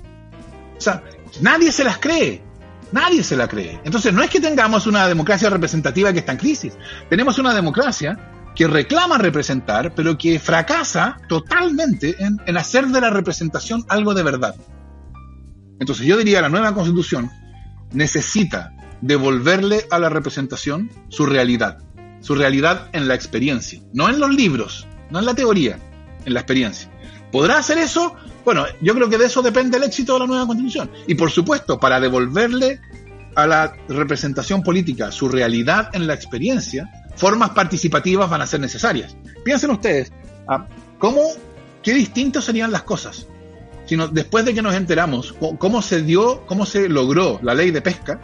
O 0.78 0.80
sea, 0.80 1.02
nadie 1.42 1.70
se 1.70 1.84
las 1.84 1.98
cree. 1.98 2.40
Nadie 2.92 3.22
se 3.22 3.36
la 3.36 3.46
cree. 3.46 3.78
Entonces, 3.84 4.14
no 4.14 4.22
es 4.22 4.30
que 4.30 4.40
tengamos 4.40 4.86
una 4.86 5.06
democracia 5.06 5.50
representativa 5.50 6.14
que 6.14 6.20
está 6.20 6.32
en 6.32 6.38
crisis. 6.38 6.72
Tenemos 7.10 7.38
una 7.38 7.52
democracia 7.52 8.18
que 8.58 8.66
reclama 8.66 9.18
representar, 9.18 9.94
pero 9.94 10.18
que 10.18 10.40
fracasa 10.40 11.16
totalmente 11.28 12.16
en, 12.18 12.56
hacer 12.56 12.88
de 12.88 13.00
la 13.00 13.08
representación 13.08 13.84
algo 13.88 14.14
de 14.14 14.24
verdad. 14.24 14.56
Entonces 15.78 16.04
yo 16.04 16.16
diría, 16.16 16.42
la 16.42 16.48
nueva 16.48 16.74
constitución 16.74 17.30
necesita 17.92 18.74
devolverle 19.00 19.86
a 19.92 20.00
la 20.00 20.08
representación 20.08 20.90
su 21.08 21.24
realidad, 21.24 21.78
su 22.20 22.34
realidad 22.34 22.88
en 22.92 23.06
la 23.06 23.14
experiencia, 23.14 23.80
no 23.92 24.08
en 24.08 24.18
los 24.18 24.34
libros, 24.34 24.88
no 25.10 25.20
en 25.20 25.26
la 25.26 25.34
teoría, 25.34 25.78
en 26.24 26.34
la 26.34 26.40
experiencia. 26.40 26.90
¿Podrá 27.30 27.58
hacer 27.58 27.78
eso? 27.78 28.16
Bueno, 28.44 28.64
yo 28.80 28.92
creo 28.92 29.08
que 29.08 29.18
de 29.18 29.26
eso 29.26 29.40
depende 29.40 29.76
el 29.76 29.84
éxito 29.84 30.14
de 30.14 30.18
la 30.18 30.26
nueva 30.26 30.48
constitución. 30.48 30.90
Y 31.06 31.14
por 31.14 31.30
supuesto, 31.30 31.78
para 31.78 32.00
devolverle 32.00 32.80
a 33.36 33.46
la 33.46 33.72
representación 33.88 34.64
política 34.64 35.12
su 35.12 35.28
realidad 35.28 35.90
en 35.92 36.08
la 36.08 36.14
experiencia, 36.14 36.90
formas 37.18 37.50
participativas 37.50 38.30
van 38.30 38.42
a 38.42 38.46
ser 38.46 38.60
necesarias. 38.60 39.16
Piensen 39.44 39.70
ustedes, 39.70 40.12
ah, 40.48 40.66
¿cómo, 40.98 41.20
qué 41.82 41.92
distintos 41.92 42.44
serían 42.44 42.72
las 42.72 42.82
cosas 42.82 43.26
sino 43.88 44.06
después 44.06 44.44
de 44.44 44.52
que 44.52 44.60
nos 44.60 44.74
enteramos 44.74 45.34
cómo 45.58 45.80
se 45.80 46.02
dio, 46.02 46.44
cómo 46.46 46.66
se 46.66 46.90
logró 46.90 47.40
la 47.42 47.54
ley 47.54 47.70
de 47.70 47.80
pesca, 47.80 48.20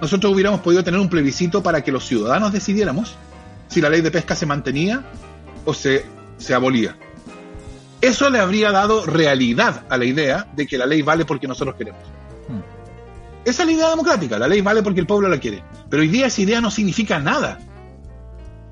nosotros 0.00 0.32
hubiéramos 0.32 0.60
podido 0.60 0.82
tener 0.82 0.98
un 0.98 1.08
plebiscito 1.08 1.62
para 1.62 1.84
que 1.84 1.92
los 1.92 2.04
ciudadanos 2.04 2.52
decidiéramos 2.52 3.14
si 3.68 3.80
la 3.80 3.88
ley 3.88 4.00
de 4.00 4.10
pesca 4.10 4.34
se 4.34 4.46
mantenía 4.46 5.04
o 5.64 5.72
se, 5.72 6.04
se 6.38 6.54
abolía. 6.54 6.96
Eso 8.00 8.28
le 8.30 8.40
habría 8.40 8.72
dado 8.72 9.06
realidad 9.06 9.84
a 9.88 9.96
la 9.96 10.04
idea 10.04 10.48
de 10.56 10.66
que 10.66 10.76
la 10.76 10.86
ley 10.86 11.02
vale 11.02 11.24
porque 11.24 11.46
nosotros 11.46 11.76
queremos. 11.76 12.02
Hmm. 12.48 12.60
Esa 13.44 13.62
es 13.62 13.66
la 13.66 13.72
idea 13.72 13.90
democrática, 13.90 14.40
la 14.40 14.48
ley 14.48 14.60
vale 14.60 14.82
porque 14.82 15.00
el 15.00 15.06
pueblo 15.06 15.28
la 15.28 15.38
quiere. 15.38 15.62
Pero 15.88 16.02
hoy 16.02 16.08
día 16.08 16.26
esa 16.26 16.42
idea 16.42 16.60
no 16.60 16.72
significa 16.72 17.20
nada. 17.20 17.60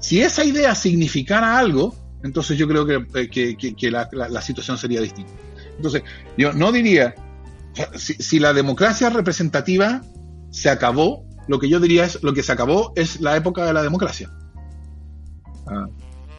Si 0.04 0.20
esa 0.20 0.44
idea 0.44 0.74
significara 0.74 1.56
algo, 1.56 1.94
entonces 2.22 2.58
yo 2.58 2.68
creo 2.68 2.84
que, 2.86 3.30
que, 3.30 3.90
la, 3.90 4.42
situación 4.42 4.76
sería 4.76 5.00
distinta. 5.00 5.32
Entonces, 5.78 6.02
yo 6.36 6.52
no 6.52 6.72
diría, 6.72 7.14
si, 7.96 8.38
la 8.38 8.52
democracia 8.52 9.08
representativa 9.08 10.02
se 10.50 10.68
acabó, 10.68 11.24
lo 11.48 11.58
que 11.58 11.70
yo 11.70 11.80
diría 11.80 12.04
es, 12.04 12.22
lo 12.22 12.34
que 12.34 12.42
se 12.42 12.52
acabó 12.52 12.92
es 12.96 13.22
la 13.22 13.34
época 13.34 13.64
de 13.64 13.72
la 13.72 13.82
democracia. 13.82 14.30
Ah, 15.66 15.86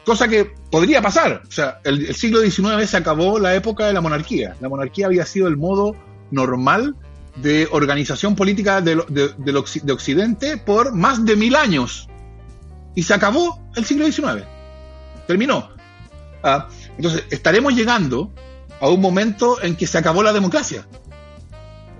cosa 0.04 0.28
que 0.28 0.48
podría 0.70 1.02
pasar. 1.02 1.42
O 1.48 1.50
sea, 1.50 1.80
el, 1.82 2.14
siglo 2.14 2.42
XIX 2.42 2.88
se 2.88 2.98
acabó 2.98 3.40
la 3.40 3.56
época 3.56 3.88
de 3.88 3.94
la 3.94 4.00
monarquía. 4.00 4.54
La 4.60 4.68
monarquía 4.68 5.06
había 5.06 5.26
sido 5.26 5.48
el 5.48 5.56
modo 5.56 5.96
normal 6.30 6.94
de 7.34 7.66
organización 7.72 8.36
política 8.36 8.80
de, 8.80 8.94
de 9.36 9.92
Occidente 9.92 10.56
por 10.56 10.92
más 10.94 11.24
de 11.24 11.34
mil 11.34 11.56
años. 11.56 12.08
Y 12.96 13.04
se 13.04 13.14
acabó 13.14 13.60
el 13.76 13.84
siglo 13.84 14.10
XIX. 14.10 14.44
Terminó. 15.28 15.70
Ah, 16.42 16.68
entonces, 16.96 17.24
estaremos 17.30 17.74
llegando 17.74 18.32
a 18.80 18.88
un 18.88 19.00
momento 19.00 19.62
en 19.62 19.76
que 19.76 19.86
se 19.86 19.98
acabó 19.98 20.22
la 20.22 20.32
democracia 20.32 20.86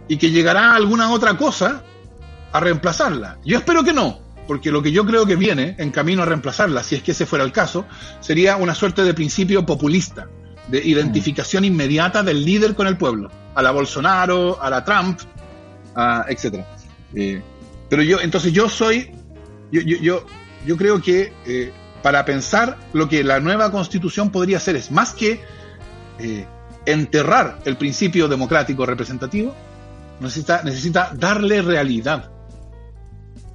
y 0.09 0.17
que 0.17 0.31
llegará 0.31 0.75
alguna 0.75 1.13
otra 1.13 1.37
cosa 1.37 1.83
a 2.53 2.61
reemplazarla. 2.61 3.39
Yo 3.45 3.59
espero 3.59 3.85
que 3.85 3.93
no, 3.93 4.21
porque 4.47 4.71
lo 4.71 4.83
que 4.83 4.93
yo 4.93 5.05
creo 5.05 5.27
que 5.27 5.37
viene 5.37 5.75
en 5.79 5.91
camino 5.91 6.23
a 6.23 6.27
reemplazarla, 6.27 6.83
si 6.83 6.97
es 6.97 7.03
que 7.03 7.13
ese 7.13 7.27
fuera 7.27 7.45
el 7.45 7.53
caso, 7.53 7.87
sería 8.21 8.57
una 8.57 8.75
suerte 8.75 9.03
de 9.03 9.15
principio 9.15 9.67
populista, 9.67 10.29
de 10.69 10.85
identificación 10.85 11.65
inmediata 11.65 12.23
del 12.23 12.45
líder 12.45 12.75
con 12.75 12.87
el 12.87 12.97
pueblo, 12.97 13.31
a 13.55 13.63
la 13.63 13.71
Bolsonaro, 13.71 14.63
a 14.63 14.71
la 14.71 14.85
Trump, 14.85 15.21
etc. 16.29 16.65
Eh, 17.15 17.43
pero 17.89 18.03
yo, 18.03 18.21
entonces 18.21 18.53
yo 18.53 18.69
soy, 18.69 19.11
yo, 19.71 19.81
yo, 19.81 19.97
yo, 19.99 20.27
creo 20.77 21.01
que 21.01 21.33
eh, 21.47 21.73
para 22.03 22.25
pensar 22.25 22.79
lo 22.93 23.09
que 23.09 23.25
la 23.25 23.41
nueva 23.41 23.71
constitución 23.71 24.31
podría 24.31 24.61
ser 24.61 24.77
es 24.77 24.91
más 24.91 25.13
que 25.13 25.41
eh, 26.19 26.47
enterrar 26.87 27.59
el 27.65 27.77
principio 27.77 28.29
democrático 28.29 28.87
representativo, 28.87 29.55
necesita, 30.21 30.63
necesita 30.63 31.13
darle 31.15 31.63
realidad. 31.63 32.31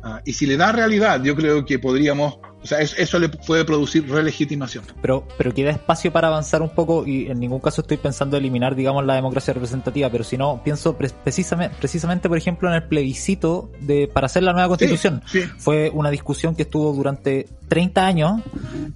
Ah, 0.03 0.21
y 0.25 0.33
si 0.33 0.45
le 0.45 0.57
da 0.57 0.71
realidad, 0.71 1.21
yo 1.23 1.35
creo 1.35 1.65
que 1.65 1.79
podríamos 1.79 2.39
o 2.63 2.67
sea, 2.67 2.79
eso, 2.79 3.19
le 3.19 3.29
puede 3.29 3.65
producir 3.65 4.09
relegitimación. 4.09 4.83
Pero, 5.01 5.27
pero 5.37 5.53
queda 5.53 5.71
espacio 5.71 6.11
para 6.11 6.27
avanzar 6.27 6.61
un 6.61 6.69
poco 6.69 7.07
y 7.07 7.27
en 7.27 7.39
ningún 7.39 7.59
caso 7.59 7.81
estoy 7.81 7.97
pensando 7.97 8.37
eliminar, 8.37 8.75
digamos, 8.75 9.05
la 9.05 9.15
democracia 9.15 9.53
representativa, 9.53 10.09
pero 10.09 10.23
si 10.23 10.37
no, 10.37 10.61
pienso 10.63 10.95
precisamente, 10.95 11.75
precisamente, 11.79 12.29
por 12.29 12.37
ejemplo, 12.37 12.69
en 12.69 12.75
el 12.75 12.83
plebiscito 12.83 13.71
de, 13.79 14.07
para 14.07 14.27
hacer 14.27 14.43
la 14.43 14.53
nueva 14.53 14.67
constitución. 14.67 15.23
Fue 15.57 15.89
una 15.89 16.11
discusión 16.11 16.55
que 16.55 16.63
estuvo 16.63 16.93
durante 16.93 17.47
30 17.67 18.05
años, 18.05 18.41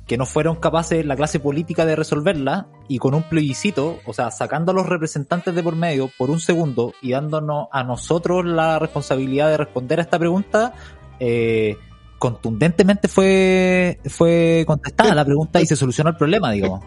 que 0.05 0.17
no 0.17 0.25
fueron 0.25 0.57
capaces 0.57 1.05
la 1.05 1.15
clase 1.15 1.39
política 1.39 1.85
de 1.85 1.95
resolverla 1.95 2.67
y 2.87 2.99
con 2.99 3.15
un 3.15 3.23
plebiscito, 3.23 3.99
o 4.05 4.13
sea, 4.13 4.31
sacando 4.31 4.71
a 4.71 4.75
los 4.75 4.85
representantes 4.85 5.55
de 5.55 5.63
por 5.63 5.75
medio 5.75 6.11
por 6.17 6.29
un 6.29 6.39
segundo 6.39 6.93
y 7.01 7.11
dándonos 7.11 7.67
a 7.71 7.83
nosotros 7.83 8.45
la 8.45 8.77
responsabilidad 8.77 9.49
de 9.49 9.57
responder 9.57 9.99
a 9.99 10.03
esta 10.03 10.19
pregunta, 10.19 10.73
eh, 11.19 11.77
contundentemente 12.17 13.07
fue, 13.07 13.99
fue 14.05 14.63
contestada 14.65 15.13
la 15.13 15.25
pregunta 15.25 15.61
y 15.61 15.65
se 15.65 15.75
solucionó 15.75 16.11
el 16.11 16.17
problema, 16.17 16.51
digo. 16.51 16.79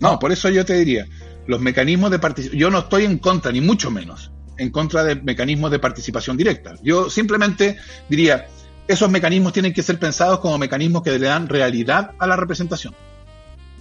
No, 0.00 0.18
por 0.18 0.32
eso 0.32 0.48
yo 0.48 0.64
te 0.64 0.74
diría, 0.74 1.06
los 1.46 1.60
mecanismos 1.60 2.10
de 2.10 2.18
participación, 2.18 2.60
yo 2.60 2.70
no 2.70 2.80
estoy 2.80 3.04
en 3.04 3.18
contra, 3.18 3.52
ni 3.52 3.60
mucho 3.60 3.90
menos, 3.90 4.32
en 4.58 4.70
contra 4.70 5.04
de 5.04 5.16
mecanismos 5.16 5.70
de 5.70 5.78
participación 5.78 6.36
directa. 6.36 6.74
Yo 6.82 7.10
simplemente 7.10 7.76
diría, 8.08 8.46
esos 8.88 9.10
mecanismos 9.10 9.52
tienen 9.52 9.72
que 9.72 9.82
ser 9.82 9.98
pensados 9.98 10.40
como 10.40 10.58
mecanismos 10.58 11.02
que 11.02 11.18
le 11.18 11.26
dan 11.26 11.48
realidad 11.48 12.12
a 12.18 12.26
la 12.26 12.36
representación, 12.36 12.94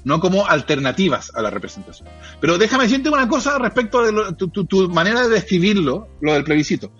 no 0.03 0.19
como 0.19 0.47
alternativas 0.47 1.31
a 1.35 1.41
la 1.41 1.49
representación. 1.49 2.07
Pero 2.39 2.57
déjame 2.57 2.83
decirte 2.85 3.09
una 3.09 3.27
cosa 3.27 3.57
respecto 3.57 4.01
de 4.03 4.33
tu 4.35 4.89
manera 4.89 5.23
de 5.23 5.29
describirlo, 5.29 6.07
lo 6.21 6.33
del 6.33 6.43
plebiscito. 6.43 6.91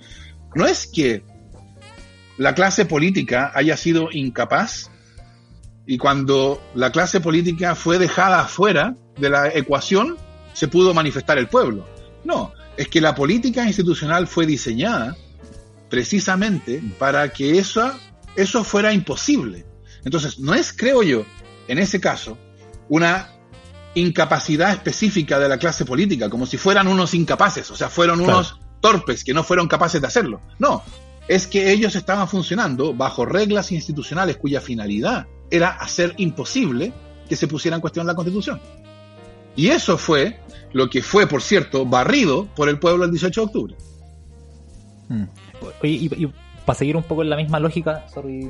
No 0.56 0.66
es 0.66 0.88
que 0.88 1.24
la 2.38 2.56
clase 2.56 2.86
política 2.86 3.52
haya 3.54 3.78
sido 3.78 4.10
incapaz 4.12 4.90
y 5.86 5.98
cuando 5.98 6.62
la 6.76 6.92
clase 6.92 7.20
política 7.20 7.76
fue 7.76 8.00
dejada 8.00 8.42
afuera 8.42 8.96
de 9.18 9.30
la 9.30 9.50
ecuación, 9.50 10.18
se 10.54 10.68
pudo 10.68 10.94
manifestar 10.94 11.38
el 11.38 11.48
pueblo. 11.48 11.86
No, 12.24 12.54
es 12.78 12.88
que 12.88 13.02
la 13.02 13.14
política 13.16 13.66
institucional 13.66 14.28
fue 14.28 14.46
diseñada 14.46 15.16
precisamente 15.90 16.82
para 16.98 17.30
que 17.32 17.58
eso, 17.60 17.92
eso 18.36 18.64
fuera 18.64 18.94
imposible. 18.94 19.66
Entonces, 20.06 20.40
no 20.40 20.54
es, 20.54 20.74
creo 20.74 21.04
yo, 21.04 21.26
en 21.68 21.78
ese 21.78 22.00
caso, 22.00 22.38
una 22.90 23.30
incapacidad 23.96 24.72
específica 24.72 25.38
de 25.38 25.50
la 25.50 25.58
clase 25.58 25.86
política, 25.86 26.30
como 26.30 26.46
si 26.46 26.58
fueran 26.58 26.88
unos 26.88 27.14
incapaces, 27.14 27.70
o 27.70 27.76
sea, 27.76 27.90
fueron 27.90 28.22
unos 28.22 28.60
torpes 28.82 29.24
que 29.24 29.34
no 29.34 29.44
fueron 29.44 29.68
capaces 29.68 30.02
de 30.02 30.08
hacerlo. 30.08 30.42
No, 30.60 30.84
es 31.28 31.48
que 31.48 31.72
ellos 31.72 31.96
estaban 31.96 32.28
funcionando 32.28 32.94
bajo 32.94 33.26
reglas 33.26 33.72
institucionales 33.72 34.38
cuya 34.38 34.62
finalidad 34.62 35.28
era 35.50 35.70
hacer 35.70 36.14
imposible 36.18 36.94
que 37.28 37.36
se 37.36 37.48
pusiera 37.48 37.76
en 37.76 37.82
cuestión 37.82 38.06
la 38.08 38.16
constitución. 38.16 38.60
Y 39.56 39.70
eso 39.70 39.98
fue 39.98 40.40
lo 40.74 40.90
que 40.90 41.02
fue, 41.02 41.28
por 41.28 41.42
cierto, 41.42 41.86
barrido 41.86 42.48
por 42.56 42.70
el 42.70 42.80
pueblo 42.80 43.06
el 43.06 43.12
18 43.12 43.42
de 43.42 43.46
octubre. 43.46 43.76
Hmm. 45.10 45.26
y, 45.84 46.28
para 46.66 46.80
seguir 46.80 46.96
un 46.96 47.04
poco 47.04 47.24
en 47.24 47.30
la 47.30 47.36
misma 47.36 47.60
lógica, 47.60 48.08
sorry, 48.14 48.50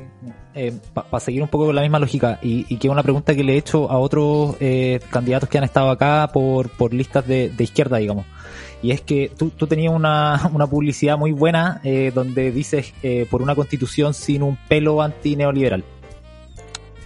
eh, 0.54 0.72
para 0.92 1.20
seguir 1.20 1.42
un 1.42 1.48
poco 1.48 1.70
en 1.70 1.76
la 1.76 1.82
misma 1.82 1.98
lógica, 1.98 2.38
y, 2.42 2.64
y 2.72 2.78
que 2.78 2.88
una 2.88 3.02
pregunta 3.02 3.34
que 3.34 3.42
le 3.42 3.54
he 3.54 3.56
hecho 3.56 3.90
a 3.90 3.98
otros 3.98 4.56
eh, 4.60 5.00
candidatos 5.10 5.48
que 5.48 5.58
han 5.58 5.64
estado 5.64 5.90
acá 5.90 6.30
por, 6.32 6.70
por 6.70 6.94
listas 6.94 7.26
de, 7.26 7.50
de 7.50 7.64
izquierda, 7.64 7.98
digamos. 7.98 8.24
Y 8.84 8.90
es 8.90 9.00
que 9.00 9.32
tú, 9.34 9.48
tú 9.48 9.66
tenías 9.66 9.94
una, 9.94 10.38
una 10.52 10.66
publicidad 10.66 11.16
muy 11.16 11.32
buena 11.32 11.80
eh, 11.84 12.12
donde 12.14 12.52
dices 12.52 12.92
eh, 13.02 13.26
por 13.30 13.40
una 13.40 13.54
constitución 13.54 14.12
sin 14.12 14.42
un 14.42 14.58
pelo 14.68 15.00
antineoliberal. 15.00 15.82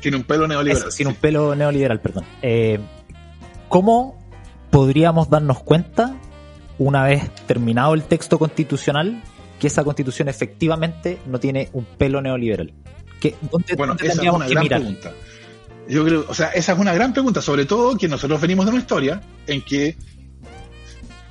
Sin 0.01 0.17
un 0.17 0.25
pelo 0.25 0.49
neoliberal. 0.49 0.91
sin 0.91 1.07
un 1.07 1.15
pelo 1.15 1.55
neoliberal, 1.55 2.01
perdón. 2.01 2.25
Eh, 2.43 2.81
¿Cómo 3.69 4.19
podríamos 4.71 5.31
darnos 5.31 5.61
cuenta, 5.61 6.17
una 6.81 7.05
vez 7.05 7.31
terminado 7.47 7.95
el 7.95 8.03
texto 8.03 8.41
constitucional, 8.41 9.23
que 9.61 9.69
esa 9.69 9.85
constitución 9.85 10.29
efectivamente 10.29 11.21
no 11.27 11.39
tiene 11.39 11.69
un 11.75 11.85
pelo 11.85 12.21
neoliberal? 12.21 12.73
¿Qué, 13.21 13.37
¿Dónde, 13.53 13.77
bueno, 13.77 13.95
esa 14.03 14.21
es 14.25 14.29
una 14.29 14.49
gran 14.49 14.67
pregunta. 14.67 15.13
Yo 15.89 16.05
creo, 16.05 16.27
o 16.29 16.35
sea, 16.35 16.49
esa 16.49 16.73
es 16.73 16.79
una 16.79 16.93
gran 16.93 17.13
pregunta, 17.13 17.41
sobre 17.41 17.67
todo 17.67 17.97
que 17.97 18.09
nosotros 18.09 18.41
venimos 18.41 18.67
de 18.67 18.73
una 18.73 18.81
historia 18.81 19.21
en 19.47 19.63
que 19.63 19.97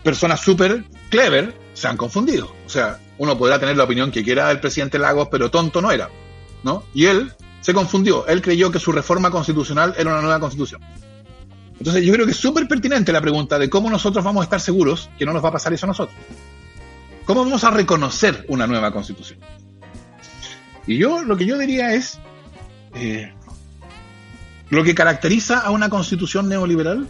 personas 0.07 0.39
súper 0.39 0.85
clever 1.09 1.53
se 1.73 1.89
han 1.89 1.97
confundido. 1.97 2.55
O 2.65 2.69
sea, 2.69 2.97
uno 3.17 3.37
podrá 3.37 3.59
tener 3.59 3.75
la 3.75 3.83
opinión 3.83 4.09
que 4.09 4.23
quiera 4.23 4.47
del 4.47 4.61
presidente 4.61 4.97
Lagos, 4.97 5.27
pero 5.29 5.51
tonto 5.51 5.81
no 5.81 5.91
era, 5.91 6.09
¿no? 6.63 6.85
Y 6.93 7.07
él 7.07 7.33
se 7.59 7.73
confundió. 7.73 8.25
Él 8.25 8.41
creyó 8.41 8.71
que 8.71 8.79
su 8.79 8.93
reforma 8.93 9.29
constitucional 9.29 9.93
era 9.97 10.11
una 10.11 10.21
nueva 10.21 10.39
constitución. 10.39 10.79
Entonces 11.77 12.05
yo 12.05 12.13
creo 12.13 12.25
que 12.25 12.31
es 12.31 12.37
súper 12.37 12.69
pertinente 12.69 13.11
la 13.11 13.19
pregunta 13.19 13.59
de 13.59 13.69
cómo 13.69 13.89
nosotros 13.89 14.23
vamos 14.23 14.39
a 14.39 14.43
estar 14.45 14.61
seguros 14.61 15.09
que 15.19 15.25
no 15.25 15.33
nos 15.33 15.43
va 15.43 15.49
a 15.49 15.51
pasar 15.51 15.73
eso 15.73 15.85
a 15.85 15.87
nosotros. 15.87 16.17
¿Cómo 17.25 17.43
vamos 17.43 17.65
a 17.65 17.71
reconocer 17.71 18.45
una 18.47 18.65
nueva 18.65 18.93
constitución? 18.93 19.39
Y 20.87 20.97
yo 20.97 21.21
lo 21.21 21.35
que 21.35 21.45
yo 21.45 21.57
diría 21.57 21.93
es, 21.93 22.17
eh, 22.95 23.33
lo 24.69 24.85
que 24.85 24.95
caracteriza 24.95 25.59
a 25.59 25.71
una 25.71 25.89
constitución 25.89 26.47
neoliberal 26.47 27.09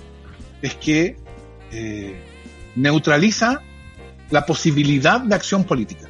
es 0.63 0.73
que 0.73 1.15
eh, 1.71 2.26
neutraliza 2.77 3.61
la 4.29 4.45
posibilidad 4.45 5.19
de 5.19 5.35
acción 5.35 5.63
política. 5.63 6.07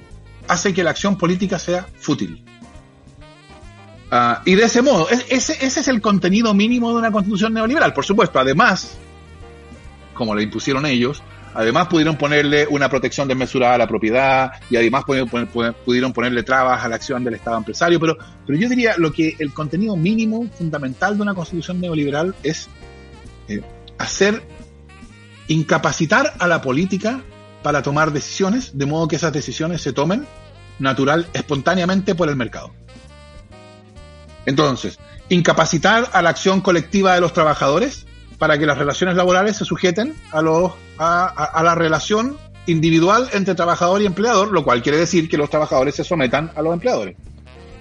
Hace 0.48 0.74
que 0.74 0.84
la 0.84 0.92
acción 0.92 1.18
política 1.18 1.58
sea 1.60 1.88
fútil. 1.98 2.44
Ah, 4.12 4.42
y 4.46 4.56
de 4.56 4.64
ese 4.64 4.82
modo, 4.82 5.08
ese, 5.10 5.58
es 5.66 5.88
el 5.88 6.02
contenido 6.02 6.54
mínimo 6.54 6.92
de 6.92 6.98
una 6.98 7.12
constitución 7.12 7.54
neoliberal. 7.54 7.94
Por 7.94 8.06
supuesto, 8.06 8.40
además, 8.40 8.98
como 10.14 10.36
le 10.36 10.44
impusieron 10.44 10.86
ellos, 10.86 11.22
además 11.54 11.88
pudieron 11.88 12.18
ponerle 12.18 12.68
una 12.70 12.90
protección 12.90 13.28
desmesurada 13.28 13.76
a 13.76 13.78
la 13.78 13.88
propiedad 13.88 14.52
y 14.70 14.78
además 14.78 15.04
pudieron, 15.06 16.14
ponerle 16.14 16.44
trabas 16.44 16.84
a 16.84 16.88
la 16.88 16.96
acción 16.96 17.24
del 17.24 17.36
Estado 17.36 17.58
empresario. 17.58 18.00
Pero, 18.00 18.18
pero 18.46 18.58
yo 18.58 18.70
diría 18.70 18.96
lo 18.98 19.12
que 19.12 19.36
el 19.40 19.54
contenido 19.54 19.96
mínimo 19.96 20.48
fundamental 20.58 21.16
de 21.16 21.24
una 21.24 21.34
constitución 21.34 21.80
neoliberal 21.82 22.36
es 22.44 22.70
eh, 23.50 23.62
hacer 23.98 24.42
incapacitar 25.48 26.34
a 26.40 26.48
la 26.48 26.62
política 26.62 27.22
para 27.64 27.82
tomar 27.82 28.12
decisiones, 28.12 28.78
de 28.78 28.86
modo 28.86 29.08
que 29.08 29.16
esas 29.16 29.34
decisiones 29.34 29.82
se 29.82 29.94
tomen 29.94 30.26
natural, 30.80 31.28
espontáneamente 31.34 32.16
por 32.16 32.30
el 32.30 32.36
mercado. 32.36 32.74
Entonces, 34.46 35.00
incapacitar 35.30 36.10
a 36.14 36.22
la 36.22 36.30
acción 36.30 36.62
colectiva 36.62 37.16
de 37.16 37.22
los 37.22 37.34
trabajadores 37.34 38.06
para 38.38 38.58
que 38.58 38.66
las 38.66 38.78
relaciones 38.78 39.16
laborales 39.16 39.58
se 39.58 39.66
sujeten 39.66 40.16
a, 40.32 40.42
los, 40.42 40.72
a, 40.98 41.62
la 41.64 41.76
relación 41.76 42.38
individual 42.68 43.30
entre 43.34 43.56
trabajador 43.56 44.02
y 44.02 44.06
empleador, 44.06 44.52
lo 44.52 44.64
cual 44.64 44.82
quiere 44.82 44.98
decir 44.98 45.28
que 45.28 45.38
los 45.38 45.50
trabajadores 45.50 45.96
se 45.96 46.04
sometan 46.04 46.52
a 46.56 46.62
los 46.62 46.74
empleadores. 46.74 47.18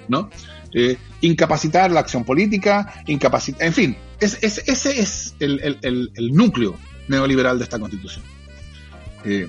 ¿no? 0.09 0.31
Eh, 0.73 0.97
incapacitar 1.21 1.91
la 1.91 2.01
acción 2.01 2.25
política, 2.25 3.03
incapacitar, 3.07 3.67
en 3.67 3.73
fin, 3.73 3.97
es, 4.21 4.43
ese 4.43 5.01
es 5.01 5.35
el, 5.39 6.31
núcleo 6.33 6.77
neoliberal 7.09 7.59
de 7.59 7.64
esta 7.64 7.78
constitución. 7.78 8.24
Eh, 9.24 9.48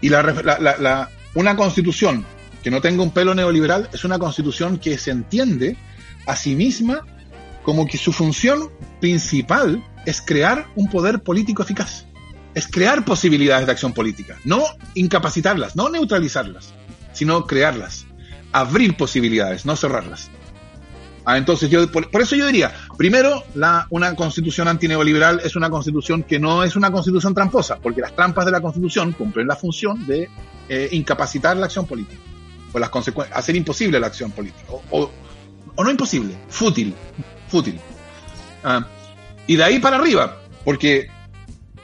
y 0.00 0.08
la, 0.08 1.10
una 1.34 1.56
constitución 1.56 2.24
que 2.62 2.70
no 2.70 2.80
tenga 2.80 3.02
un 3.02 3.10
pelo 3.10 3.34
neoliberal 3.34 3.88
es 3.92 4.04
una 4.04 4.18
constitución 4.18 4.78
que 4.78 4.98
se 4.98 5.10
entiende 5.10 5.76
a 6.26 6.36
sí 6.36 6.54
misma 6.54 7.04
como 7.62 7.86
que 7.86 7.98
su 7.98 8.12
función 8.12 8.70
principal 9.00 9.82
es 10.06 10.20
crear 10.20 10.66
un 10.74 10.88
poder 10.90 11.22
político 11.22 11.62
eficaz, 11.62 12.04
es 12.54 12.66
crear 12.68 13.04
posibilidades 13.04 13.66
de 13.66 13.72
acción 13.72 13.92
política, 13.92 14.38
no 14.44 14.62
incapacitarlas, 14.94 15.74
no 15.74 15.88
neutralizarlas, 15.88 16.74
sino 17.12 17.46
crearlas, 17.46 18.06
abrir 18.52 18.96
posibilidades, 18.96 19.64
no 19.64 19.76
cerrarlas. 19.76 20.30
Ah, 21.24 21.38
entonces, 21.38 21.70
yo, 21.70 21.90
por, 21.90 22.08
eso 22.20 22.36
yo 22.36 22.46
diría, 22.46 22.72
primero, 22.98 23.42
una 23.90 24.14
constitución 24.14 24.68
antineoliberal 24.68 25.40
es 25.42 25.56
una 25.56 25.70
constitución 25.70 26.22
que 26.22 26.38
no 26.38 26.62
es 26.62 26.76
una 26.76 26.90
constitución 26.90 27.34
tramposa, 27.34 27.76
porque 27.76 28.02
las 28.02 28.14
trampas 28.14 28.44
de 28.44 28.50
la 28.50 28.60
constitución 28.60 29.12
cumplen 29.12 29.46
la 29.46 29.56
función 29.56 30.06
de 30.06 30.28
eh, 30.68 30.88
incapacitar 30.92 31.56
la 31.56 31.66
acción 31.66 31.86
política, 31.86 32.20
o 32.72 32.78
las 32.78 32.90
hacer 33.32 33.56
imposible 33.56 33.98
la 33.98 34.08
acción 34.08 34.32
política, 34.32 34.66
o, 34.90 35.10
no 35.82 35.90
imposible, 35.90 36.36
fútil, 36.48 36.94
fútil. 37.48 37.80
Ah, 38.62 38.86
y 39.46 39.56
de 39.56 39.64
ahí 39.64 39.78
para 39.78 39.96
arriba, 39.96 40.40
porque 40.62 41.08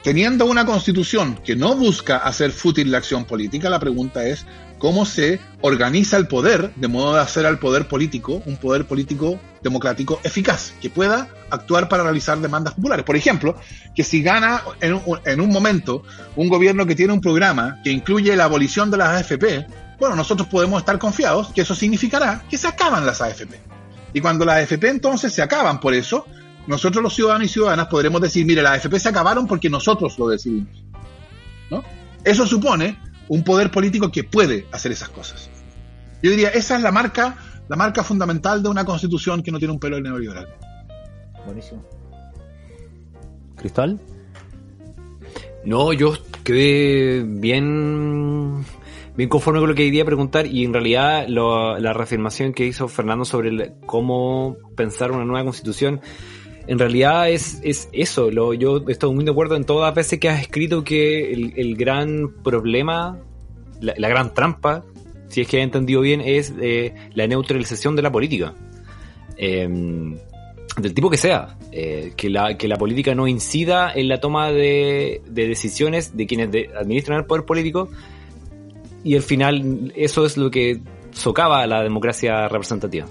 teniendo 0.03 0.45
una 0.45 0.65
constitución 0.65 1.39
que 1.43 1.55
no 1.55 1.75
busca 1.75 2.17
hacer 2.17 2.51
fútil 2.51 2.91
la 2.91 2.99
acción 2.99 3.25
política, 3.25 3.69
la 3.69 3.79
pregunta 3.79 4.23
es 4.25 4.45
cómo 4.81 5.05
se 5.05 5.39
organiza 5.61 6.17
el 6.17 6.27
poder 6.27 6.73
de 6.75 6.87
modo 6.87 7.13
de 7.13 7.21
hacer 7.21 7.45
al 7.45 7.59
poder 7.59 7.87
político 7.87 8.41
un 8.47 8.57
poder 8.57 8.87
político 8.87 9.39
democrático 9.61 10.19
eficaz, 10.23 10.73
que 10.81 10.89
pueda 10.89 11.27
actuar 11.51 11.87
para 11.87 12.01
realizar 12.01 12.39
demandas 12.39 12.73
populares. 12.73 13.05
Por 13.05 13.15
ejemplo, 13.15 13.55
que 13.95 14.03
si 14.03 14.23
gana 14.23 14.63
en 14.81 14.95
un, 14.95 15.19
en 15.23 15.39
un 15.39 15.49
momento 15.49 16.01
un 16.35 16.49
gobierno 16.49 16.87
que 16.87 16.95
tiene 16.95 17.13
un 17.13 17.21
programa 17.21 17.79
que 17.83 17.91
incluye 17.91 18.35
la 18.35 18.45
abolición 18.45 18.89
de 18.89 18.97
las 18.97 19.09
AFP, 19.09 19.67
bueno, 19.99 20.15
nosotros 20.15 20.47
podemos 20.47 20.79
estar 20.79 20.97
confiados 20.97 21.49
que 21.53 21.61
eso 21.61 21.75
significará 21.75 22.43
que 22.49 22.57
se 22.57 22.67
acaban 22.67 23.05
las 23.05 23.21
AFP. 23.21 23.59
Y 24.15 24.19
cuando 24.19 24.45
las 24.45 24.63
AFP 24.63 24.89
entonces 24.89 25.31
se 25.31 25.43
acaban 25.43 25.79
por 25.79 25.93
eso, 25.93 26.25
nosotros 26.65 27.03
los 27.03 27.13
ciudadanos 27.13 27.45
y 27.45 27.49
ciudadanas 27.49 27.85
podremos 27.85 28.19
decir, 28.19 28.47
mire, 28.47 28.63
las 28.63 28.83
AFP 28.83 28.99
se 28.99 29.09
acabaron 29.09 29.45
porque 29.45 29.69
nosotros 29.69 30.17
lo 30.17 30.27
decidimos. 30.27 30.83
¿No? 31.69 31.83
Eso 32.23 32.47
supone 32.47 32.97
un 33.31 33.45
poder 33.45 33.71
político 33.71 34.11
que 34.11 34.25
puede 34.25 34.67
hacer 34.73 34.91
esas 34.91 35.07
cosas. 35.07 35.49
Yo 36.21 36.31
diría, 36.31 36.49
esa 36.49 36.75
es 36.75 36.81
la 36.81 36.91
marca, 36.91 37.37
la 37.69 37.77
marca 37.77 38.03
fundamental 38.03 38.61
de 38.61 38.67
una 38.67 38.83
constitución 38.83 39.41
que 39.41 39.53
no 39.53 39.57
tiene 39.57 39.73
un 39.73 39.79
pelo 39.79 40.01
neoliberal. 40.01 40.53
Buenísimo. 41.45 41.81
¿Cristal? 43.55 44.01
No, 45.63 45.93
yo 45.93 46.11
quedé 46.43 47.23
bien, 47.23 48.65
bien 49.15 49.29
conforme 49.29 49.61
con 49.61 49.69
lo 49.69 49.75
que 49.75 49.85
quería 49.85 50.03
preguntar 50.03 50.45
y 50.45 50.65
en 50.65 50.73
realidad 50.73 51.25
la 51.29 51.93
reafirmación 51.93 52.51
que 52.51 52.65
hizo 52.65 52.89
Fernando 52.89 53.23
sobre 53.23 53.75
cómo 53.85 54.57
pensar 54.75 55.09
una 55.13 55.23
nueva 55.23 55.45
constitución 55.45 56.01
en 56.71 56.79
realidad 56.79 57.29
es, 57.29 57.59
es 57.63 57.89
eso. 57.91 58.31
Yo 58.53 58.87
estoy 58.87 59.13
muy 59.13 59.25
de 59.25 59.31
acuerdo 59.31 59.57
en 59.57 59.65
todas 59.65 59.89
las 59.89 59.93
veces 59.93 60.19
que 60.19 60.29
has 60.29 60.39
escrito 60.39 60.85
que 60.85 61.33
el, 61.33 61.75
gran 61.75 62.29
problema, 62.41 63.19
la, 63.81 64.07
gran 64.07 64.33
trampa, 64.33 64.85
si 65.27 65.41
es 65.41 65.49
que 65.49 65.57
he 65.57 65.63
entendido 65.63 65.99
bien, 65.99 66.21
es 66.21 66.53
eh, 66.61 66.95
la 67.13 67.27
neutralización 67.27 67.97
de 67.97 68.01
la 68.03 68.09
política. 68.09 68.53
Em, 69.35 70.17
del 70.77 70.93
tipo 70.93 71.09
que 71.09 71.17
sea, 71.17 71.57
eh, 71.73 72.13
que, 72.15 72.29
la, 72.29 72.57
que 72.57 72.69
la 72.69 72.77
política 72.77 73.13
no 73.15 73.27
incida 73.27 73.91
en 73.93 74.07
la 74.07 74.21
toma 74.21 74.53
de, 74.53 75.21
decisiones 75.29 76.15
de 76.15 76.25
quienes 76.25 76.55
administran 76.73 77.19
el 77.19 77.25
poder 77.25 77.43
político 77.43 77.89
y 79.03 79.17
al 79.17 79.23
final 79.23 79.91
eso 79.97 80.25
es 80.25 80.37
lo 80.37 80.49
que 80.49 80.79
socava 81.11 81.67
la 81.67 81.83
democracia 81.83 82.47
representativa. 82.47 83.07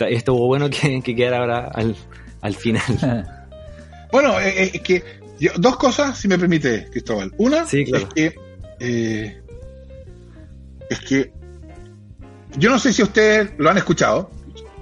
Estuvo 0.00 0.46
bueno 0.46 0.68
que, 0.68 1.00
que 1.00 1.16
quedara 1.16 1.38
ahora 1.38 1.70
al, 1.72 1.96
al 2.40 2.54
final. 2.54 2.82
bueno, 4.12 4.38
eh, 4.40 4.64
eh, 4.64 4.70
es 4.74 4.80
que 4.82 5.04
dos 5.56 5.76
cosas, 5.76 6.18
si 6.18 6.28
me 6.28 6.38
permite, 6.38 6.88
Cristóbal. 6.90 7.32
Una 7.38 7.62
es 7.62 8.04
que 8.14 8.34
eh, 8.78 9.40
es 10.88 11.00
que 11.00 11.32
yo 12.56 12.70
no 12.70 12.78
sé 12.78 12.92
si 12.92 13.02
ustedes 13.02 13.52
lo 13.58 13.70
han 13.70 13.78
escuchado. 13.78 14.30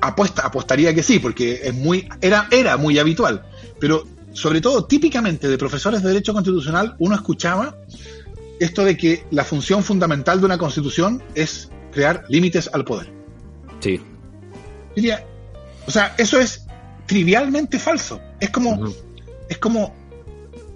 Apuesta, 0.00 0.42
apostaría 0.42 0.94
que 0.94 1.02
sí, 1.02 1.18
porque 1.18 1.60
es 1.64 1.74
muy 1.74 2.08
era 2.20 2.48
era 2.50 2.76
muy 2.76 2.98
habitual. 2.98 3.44
Pero 3.80 4.04
sobre 4.32 4.60
todo, 4.60 4.84
típicamente 4.84 5.48
de 5.48 5.58
profesores 5.58 6.02
de 6.02 6.08
derecho 6.08 6.32
constitucional, 6.32 6.94
uno 6.98 7.16
escuchaba 7.16 7.76
esto 8.60 8.84
de 8.84 8.96
que 8.96 9.24
la 9.30 9.44
función 9.44 9.82
fundamental 9.82 10.40
de 10.40 10.46
una 10.46 10.58
constitución 10.58 11.22
es 11.34 11.70
crear 11.92 12.24
límites 12.28 12.70
al 12.72 12.84
poder. 12.84 13.10
Sí. 13.80 14.00
Diría, 14.94 15.24
o 15.86 15.90
sea, 15.90 16.14
eso 16.18 16.38
es 16.38 16.67
trivialmente 17.08 17.80
falso. 17.80 18.20
Es 18.38 18.50
como, 18.50 18.92
es 19.48 19.58
como, 19.58 19.92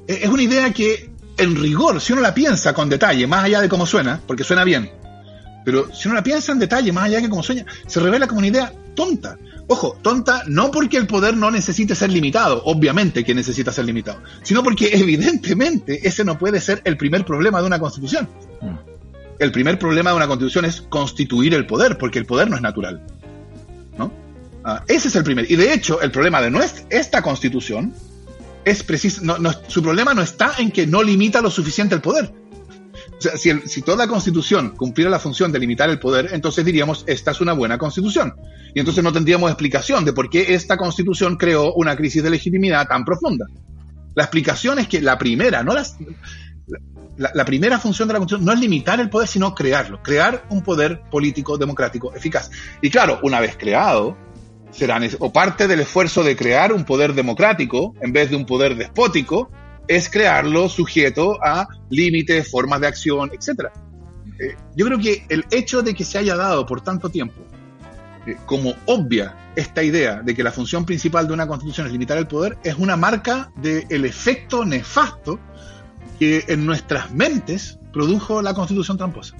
es 0.08 0.28
una 0.28 0.42
idea 0.42 0.72
que 0.72 1.10
en 1.36 1.54
rigor, 1.54 2.00
si 2.00 2.12
uno 2.12 2.22
la 2.22 2.34
piensa 2.34 2.74
con 2.74 2.88
detalle, 2.88 3.28
más 3.28 3.44
allá 3.44 3.60
de 3.60 3.68
cómo 3.68 3.86
suena, 3.86 4.20
porque 4.26 4.42
suena 4.42 4.64
bien, 4.64 4.90
pero 5.64 5.94
si 5.94 6.08
uno 6.08 6.16
la 6.16 6.24
piensa 6.24 6.50
en 6.50 6.58
detalle, 6.58 6.90
más 6.90 7.04
allá 7.04 7.20
de 7.20 7.28
cómo 7.28 7.42
suena, 7.42 7.64
se 7.86 8.00
revela 8.00 8.26
como 8.26 8.38
una 8.38 8.48
idea 8.48 8.72
tonta. 8.96 9.38
Ojo, 9.68 9.96
tonta 10.02 10.42
no 10.48 10.70
porque 10.70 10.96
el 10.96 11.06
poder 11.06 11.36
no 11.36 11.50
necesite 11.50 11.94
ser 11.94 12.10
limitado, 12.10 12.62
obviamente 12.64 13.24
que 13.24 13.34
necesita 13.34 13.70
ser 13.72 13.84
limitado, 13.84 14.20
sino 14.42 14.62
porque 14.62 14.90
evidentemente 14.92 16.06
ese 16.06 16.24
no 16.24 16.38
puede 16.38 16.60
ser 16.60 16.80
el 16.84 16.96
primer 16.96 17.24
problema 17.24 17.60
de 17.60 17.66
una 17.66 17.78
constitución. 17.78 18.28
Mm. 18.60 18.92
El 19.38 19.52
primer 19.52 19.78
problema 19.78 20.10
de 20.10 20.16
una 20.16 20.26
constitución 20.26 20.64
es 20.64 20.82
constituir 20.82 21.54
el 21.54 21.66
poder, 21.66 21.98
porque 21.98 22.18
el 22.18 22.26
poder 22.26 22.48
no 22.50 22.56
es 22.56 22.62
natural. 22.62 23.02
¿No? 24.62 24.70
Ah, 24.70 24.84
ese 24.88 25.08
es 25.08 25.16
el 25.16 25.24
primer. 25.24 25.50
Y 25.50 25.56
de 25.56 25.72
hecho, 25.72 26.00
el 26.00 26.10
problema 26.10 26.40
de 26.40 26.50
nuestra, 26.50 26.84
esta 26.90 27.22
constitución 27.22 27.94
es 28.64 28.82
preciso. 28.82 29.22
su 29.68 29.82
problema 29.82 30.14
no 30.14 30.22
está 30.22 30.54
en 30.58 30.70
que 30.70 30.86
no 30.86 31.02
limita 31.02 31.40
lo 31.40 31.50
suficiente 31.50 31.94
el 31.94 32.00
poder. 32.00 32.32
Si, 33.36 33.82
toda 33.82 34.08
constitución 34.08 34.74
cumpliera 34.76 35.10
la 35.10 35.20
función 35.20 35.52
de 35.52 35.58
limitar 35.60 35.88
el 35.88 35.98
poder, 35.98 36.30
entonces 36.32 36.64
diríamos, 36.64 37.04
esta 37.06 37.30
es 37.30 37.40
una 37.40 37.52
buena 37.52 37.78
constitución. 37.78 38.34
Y 38.74 38.80
entonces 38.80 39.02
no 39.04 39.12
tendríamos 39.12 39.50
explicación 39.50 40.04
de 40.04 40.12
por 40.12 40.28
qué 40.28 40.54
esta 40.54 40.76
constitución 40.76 41.36
creó 41.36 41.72
una 41.74 41.96
crisis 41.96 42.22
de 42.22 42.30
legitimidad 42.30 42.88
tan 42.88 43.04
profunda. 43.04 43.46
La 44.14 44.24
explicación 44.24 44.78
es 44.78 44.88
que 44.88 45.00
la 45.00 45.18
primera, 45.18 45.62
no 45.62 45.72
la, 45.72 45.84
la, 47.16 47.44
primera 47.44 47.78
función 47.78 48.08
de 48.08 48.14
la 48.14 48.18
Constitución 48.18 48.44
no 48.44 48.52
es 48.52 48.60
limitar 48.60 49.00
el 49.00 49.08
poder, 49.08 49.28
sino 49.28 49.54
crearlo, 49.54 50.02
crear 50.02 50.44
un 50.50 50.62
poder 50.62 51.02
político 51.10 51.56
democrático 51.56 52.12
eficaz. 52.14 52.50
Y 52.80 52.90
claro, 52.90 53.20
una 53.22 53.40
vez 53.40 53.56
creado, 53.56 54.16
o 55.18 55.32
parte 55.32 55.68
del 55.68 55.80
esfuerzo 55.80 56.24
de 56.24 56.34
crear 56.34 56.72
un 56.72 56.84
poder 56.84 57.14
democrático 57.14 57.94
en 58.00 58.12
vez 58.12 58.30
de 58.30 58.36
un 58.36 58.46
poder 58.46 58.76
despótico 58.76 59.50
es 59.86 60.08
crearlo 60.08 60.68
sujeto 60.68 61.38
a 61.44 61.68
límites, 61.90 62.50
formas 62.50 62.80
de 62.80 62.86
acción, 62.86 63.30
etc. 63.32 63.68
Eh, 64.38 64.56
yo 64.74 64.86
creo 64.86 64.98
que 64.98 65.24
el 65.28 65.44
hecho 65.50 65.82
de 65.82 65.94
que 65.94 66.04
se 66.04 66.18
haya 66.18 66.36
dado 66.36 66.64
por 66.64 66.80
tanto 66.80 67.10
tiempo 67.10 67.42
eh, 68.26 68.36
como 68.46 68.74
obvia 68.86 69.36
esta 69.56 69.82
idea 69.82 70.22
de 70.22 70.34
que 70.34 70.42
la 70.42 70.52
función 70.52 70.86
principal 70.86 71.26
de 71.26 71.34
una 71.34 71.46
constitución 71.46 71.86
es 71.86 71.92
limitar 71.92 72.16
el 72.16 72.26
poder 72.26 72.56
es 72.64 72.76
una 72.76 72.96
marca 72.96 73.50
del 73.56 74.04
efecto 74.04 74.64
nefasto 74.64 75.38
que 76.18 76.44
en 76.48 76.64
nuestras 76.64 77.12
mentes 77.12 77.78
produjo 77.92 78.40
la 78.40 78.54
constitución 78.54 78.96
tramposa. 78.96 79.36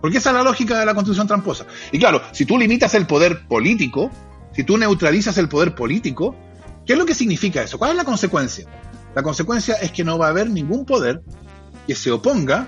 Porque 0.00 0.18
esa 0.18 0.30
es 0.30 0.36
la 0.36 0.42
lógica 0.42 0.78
de 0.78 0.86
la 0.86 0.94
constitución 0.94 1.26
tramposa. 1.26 1.66
Y 1.92 1.98
claro, 1.98 2.22
si 2.32 2.44
tú 2.44 2.56
limitas 2.56 2.94
el 2.94 3.06
poder 3.06 3.46
político, 3.46 4.10
si 4.58 4.64
tú 4.64 4.76
neutralizas 4.76 5.38
el 5.38 5.48
poder 5.48 5.76
político, 5.76 6.34
¿qué 6.84 6.94
es 6.94 6.98
lo 6.98 7.06
que 7.06 7.14
significa 7.14 7.62
eso? 7.62 7.78
¿Cuál 7.78 7.92
es 7.92 7.96
la 7.96 8.02
consecuencia? 8.02 8.68
La 9.14 9.22
consecuencia 9.22 9.76
es 9.76 9.92
que 9.92 10.02
no 10.02 10.18
va 10.18 10.26
a 10.26 10.30
haber 10.30 10.50
ningún 10.50 10.84
poder 10.84 11.22
que 11.86 11.94
se 11.94 12.10
oponga 12.10 12.66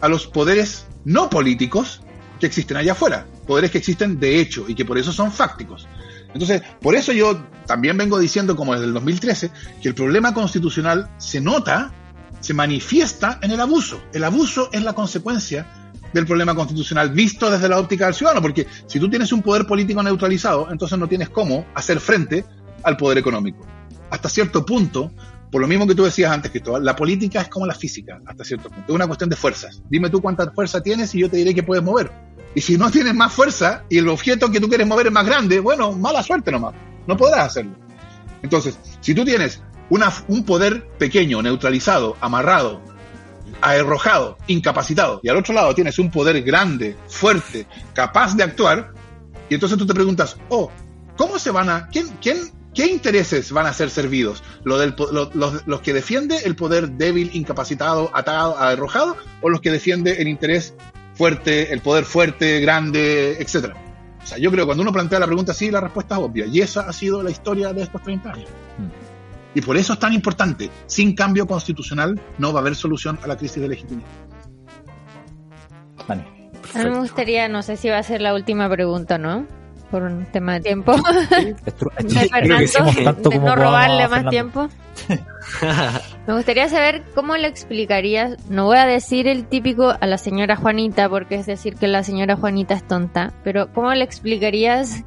a 0.00 0.08
los 0.08 0.26
poderes 0.26 0.86
no 1.04 1.28
políticos 1.28 2.00
que 2.40 2.46
existen 2.46 2.78
allá 2.78 2.92
afuera, 2.92 3.26
poderes 3.46 3.70
que 3.70 3.76
existen 3.76 4.18
de 4.18 4.40
hecho 4.40 4.64
y 4.66 4.74
que 4.74 4.86
por 4.86 4.96
eso 4.96 5.12
son 5.12 5.30
fácticos. 5.30 5.86
Entonces, 6.32 6.62
por 6.80 6.94
eso 6.94 7.12
yo 7.12 7.38
también 7.66 7.98
vengo 7.98 8.18
diciendo, 8.18 8.56
como 8.56 8.72
desde 8.72 8.86
el 8.86 8.94
2013, 8.94 9.50
que 9.82 9.88
el 9.88 9.94
problema 9.94 10.32
constitucional 10.32 11.10
se 11.18 11.38
nota, 11.38 11.92
se 12.40 12.54
manifiesta 12.54 13.40
en 13.42 13.50
el 13.50 13.60
abuso. 13.60 14.02
El 14.14 14.24
abuso 14.24 14.70
es 14.72 14.82
la 14.82 14.94
consecuencia 14.94 15.66
del 16.14 16.26
problema 16.26 16.54
constitucional 16.54 17.10
visto 17.10 17.50
desde 17.50 17.68
la 17.68 17.78
óptica 17.78 18.06
del 18.06 18.14
ciudadano, 18.14 18.40
porque 18.40 18.66
si 18.86 19.00
tú 19.00 19.10
tienes 19.10 19.32
un 19.32 19.42
poder 19.42 19.66
político 19.66 20.00
neutralizado, 20.02 20.68
entonces 20.70 20.96
no 20.96 21.08
tienes 21.08 21.28
cómo 21.28 21.66
hacer 21.74 21.98
frente 21.98 22.44
al 22.84 22.96
poder 22.96 23.18
económico. 23.18 23.66
Hasta 24.10 24.28
cierto 24.28 24.64
punto, 24.64 25.10
por 25.50 25.60
lo 25.60 25.66
mismo 25.66 25.88
que 25.88 25.94
tú 25.96 26.04
decías 26.04 26.30
antes, 26.30 26.52
Cristóbal, 26.52 26.84
la 26.84 26.94
política 26.94 27.40
es 27.40 27.48
como 27.48 27.66
la 27.66 27.74
física, 27.74 28.20
hasta 28.26 28.44
cierto 28.44 28.70
punto. 28.70 28.84
Es 28.86 28.94
una 28.94 29.08
cuestión 29.08 29.28
de 29.28 29.34
fuerzas. 29.34 29.82
Dime 29.90 30.08
tú 30.08 30.22
cuánta 30.22 30.50
fuerza 30.52 30.80
tienes 30.80 31.12
y 31.16 31.18
yo 31.18 31.28
te 31.28 31.36
diré 31.36 31.52
que 31.52 31.64
puedes 31.64 31.82
mover. 31.82 32.12
Y 32.54 32.60
si 32.60 32.78
no 32.78 32.92
tienes 32.92 33.14
más 33.14 33.32
fuerza 33.32 33.82
y 33.88 33.98
el 33.98 34.08
objeto 34.08 34.52
que 34.52 34.60
tú 34.60 34.68
quieres 34.68 34.86
mover 34.86 35.08
es 35.08 35.12
más 35.12 35.26
grande, 35.26 35.58
bueno, 35.58 35.92
mala 35.92 36.22
suerte 36.22 36.52
nomás. 36.52 36.74
No 37.08 37.16
podrás 37.16 37.48
hacerlo. 37.48 37.74
Entonces, 38.42 38.78
si 39.00 39.14
tú 39.14 39.24
tienes 39.24 39.60
una, 39.90 40.12
un 40.28 40.44
poder 40.44 40.86
pequeño, 40.96 41.42
neutralizado, 41.42 42.16
amarrado, 42.20 42.80
arrojado, 43.64 44.36
incapacitado, 44.46 45.20
y 45.22 45.28
al 45.28 45.36
otro 45.36 45.54
lado 45.54 45.74
tienes 45.74 45.98
un 45.98 46.10
poder 46.10 46.42
grande, 46.42 46.96
fuerte, 47.08 47.66
capaz 47.94 48.34
de 48.36 48.42
actuar, 48.42 48.92
y 49.48 49.54
entonces 49.54 49.78
tú 49.78 49.86
te 49.86 49.94
preguntas, 49.94 50.36
oh, 50.48 50.70
¿cómo 51.16 51.38
se 51.38 51.50
van 51.50 51.68
a, 51.68 51.88
quién, 51.88 52.08
quién, 52.20 52.38
qué 52.74 52.86
intereses 52.86 53.52
van 53.52 53.66
a 53.66 53.72
ser 53.72 53.90
servidos? 53.90 54.42
¿Lo 54.64 54.78
del, 54.78 54.94
los, 55.34 55.80
que 55.80 55.92
defiende 55.92 56.38
el 56.44 56.56
poder 56.56 56.90
débil, 56.90 57.30
incapacitado, 57.32 58.10
atado, 58.14 58.58
arrojado, 58.58 59.16
o 59.40 59.48
los 59.48 59.60
que 59.60 59.70
defiende 59.70 60.20
el 60.20 60.28
interés 60.28 60.74
fuerte, 61.14 61.72
el 61.72 61.80
poder 61.80 62.04
fuerte, 62.04 62.60
grande, 62.60 63.36
etcétera? 63.40 63.74
O 64.22 64.26
sea, 64.26 64.38
yo 64.38 64.50
creo 64.50 64.64
que 64.64 64.66
cuando 64.66 64.82
uno 64.82 64.92
plantea 64.92 65.18
la 65.18 65.26
pregunta 65.26 65.52
así, 65.52 65.70
la 65.70 65.80
respuesta 65.80 66.14
es 66.14 66.20
obvia. 66.22 66.46
Y 66.46 66.60
esa 66.60 66.88
ha 66.88 66.92
sido 66.94 67.22
la 67.22 67.30
historia 67.30 67.74
de 67.74 67.82
estos 67.82 68.02
30 68.02 68.30
años. 68.30 68.48
Y 69.54 69.60
por 69.60 69.76
eso 69.76 69.92
es 69.92 69.98
tan 69.98 70.12
importante. 70.12 70.70
Sin 70.86 71.14
cambio 71.14 71.46
constitucional 71.46 72.20
no 72.38 72.52
va 72.52 72.60
a 72.60 72.62
haber 72.62 72.74
solución 72.74 73.18
a 73.22 73.26
la 73.26 73.36
crisis 73.36 73.62
de 73.62 73.68
legitimidad. 73.68 74.08
Vale. 76.08 76.24
A 76.74 76.78
mí 76.78 76.90
me 76.90 76.98
gustaría, 76.98 77.48
no 77.48 77.62
sé 77.62 77.76
si 77.76 77.88
va 77.88 77.98
a 77.98 78.02
ser 78.02 78.20
la 78.20 78.34
última 78.34 78.68
pregunta, 78.68 79.16
¿no? 79.16 79.46
Por 79.90 80.02
un 80.02 80.26
tema 80.26 80.54
de 80.54 80.60
tiempo. 80.60 80.96
de 80.96 81.54
Fernando, 82.28 83.30
de 83.30 83.38
no 83.38 83.54
robarle 83.54 84.08
más 84.08 84.26
tiempo. 84.30 84.68
Me 86.26 86.34
gustaría 86.34 86.68
saber 86.68 87.04
cómo 87.14 87.36
le 87.36 87.46
explicarías, 87.46 88.38
no 88.48 88.64
voy 88.64 88.78
a 88.78 88.86
decir 88.86 89.28
el 89.28 89.46
típico 89.46 89.94
a 90.00 90.06
la 90.06 90.18
señora 90.18 90.56
Juanita, 90.56 91.08
porque 91.08 91.36
es 91.36 91.46
decir 91.46 91.76
que 91.76 91.86
la 91.86 92.02
señora 92.02 92.36
Juanita 92.36 92.74
es 92.74 92.86
tonta, 92.86 93.34
pero 93.44 93.72
¿cómo 93.72 93.92
le 93.94 94.04
explicarías 94.04 95.04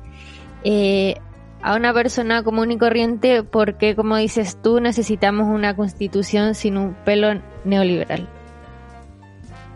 eh, 0.63 1.15
a 1.61 1.75
una 1.75 1.93
persona 1.93 2.43
común 2.43 2.71
y 2.71 2.77
corriente 2.77 3.43
por 3.43 3.77
qué, 3.77 3.95
como 3.95 4.17
dices 4.17 4.57
tú, 4.61 4.79
necesitamos 4.79 5.47
una 5.47 5.75
constitución 5.75 6.55
sin 6.55 6.77
un 6.77 6.93
pelo 7.05 7.41
neoliberal? 7.65 8.29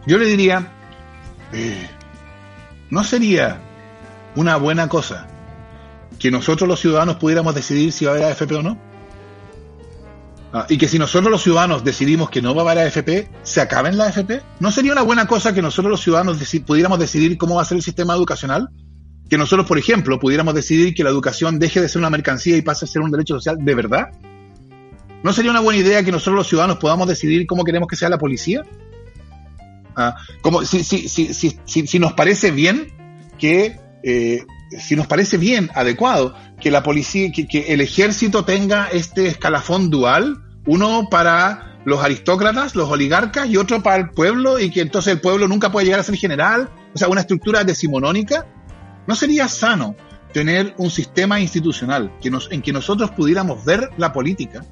Yo 0.05 0.17
le 0.17 0.25
diría, 0.25 0.71
eh, 1.53 1.89
¿no 2.89 3.03
sería 3.03 3.59
una 4.35 4.57
buena 4.57 4.87
cosa 4.87 5.27
que 6.19 6.31
nosotros 6.31 6.67
los 6.67 6.79
ciudadanos 6.79 7.17
pudiéramos 7.17 7.55
decidir 7.55 7.91
si 7.91 8.05
va 8.05 8.11
a 8.11 8.15
haber 8.15 8.27
AFP 8.27 8.55
o 8.55 8.63
no? 8.63 8.77
Ah, 10.53 10.65
y 10.67 10.77
que 10.77 10.87
si 10.87 10.99
nosotros 10.99 11.31
los 11.31 11.41
ciudadanos 11.41 11.83
decidimos 11.83 12.29
que 12.29 12.41
no 12.41 12.53
va 12.53 12.63
a 12.63 12.71
haber 12.71 12.85
AFP, 12.87 13.29
¿se 13.43 13.61
acaben 13.61 13.97
la 13.97 14.07
AFP? 14.07 14.41
¿No 14.59 14.69
sería 14.71 14.91
una 14.91 15.01
buena 15.01 15.25
cosa 15.25 15.53
que 15.53 15.61
nosotros 15.61 15.89
los 15.89 16.01
ciudadanos 16.01 16.37
pudiéramos 16.65 16.99
decidir 16.99 17.37
cómo 17.37 17.55
va 17.55 17.61
a 17.61 17.65
ser 17.65 17.77
el 17.77 17.83
sistema 17.83 18.15
educacional? 18.15 18.69
Que 19.31 19.37
nosotros, 19.37 19.65
por 19.65 19.79
ejemplo, 19.79 20.19
pudiéramos 20.19 20.53
decidir 20.53 20.93
que 20.93 21.05
la 21.05 21.09
educación 21.09 21.57
deje 21.57 21.79
de 21.79 21.87
ser 21.87 21.99
una 21.99 22.09
mercancía 22.09 22.57
y 22.57 22.61
pase 22.61 22.83
a 22.83 22.87
ser 22.89 23.01
un 23.01 23.11
derecho 23.11 23.35
social 23.35 23.55
de 23.61 23.75
verdad. 23.75 24.09
¿No 25.23 25.31
sería 25.31 25.51
una 25.51 25.61
buena 25.61 25.79
idea 25.79 26.03
que 26.03 26.11
nosotros 26.11 26.35
los 26.35 26.47
ciudadanos 26.47 26.79
podamos 26.79 27.07
decidir 27.07 27.47
cómo 27.47 27.63
queremos 27.63 27.87
que 27.87 27.95
sea 27.95 28.09
la 28.09 28.17
policía? 28.17 28.63
Ah, 29.95 30.17
como 30.41 30.65
si, 30.65 30.83
si, 30.83 31.07
si, 31.07 31.57
si, 31.65 31.99
nos 31.99 32.11
parece 32.11 32.51
bien 32.51 32.91
que 33.39 33.79
eh, 34.03 34.43
si 34.77 34.97
nos 34.97 35.07
parece 35.07 35.37
bien, 35.37 35.71
adecuado, 35.75 36.35
que 36.59 36.69
la 36.69 36.83
policía, 36.83 37.31
que, 37.31 37.47
que, 37.47 37.73
el 37.73 37.79
ejército 37.79 38.43
tenga 38.43 38.87
este 38.87 39.27
escalafón 39.27 39.89
dual, 39.89 40.43
uno 40.65 41.07
para 41.09 41.79
los 41.85 42.03
aristócratas, 42.03 42.75
los 42.75 42.89
oligarcas 42.89 43.49
y 43.49 43.55
otro 43.55 43.81
para 43.81 43.95
el 43.95 44.09
pueblo, 44.09 44.59
y 44.59 44.71
que 44.71 44.81
entonces 44.81 45.13
el 45.13 45.21
pueblo 45.21 45.47
nunca 45.47 45.71
puede 45.71 45.85
llegar 45.85 46.01
a 46.01 46.03
ser 46.03 46.15
general, 46.15 46.69
o 46.93 46.97
sea, 46.97 47.07
una 47.07 47.21
estructura 47.21 47.63
decimonónica, 47.63 48.45
¿no 49.07 49.15
sería 49.15 49.47
sano 49.47 49.95
tener 50.33 50.73
un 50.77 50.89
sistema 50.89 51.39
institucional 51.39 52.11
en 52.23 52.61
que 52.61 52.73
nosotros 52.73 53.11
pudiéramos 53.11 53.65
ver 53.65 53.89
la 53.97 54.13
política 54.13 54.65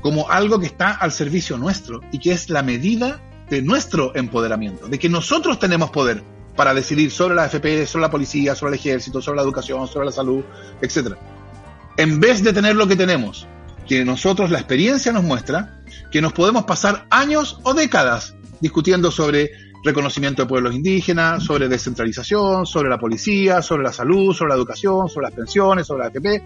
como 0.00 0.28
algo 0.28 0.58
que 0.58 0.66
está 0.66 0.90
al 0.90 1.12
servicio 1.12 1.56
nuestro 1.56 2.00
y 2.10 2.18
que 2.18 2.32
es 2.32 2.50
la 2.50 2.62
medida 2.62 3.20
de 3.48 3.62
nuestro 3.62 4.14
empoderamiento, 4.16 4.88
de 4.88 4.98
que 4.98 5.08
nosotros 5.08 5.58
tenemos 5.58 5.90
poder, 5.90 6.22
para 6.56 6.74
decidir 6.74 7.10
sobre 7.10 7.34
la 7.34 7.46
FP, 7.46 7.86
sobre 7.86 8.02
la 8.02 8.10
policía, 8.10 8.54
sobre 8.54 8.74
el 8.74 8.80
ejército, 8.80 9.22
sobre 9.22 9.36
la 9.36 9.42
educación, 9.42 9.86
sobre 9.88 10.06
la 10.06 10.12
salud, 10.12 10.44
etc. 10.80 11.14
En 11.96 12.20
vez 12.20 12.42
de 12.42 12.52
tener 12.52 12.76
lo 12.76 12.86
que 12.86 12.96
tenemos, 12.96 13.46
que 13.86 14.04
nosotros 14.04 14.50
la 14.50 14.58
experiencia 14.58 15.12
nos 15.12 15.22
muestra, 15.22 15.80
que 16.10 16.20
nos 16.20 16.32
podemos 16.32 16.64
pasar 16.64 17.06
años 17.10 17.58
o 17.62 17.74
décadas 17.74 18.34
discutiendo 18.60 19.10
sobre 19.10 19.50
reconocimiento 19.82 20.42
de 20.42 20.48
pueblos 20.48 20.74
indígenas, 20.74 21.42
sobre 21.44 21.68
descentralización, 21.68 22.66
sobre 22.66 22.88
la 22.88 22.98
policía, 22.98 23.62
sobre 23.62 23.82
la 23.82 23.92
salud, 23.92 24.34
sobre 24.34 24.50
la 24.50 24.56
educación, 24.56 25.08
sobre 25.08 25.24
las 25.26 25.34
pensiones, 25.34 25.86
sobre 25.86 26.04
la 26.04 26.06
AFP. 26.06 26.42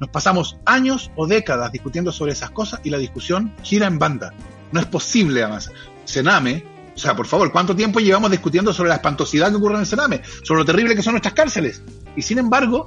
Nos 0.00 0.10
pasamos 0.10 0.58
años 0.64 1.10
o 1.16 1.26
décadas 1.26 1.72
discutiendo 1.72 2.12
sobre 2.12 2.32
esas 2.32 2.50
cosas 2.50 2.80
y 2.84 2.90
la 2.90 2.98
discusión 2.98 3.54
gira 3.62 3.86
en 3.86 3.98
banda. 3.98 4.32
No 4.72 4.80
es 4.80 4.86
posible, 4.86 5.42
además. 5.42 5.70
Sename 6.04 6.74
o 6.94 6.98
sea, 6.98 7.16
por 7.16 7.26
favor, 7.26 7.50
¿cuánto 7.50 7.74
tiempo 7.74 7.98
llevamos 7.98 8.30
discutiendo 8.30 8.72
sobre 8.72 8.90
la 8.90 8.96
espantosidad 8.96 9.50
que 9.50 9.56
ocurre 9.56 9.74
en 9.74 9.80
el 9.80 9.86
Sename? 9.86 10.22
Sobre 10.42 10.60
lo 10.60 10.64
terrible 10.64 10.94
que 10.94 11.02
son 11.02 11.14
nuestras 11.14 11.34
cárceles. 11.34 11.82
Y 12.14 12.22
sin 12.22 12.38
embargo, 12.38 12.86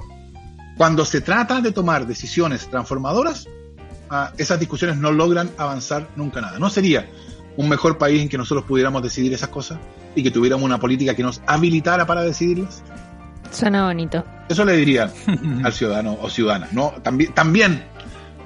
cuando 0.76 1.04
se 1.04 1.20
trata 1.20 1.60
de 1.60 1.72
tomar 1.72 2.06
decisiones 2.06 2.68
transformadoras, 2.70 3.46
ah, 4.08 4.32
esas 4.38 4.58
discusiones 4.58 4.96
no 4.96 5.12
logran 5.12 5.50
avanzar 5.58 6.08
nunca 6.16 6.40
nada. 6.40 6.58
¿No 6.58 6.70
sería 6.70 7.06
un 7.58 7.68
mejor 7.68 7.98
país 7.98 8.22
en 8.22 8.28
que 8.28 8.38
nosotros 8.38 8.64
pudiéramos 8.64 9.02
decidir 9.02 9.34
esas 9.34 9.48
cosas 9.48 9.78
y 10.14 10.22
que 10.22 10.30
tuviéramos 10.30 10.64
una 10.64 10.78
política 10.78 11.14
que 11.14 11.24
nos 11.24 11.42
habilitara 11.44 12.06
para 12.06 12.22
decidirlas? 12.22 12.82
Suena 13.50 13.84
bonito. 13.84 14.24
Eso 14.48 14.64
le 14.64 14.76
diría 14.76 15.12
al 15.64 15.72
ciudadano 15.72 16.16
o 16.22 16.30
ciudadana, 16.30 16.68
¿no? 16.70 16.94
También, 17.02 17.34
también 17.34 17.82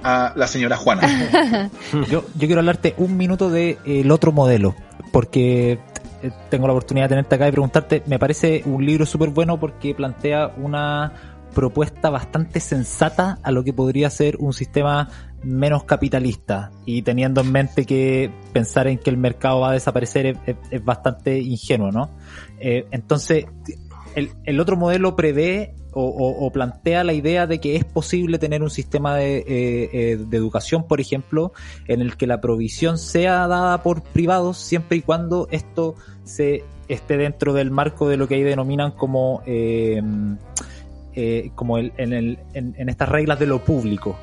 a 0.03 0.33
la 0.35 0.47
señora 0.47 0.79
Juana. 0.79 1.71
yo, 1.93 2.25
yo 2.35 2.47
quiero 2.47 2.61
hablarte 2.61 2.95
un 2.97 3.19
minuto 3.19 3.51
del 3.51 3.77
el 3.85 4.11
otro 4.11 4.33
modelo, 4.33 4.75
porque 5.13 5.79
eh, 6.23 6.31
tengo 6.49 6.67
la 6.67 6.73
oportunidad 6.73 7.05
de 7.05 7.09
tenerte 7.11 7.35
acá 7.35 7.49
y 7.49 7.53
preguntarte, 7.53 8.03
me 8.07 8.19
parece 8.19 8.63
un 8.65 8.87
libro 8.87 9.05
súper 9.05 9.29
bueno 9.29 9.61
porque 9.61 9.95
plantea 9.95 10.53
una 10.57 11.13
propuesta 11.55 12.09
bastante 12.09 12.61
sensata 12.61 13.39
a 13.43 13.51
lo 13.51 13.63
que 13.63 13.75
podría 13.75 14.09
ser 14.09 14.37
un 14.39 14.55
sistema 14.55 15.11
menos 15.45 15.85
capitalista 15.85 16.71
y 16.87 17.03
teniendo 17.03 17.41
en 17.41 17.53
mente 17.53 17.85
que 17.85 18.31
pensar 18.53 18.87
en 18.87 18.99
que 18.99 19.11
el 19.11 19.17
mercado 19.17 19.61
va 19.61 19.71
a 19.71 19.73
desaparecer 19.73 20.37
es, 20.47 20.85
bastante 20.85 21.39
ingenuo, 21.39 21.91
¿no? 21.91 22.11
Eh, 22.61 22.87
entonces, 22.91 23.47
el, 24.15 24.61
otro 24.61 24.77
modelo 24.77 25.17
prevé 25.17 25.75
o, 25.95 26.51
plantea 26.53 27.05
la 27.05 27.13
idea 27.13 27.47
de 27.47 27.61
que 27.61 27.77
es 27.77 27.85
posible 27.85 28.39
tener 28.39 28.63
un 28.63 28.71
sistema 28.71 29.17
de, 29.17 29.39
eh, 29.39 29.91
eh, 29.93 30.17
de, 30.17 30.37
educación, 30.37 30.87
por 30.87 31.01
ejemplo, 31.01 31.53
en 31.87 32.01
el 32.01 32.17
que 32.17 32.27
la 32.27 32.41
provisión 32.41 32.97
sea 32.97 33.47
dada 33.47 33.83
por 33.83 34.03
privados 34.03 34.57
siempre 34.57 34.97
y 34.97 35.03
cuando 35.03 35.49
esto 35.51 35.95
se 36.25 36.65
esté 36.89 37.19
dentro 37.19 37.53
del 37.53 37.71
marco 37.71 38.09
de 38.09 38.17
lo 38.17 38.27
que 38.27 38.37
ahí 38.37 38.43
denominan 38.43 38.93
como, 38.93 39.43
como 41.55 41.79
el, 41.79 41.93
en, 41.99 42.13
el, 42.15 42.39
en, 42.55 42.89
estas 42.89 43.09
reglas 43.11 43.39
de 43.39 43.47
lo 43.47 43.63
público. 43.63 44.17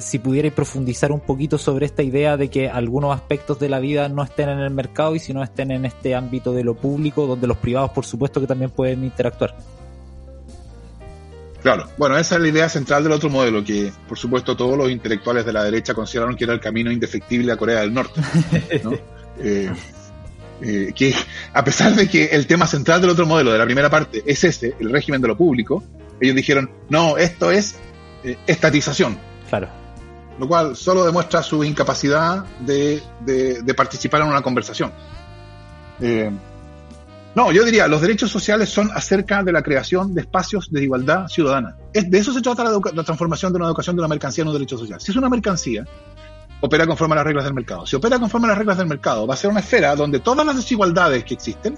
Si 0.00 0.18
pudierais 0.18 0.52
profundizar 0.52 1.10
un 1.10 1.20
poquito 1.20 1.56
sobre 1.56 1.86
esta 1.86 2.02
idea 2.02 2.36
de 2.36 2.50
que 2.50 2.68
algunos 2.68 3.14
aspectos 3.14 3.58
de 3.58 3.68
la 3.70 3.78
vida 3.78 4.08
no 4.08 4.22
estén 4.22 4.50
en 4.50 4.58
el 4.58 4.70
mercado 4.70 5.14
y 5.14 5.20
si 5.20 5.32
no 5.32 5.42
estén 5.42 5.70
en 5.70 5.86
este 5.86 6.14
ámbito 6.14 6.52
de 6.52 6.64
lo 6.64 6.74
público, 6.74 7.26
donde 7.26 7.46
los 7.46 7.56
privados, 7.56 7.90
por 7.92 8.04
supuesto, 8.04 8.40
que 8.40 8.46
también 8.46 8.70
pueden 8.70 9.04
interactuar. 9.04 9.56
Claro, 11.62 11.88
bueno, 11.98 12.16
esa 12.16 12.36
es 12.36 12.40
la 12.40 12.48
idea 12.48 12.68
central 12.68 13.02
del 13.02 13.12
otro 13.12 13.28
modelo, 13.28 13.62
que 13.62 13.92
por 14.08 14.18
supuesto 14.18 14.56
todos 14.56 14.78
los 14.78 14.90
intelectuales 14.90 15.44
de 15.44 15.52
la 15.52 15.62
derecha 15.62 15.92
consideraron 15.94 16.36
que 16.36 16.44
era 16.44 16.54
el 16.54 16.60
camino 16.60 16.90
indefectible 16.90 17.52
a 17.52 17.56
Corea 17.56 17.80
del 17.80 17.92
Norte. 17.94 18.20
Eh, 19.42 19.72
eh, 20.60 20.92
que 20.94 21.14
a 21.54 21.64
pesar 21.64 21.94
de 21.94 22.06
que 22.06 22.26
el 22.26 22.46
tema 22.46 22.66
central 22.66 23.00
del 23.00 23.08
otro 23.08 23.24
modelo, 23.24 23.52
de 23.52 23.58
la 23.58 23.64
primera 23.64 23.88
parte, 23.88 24.22
es 24.26 24.44
ese, 24.44 24.74
el 24.78 24.90
régimen 24.90 25.22
de 25.22 25.28
lo 25.28 25.36
público, 25.36 25.82
ellos 26.20 26.36
dijeron, 26.36 26.70
no, 26.90 27.16
esto 27.16 27.50
es 27.50 27.76
eh, 28.22 28.36
estatización. 28.46 29.18
Claro. 29.50 29.68
Lo 30.38 30.48
cual 30.48 30.74
solo 30.74 31.04
demuestra 31.04 31.42
su 31.42 31.62
incapacidad 31.62 32.46
de, 32.60 33.02
de 33.26 33.74
participar 33.74 34.22
en 34.22 34.28
una 34.28 34.40
conversación. 34.40 34.90
No, 37.34 37.52
yo 37.52 37.64
diría, 37.64 37.86
los 37.86 38.00
derechos 38.00 38.30
sociales 38.30 38.70
son 38.70 38.90
acerca 38.92 39.44
de 39.44 39.52
la 39.52 39.62
creación 39.62 40.14
de 40.14 40.22
espacios 40.22 40.70
de 40.72 40.82
igualdad 40.82 41.28
ciudadana. 41.28 41.76
Es, 41.92 42.10
de 42.10 42.18
eso 42.18 42.32
se 42.32 42.40
trata 42.40 42.64
la, 42.64 43.04
transformación 43.04 43.52
de 43.52 43.58
una 43.58 43.66
educación 43.66 43.94
de 43.94 44.00
una 44.00 44.08
mercancía 44.08 44.42
en 44.42 44.48
un 44.48 44.54
derecho 44.54 44.76
social. 44.76 45.00
Si 45.00 45.12
es 45.12 45.16
una 45.16 45.28
mercancía, 45.28 45.84
opera 46.60 46.88
conforme 46.88 47.14
a 47.14 47.16
las 47.16 47.26
reglas 47.26 47.44
del 47.44 47.54
mercado. 47.54 47.86
Si 47.86 47.94
opera 47.94 48.18
conforme 48.18 48.46
a 48.46 48.50
las 48.50 48.58
reglas 48.58 48.78
del 48.78 48.88
mercado, 48.88 49.28
va 49.28 49.34
a 49.34 49.36
ser 49.36 49.48
una 49.48 49.60
esfera 49.60 49.94
donde 49.94 50.18
todas 50.18 50.44
las 50.44 50.56
desigualdades 50.56 51.22
que 51.22 51.34
existen 51.34 51.76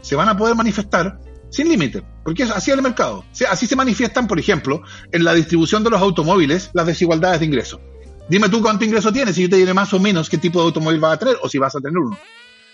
se 0.00 0.16
van 0.16 0.30
a 0.30 0.36
poder 0.36 0.54
manifestar 0.54 1.18
sin 1.56 1.70
límite, 1.70 2.02
porque 2.22 2.42
es 2.42 2.50
así 2.50 2.70
el 2.70 2.82
mercado. 2.82 3.24
Así 3.48 3.66
se 3.66 3.76
manifiestan, 3.76 4.26
por 4.26 4.38
ejemplo, 4.38 4.82
en 5.10 5.24
la 5.24 5.32
distribución 5.32 5.82
de 5.82 5.88
los 5.88 6.02
automóviles, 6.02 6.70
las 6.74 6.84
desigualdades 6.84 7.40
de 7.40 7.46
ingreso. 7.46 7.80
Dime 8.28 8.50
tú 8.50 8.60
cuánto 8.60 8.84
ingreso 8.84 9.10
tienes, 9.10 9.36
si 9.36 9.42
yo 9.42 9.48
te 9.48 9.56
diré 9.56 9.72
más 9.72 9.90
o 9.94 9.98
menos 9.98 10.28
qué 10.28 10.36
tipo 10.36 10.58
de 10.58 10.66
automóvil 10.66 11.00
vas 11.00 11.14
a 11.14 11.18
tener 11.18 11.38
o 11.40 11.48
si 11.48 11.56
vas 11.56 11.74
a 11.74 11.80
tener 11.80 11.96
uno. 11.96 12.18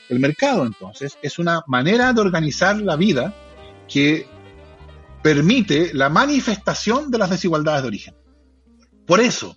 El 0.08 0.18
mercado, 0.18 0.66
entonces, 0.66 1.16
es 1.22 1.38
una 1.38 1.62
manera 1.68 2.12
de 2.12 2.20
organizar 2.20 2.76
la 2.80 2.96
vida 2.96 3.32
que 3.88 4.26
permite 5.22 5.94
la 5.94 6.08
manifestación 6.08 7.08
de 7.12 7.18
las 7.18 7.30
desigualdades 7.30 7.82
de 7.82 7.88
origen. 7.88 8.14
Por 9.06 9.20
eso, 9.20 9.56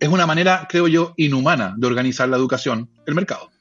es 0.00 0.08
una 0.08 0.26
manera, 0.26 0.66
creo 0.68 0.88
yo, 0.88 1.14
inhumana 1.16 1.74
de 1.76 1.86
organizar 1.86 2.28
la 2.28 2.36
educación, 2.36 2.90
el 3.06 3.14
mercado. 3.14 3.53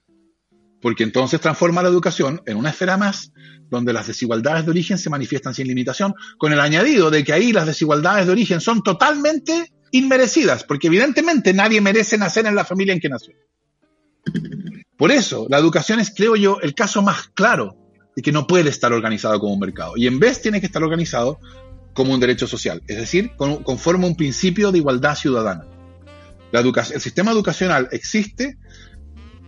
Porque 0.84 1.04
entonces 1.04 1.42
transforma 1.42 1.82
la 1.82 1.90
educación 1.90 2.42
en 2.46 2.58
una 2.58 2.70
esfera 2.70 2.98
más 2.98 3.32
donde 3.70 3.94
las 3.94 4.06
desigualdades 4.06 4.66
de 4.66 4.72
origen 4.72 4.98
se 5.00 5.10
manifiestan 5.10 5.56
sin 5.56 5.68
limitación, 5.68 6.14
con 6.38 6.52
el 6.54 6.60
añadido 6.60 7.10
de 7.10 7.24
que 7.24 7.34
ahí 7.34 7.52
las 7.54 7.66
desigualdades 7.66 8.28
de 8.28 8.34
origen 8.34 8.62
son 8.62 8.84
totalmente 8.84 9.74
inmerecidas, 9.92 10.66
porque 10.66 10.88
evidentemente 10.88 11.54
nadie 11.54 11.80
merece 11.80 12.18
nacer 12.18 12.46
en 12.46 12.54
la 12.54 12.66
familia 12.66 12.94
en 12.94 13.00
que 13.00 13.10
nació. 13.10 13.34
Por 14.98 15.12
eso, 15.12 15.48
la 15.50 15.58
educación 15.58 16.00
es, 16.00 16.14
creo 16.16 16.36
yo, 16.36 16.60
el 16.62 16.76
caso 16.76 17.02
más 17.02 17.30
claro 17.30 17.78
de 18.16 18.22
que 18.22 18.32
no 18.32 18.46
puede 18.46 18.70
estar 18.70 18.92
organizado 18.92 19.40
como 19.40 19.54
un 19.54 19.60
mercado. 19.60 19.94
Y 19.96 20.06
en 20.06 20.20
vez 20.20 20.42
tiene 20.42 20.60
que 20.60 20.66
estar 20.66 20.84
organizado 20.84 21.40
como 21.94 22.14
un 22.14 22.20
derecho 22.20 22.46
social, 22.46 22.84
es 22.88 22.98
decir, 22.98 23.32
conforme 23.38 24.06
un 24.06 24.16
principio 24.16 24.72
de 24.72 24.80
igualdad 24.80 25.16
ciudadana. 25.16 25.66
El 26.52 27.02
sistema 27.02 27.32
educacional 27.32 27.88
existe 27.92 28.58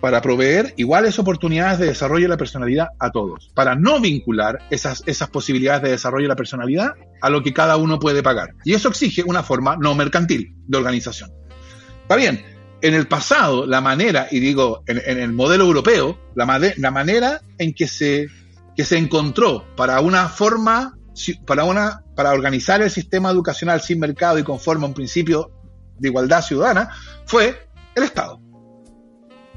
para 0.05 0.21
proveer 0.21 0.75
iguales 0.77 1.17
oportunidades 1.17 1.79
de 1.79 1.87
desarrollo 1.87 2.25
de 2.25 2.29
la 2.29 2.37
personalidad 2.37 2.89
a 2.99 3.09
todos, 3.09 3.49
para 3.55 3.73
no 3.73 3.99
vincular 3.99 4.59
esas, 4.69 5.01
posibilidades 5.31 5.81
de 5.81 5.89
desarrollo 5.89 6.25
de 6.25 6.29
la 6.29 6.35
personalidad 6.35 6.91
a 7.21 7.29
lo 7.31 7.41
que 7.41 7.55
cada 7.55 7.75
uno 7.77 7.97
puede 7.97 8.21
pagar. 8.21 8.53
Y 8.63 8.75
eso 8.75 8.87
exige 8.89 9.23
una 9.23 9.41
forma 9.41 9.77
no 9.77 9.95
mercantil 9.95 10.53
de 10.67 10.77
organización. 10.77 11.31
Está 12.03 12.17
bien, 12.17 12.45
en 12.83 12.93
el 12.93 13.07
pasado, 13.07 13.65
la 13.65 13.81
manera, 13.81 14.27
y 14.29 14.39
digo, 14.39 14.83
en, 14.85 14.99
el 14.99 15.33
modelo 15.33 15.63
europeo, 15.63 16.19
la, 16.35 16.45
manera 16.45 17.41
en 17.57 17.73
que 17.73 17.87
se, 17.87 18.27
encontró 18.77 19.65
para 19.75 20.01
una 20.01 20.29
forma, 20.29 20.99
para 21.47 22.31
organizar 22.31 22.79
el 22.83 22.91
sistema 22.91 23.31
educacional 23.31 23.81
sin 23.81 23.99
mercado 23.99 24.37
y 24.37 24.43
conforme 24.43 24.85
a 24.85 24.89
un 24.89 24.93
principio 24.93 25.49
de 25.97 26.09
igualdad 26.09 26.43
ciudadana, 26.43 26.91
fue 27.25 27.67
el 27.95 28.03
Estado. 28.03 28.44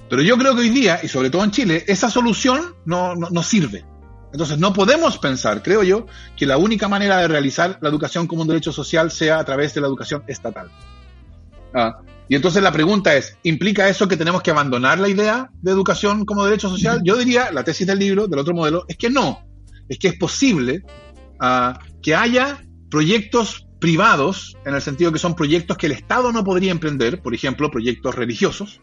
Pero 0.09 0.23
yo 0.23 0.37
creo 0.39 0.55
que 0.55 0.63
hoy 0.63 0.71
día, 0.71 1.01
y 1.03 1.09
sobre 1.09 1.31
todo 1.31 1.45
en 1.45 1.51
Chile, 1.51 1.85
esa 1.87 2.11
solución 2.11 2.75
no, 2.85 3.15
no, 3.15 3.43
sirve. 3.43 3.85
Entonces 4.33 4.59
no 4.59 4.73
podemos 4.73 5.19
pensar, 5.19 5.63
creo 5.63 5.83
yo, 5.83 6.07
que 6.37 6.47
la 6.47 6.57
única 6.57 6.89
manera 6.89 7.19
de 7.19 7.29
realizar 7.29 7.79
la 7.81 7.89
educación 7.89 8.27
como 8.27 8.43
un 8.43 8.49
derecho 8.49 8.73
social 8.73 9.11
sea 9.11 9.39
a 9.39 9.45
través 9.45 9.75
de 9.75 9.81
la 9.81 9.87
educación 9.87 10.23
estatal. 10.27 10.71
Ah, 11.75 12.01
y 12.29 12.35
entonces 12.35 12.63
la 12.63 12.73
pregunta 12.73 13.15
es, 13.17 13.37
¿implica 13.43 13.89
eso 13.89 14.07
que 14.09 14.17
tenemos 14.17 14.43
que 14.43 14.51
abandonar 14.51 14.99
la 14.99 15.09
idea 15.09 15.51
de 15.63 15.71
educación 15.71 16.25
como 16.25 16.45
derecho 16.45 16.69
social? 16.69 17.01
Yo 17.03 17.17
diría, 17.17 17.51
la 17.53 17.65
tesis 17.65 17.87
del 17.87 17.99
libro, 17.99 18.29
del 18.29 18.39
otro 18.39 18.55
modelo, 18.55 18.85
es 18.89 18.97
que 18.97 19.11
no. 19.11 19.47
Es 19.89 19.99
que 19.99 20.09
es 20.09 20.19
posible 20.19 20.83
ah, 21.41 21.79
que 22.03 22.15
haya 22.15 22.63
proyectos 22.91 23.67
privados, 23.81 24.57
en 24.67 24.75
el 24.75 24.83
sentido 24.83 25.13
que 25.13 25.19
son 25.19 25.35
proyectos 25.35 25.77
que 25.77 25.87
el 25.87 25.93
Estado 25.93 26.33
no 26.33 26.45
podría 26.45 26.73
emprender, 26.73 27.23
por 27.23 27.35
ejemplo, 27.35 27.71
proyectos 27.71 28.15
religiosos, 28.15 28.81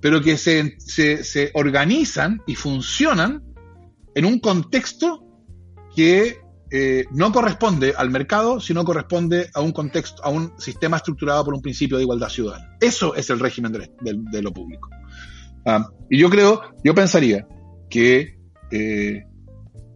pero 0.00 0.20
que 0.20 0.36
se, 0.36 0.76
se, 0.78 1.50
organizan 1.54 2.42
y 2.46 2.54
funcionan 2.54 3.42
en 4.14 4.24
un 4.24 4.38
contexto 4.38 5.24
que 5.94 6.40
eh, 6.70 7.06
no 7.10 7.32
corresponde 7.32 7.94
al 7.96 8.10
mercado, 8.10 8.60
sino 8.60 8.84
corresponde 8.84 9.50
a 9.54 9.60
un 9.60 9.72
contexto, 9.72 10.22
a 10.24 10.28
un 10.28 10.52
sistema 10.58 10.98
estructurado 10.98 11.44
por 11.44 11.54
un 11.54 11.62
principio 11.62 11.96
de 11.96 12.04
igualdad 12.04 12.28
ciudadana. 12.28 12.76
Eso 12.80 13.14
es 13.14 13.30
el 13.30 13.40
régimen 13.40 13.72
de, 13.72 14.42
lo 14.42 14.52
público. 14.52 14.88
Ah, 15.66 15.88
y 16.08 16.18
yo 16.18 16.30
creo, 16.30 16.62
yo 16.84 16.94
pensaría 16.94 17.46
eh, 17.90 19.24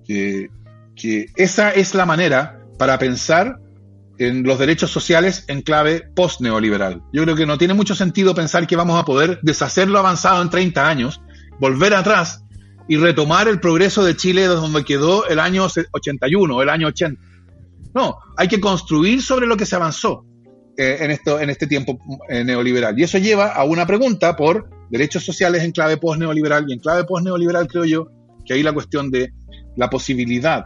que, 0.05 0.49
que 0.97 1.27
esa 1.37 1.71
es 1.71 1.95
la 1.95 2.07
manera 2.07 2.65
para 2.79 2.99
pensar 2.99 3.61
en 4.19 4.43
los 4.45 4.59
derechos 4.59 4.91
sociales 4.91 5.45
en 5.49 5.63
clave 5.63 6.03
post-neoliberal. 6.15 7.03
Yo 7.13 7.23
creo 7.23 7.37
que 7.37 7.47
no 7.47 7.59
tiene 7.59 7.75
mucho 7.75 7.95
sentido 7.95 8.35
pensar 8.35 8.67
que 8.67 8.77
vamos 8.77 9.01
a 9.01 9.05
poder 9.05 9.41
deshacer 9.43 9.89
lo 9.89 9.99
avanzado 9.99 10.43
en 10.43 10.51
30 10.51 10.89
años, 10.89 11.21
volver 11.59 11.95
atrás 11.95 12.45
y 12.89 12.97
retomar 12.97 13.49
el 13.49 13.61
progreso 13.61 14.05
de 14.05 14.17
Chile 14.17 14.47
donde 14.47 14.85
quedó 14.85 15.27
el 15.27 15.39
año 15.39 15.67
81, 15.93 16.63
el 16.63 16.69
año 16.69 16.89
80. 16.89 17.21
No, 17.95 18.17
hay 18.37 18.49
que 18.49 18.61
construir 18.61 19.23
sobre 19.23 19.47
lo 19.47 19.57
que 19.57 19.67
se 19.67 19.77
avanzó 19.77 20.25
eh, 20.77 20.99
en, 21.01 21.11
esto, 21.11 21.41
en 21.41 21.51
este 21.51 21.67
tiempo 21.67 21.99
eh, 22.29 22.45
neoliberal. 22.45 22.99
Y 22.99 23.03
eso 23.03 23.19
lleva 23.19 23.53
a 23.53 23.65
una 23.65 23.87
pregunta 23.87 24.37
por 24.37 24.69
derechos 24.91 25.25
sociales 25.25 25.63
en 25.63 25.73
clave 25.73 25.97
post-neoliberal. 25.97 26.65
Y 26.69 26.73
en 26.73 26.79
clave 26.79 27.05
post-neoliberal 27.05 27.67
creo 27.67 27.85
yo 27.85 28.09
que 28.45 28.55
ahí 28.55 28.63
la 28.63 28.73
cuestión 28.73 29.11
de 29.11 29.33
la 29.77 29.89
posibilidad 29.91 30.65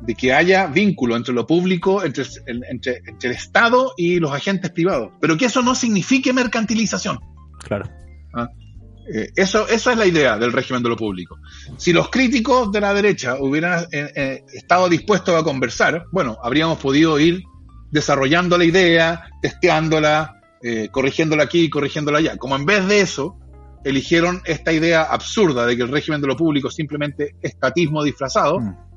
de 0.00 0.14
que 0.14 0.32
haya 0.32 0.66
vínculo 0.66 1.16
entre 1.16 1.34
lo 1.34 1.46
público, 1.46 2.04
entre, 2.04 2.24
entre, 2.46 3.02
el 3.22 3.30
Estado 3.30 3.94
y 3.96 4.20
los 4.20 4.32
agentes 4.32 4.70
privados, 4.70 5.10
pero 5.20 5.36
que 5.36 5.46
eso 5.46 5.62
no 5.62 5.74
signifique 5.74 6.32
mercantilización. 6.32 7.18
Claro. 7.64 7.88
¿Ah? 8.34 8.48
Eh, 9.12 9.30
eso, 9.36 9.66
eso 9.68 9.90
es 9.90 9.96
la 9.96 10.06
idea 10.06 10.38
del 10.38 10.52
régimen 10.52 10.82
de 10.82 10.90
lo 10.90 10.96
público. 10.96 11.38
Si 11.76 11.92
los 11.92 12.10
críticos 12.10 12.70
de 12.70 12.80
la 12.80 12.94
derecha 12.94 13.36
hubieran 13.40 13.86
eh, 13.90 14.12
eh, 14.14 14.44
estado 14.52 14.88
dispuestos 14.88 15.34
a 15.34 15.42
conversar, 15.42 16.04
bueno, 16.12 16.38
habríamos 16.42 16.78
podido 16.78 17.18
ir 17.18 17.42
desarrollando 17.90 18.58
la 18.58 18.64
idea, 18.64 19.30
testeándola, 19.40 20.34
corrigiéndola 20.90 21.44
aquí 21.44 21.62
y 21.62 21.70
corrigiéndola 21.70 22.18
allá. 22.18 22.36
Como 22.36 22.56
en 22.56 22.66
vez 22.66 22.86
de 22.86 23.00
eso, 23.00 23.38
eligieron 23.84 24.42
esta 24.44 24.72
idea 24.72 25.04
absurda 25.04 25.64
de 25.64 25.76
que 25.76 25.84
el 25.84 25.88
régimen 25.88 26.20
de 26.20 26.26
lo 26.26 26.36
público 26.36 26.68
es 26.68 26.74
simplemente 26.74 27.36
estatismo 27.40 28.02
disfrazado, 28.02 28.58
mm 28.58 28.87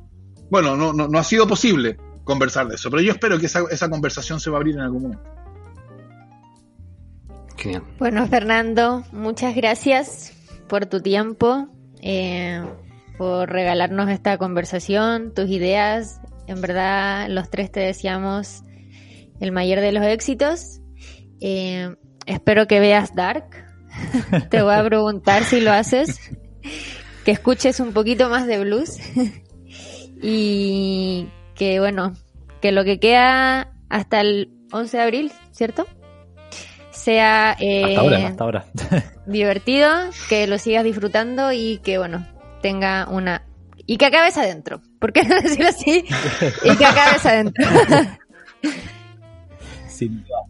bueno, 0.51 0.75
no, 0.75 0.93
no, 0.93 1.17
ha 1.17 1.23
sido 1.23 1.47
posible 1.47 1.97
conversar 2.25 2.67
de 2.67 2.75
eso, 2.75 2.91
pero 2.91 3.01
yo 3.01 3.13
espero 3.13 3.39
que 3.39 3.47
esa, 3.47 3.63
esa 3.71 3.89
conversación 3.89 4.39
se 4.39 4.51
va 4.51 4.57
a 4.57 4.59
abrir 4.59 4.75
en 4.75 4.81
algún 4.81 5.01
momento. 5.03 5.31
Bueno, 7.99 8.27
Fernando, 8.27 9.03
muchas 9.11 9.55
gracias 9.55 10.33
por 10.67 10.87
tu 10.87 11.01
tiempo, 11.01 11.67
eh, 12.01 12.61
por 13.17 13.49
regalarnos 13.49 14.09
esta 14.09 14.37
conversación, 14.37 15.33
tus 15.33 15.49
ideas. 15.49 16.19
En 16.47 16.59
verdad, 16.59 17.27
los 17.29 17.49
tres 17.49 17.71
te 17.71 17.79
deseamos 17.79 18.63
el 19.39 19.51
mayor 19.51 19.79
de 19.79 19.91
los 19.91 20.03
éxitos. 20.03 20.81
Eh, 21.39 21.95
espero 22.25 22.67
que 22.67 22.79
veas 22.79 23.15
Dark. 23.15 23.45
te 24.49 24.61
voy 24.61 24.73
a 24.73 24.83
preguntar 24.83 25.43
si 25.43 25.61
lo 25.61 25.71
haces. 25.71 26.19
Que 27.23 27.31
escuches 27.31 27.79
un 27.79 27.93
poquito 27.93 28.29
más 28.29 28.47
de 28.47 28.59
blues. 28.59 28.97
y 30.21 31.27
que 31.55 31.79
bueno, 31.79 32.13
que 32.61 32.71
lo 32.71 32.83
que 32.83 32.99
queda 32.99 33.73
hasta 33.89 34.21
el 34.21 34.49
11 34.71 34.97
de 34.97 35.03
abril, 35.03 35.31
¿cierto? 35.51 35.87
Sea 36.91 37.55
eh, 37.59 37.95
hasta 38.25 38.43
ahora, 38.43 38.65
divertido, 39.25 39.89
que 40.29 40.47
lo 40.47 40.57
sigas 40.57 40.83
disfrutando 40.83 41.51
y 41.51 41.79
que 41.79 41.97
bueno, 41.97 42.25
tenga 42.61 43.07
una... 43.09 43.43
Y 43.87 43.97
que 43.97 44.05
acabes 44.05 44.37
adentro, 44.37 44.81
¿por 44.99 45.11
qué 45.11 45.23
no 45.23 45.35
decirlo 45.41 45.69
así? 45.69 46.05
y 46.63 46.77
que 46.77 46.85
acabes 46.85 47.25
adentro. 47.25 47.67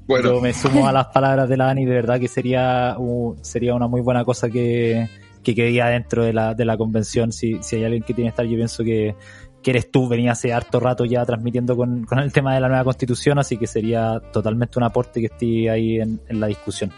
bueno. 0.08 0.36
Yo 0.36 0.42
me 0.42 0.54
sumo 0.54 0.88
a 0.88 0.92
las 0.92 1.08
palabras 1.08 1.50
de 1.50 1.58
la 1.58 1.66
Dani, 1.66 1.86
de 1.86 1.94
verdad 1.94 2.20
que 2.20 2.28
sería, 2.28 2.98
sería 3.42 3.74
una 3.74 3.88
muy 3.88 4.02
buena 4.02 4.26
cosa 4.26 4.50
que, 4.50 5.08
que 5.44 5.56
quede 5.56 5.72
dentro 5.92 6.24
de 6.24 6.34
la, 6.34 6.54
de 6.54 6.66
la 6.66 6.78
convención. 6.78 7.32
Si, 7.32 7.62
si 7.62 7.78
hay 7.78 7.86
alguien 7.86 8.04
que 8.04 8.14
tiene 8.14 8.30
que 8.30 8.34
estar, 8.34 8.46
yo 8.46 8.56
pienso 8.56 8.84
que, 8.84 9.16
que 9.62 9.72
eres 9.72 9.92
tú, 9.92 10.08
venía 10.08 10.32
hace 10.32 10.54
harto 10.54 10.80
rato 10.80 11.06
ya 11.06 11.26
transmitiendo 11.26 11.76
con, 11.76 12.08
el 12.18 12.34
tema 12.34 12.54
de 12.54 12.62
la 12.62 12.68
nueva 12.68 12.84
constitución, 12.84 13.40
así 13.40 13.58
que 13.58 13.68
sería 13.68 14.20
totalmente 14.32 14.80
un 14.80 14.84
aporte 14.84 15.20
que 15.20 15.28
esté 15.28 15.70
ahí 15.70 16.00
en, 16.00 16.20
la 16.30 16.48
discusión. 16.48 16.92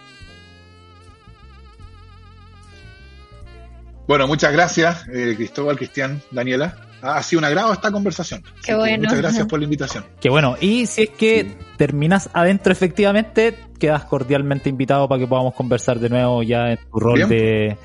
Bueno, 4.08 4.28
muchas 4.28 4.52
gracias, 4.52 5.08
eh, 5.14 5.34
Cristóbal, 5.36 5.78
Cristian, 5.78 6.22
Daniela. 6.32 6.76
Ha 7.02 7.22
sido 7.22 7.40
un 7.40 7.46
agrado 7.46 7.74
esta 7.74 7.92
conversación. 7.92 8.44
Qué 8.64 8.74
bueno. 8.76 9.04
Muchas 9.04 9.18
gracias 9.18 9.46
por 9.50 9.60
la 9.60 9.66
invitación. 9.66 10.06
Qué 10.22 10.30
bueno. 10.30 10.56
Y 10.60 10.86
si 10.86 11.04
es 11.04 11.10
que 11.10 11.58
terminas 11.78 12.30
adentro, 12.34 12.72
efectivamente, 12.72 13.58
quedas 13.78 14.06
cordialmente 14.06 14.70
invitado 14.70 15.10
para 15.10 15.20
que 15.20 15.28
podamos 15.28 15.54
conversar 15.54 16.00
de 16.00 16.10
nuevo 16.10 16.44
ya 16.44 16.72
en 16.72 16.80
tu 16.90 17.00
rol 17.00 17.28
de, 17.28 17.78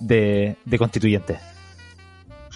de 0.00 0.78
constituyente. 0.78 1.38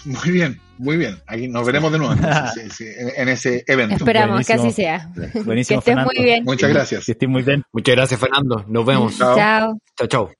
Muy 0.05 0.31
bien, 0.31 0.59
muy 0.81 0.97
bien. 0.97 1.17
Aquí 1.27 1.47
nos 1.47 1.65
veremos 1.65 1.91
de 1.91 1.99
nuevo 1.99 2.13
en, 3.15 3.29
ese 3.29 3.63
evento. 3.67 3.95
Esperamos 3.95 4.45
que 4.45 4.53
así 4.53 4.71
sea. 4.71 5.09
Buenísimo, 5.45 5.81
que 5.81 5.91
estés 5.91 6.05
muy 6.05 6.23
bien. 6.23 6.43
Muchas 6.43 6.69
gracias. 6.69 7.05
Que 7.05 7.11
estés 7.11 7.29
muy 7.29 7.43
bien. 7.43 7.63
Muchas 7.71 7.95
gracias, 7.95 8.19
Fernando. 8.19 8.65
Nos 8.67 8.85
vemos. 8.85 9.17
Chao. 9.17 9.77
Chao, 9.95 10.07
chao. 10.07 10.31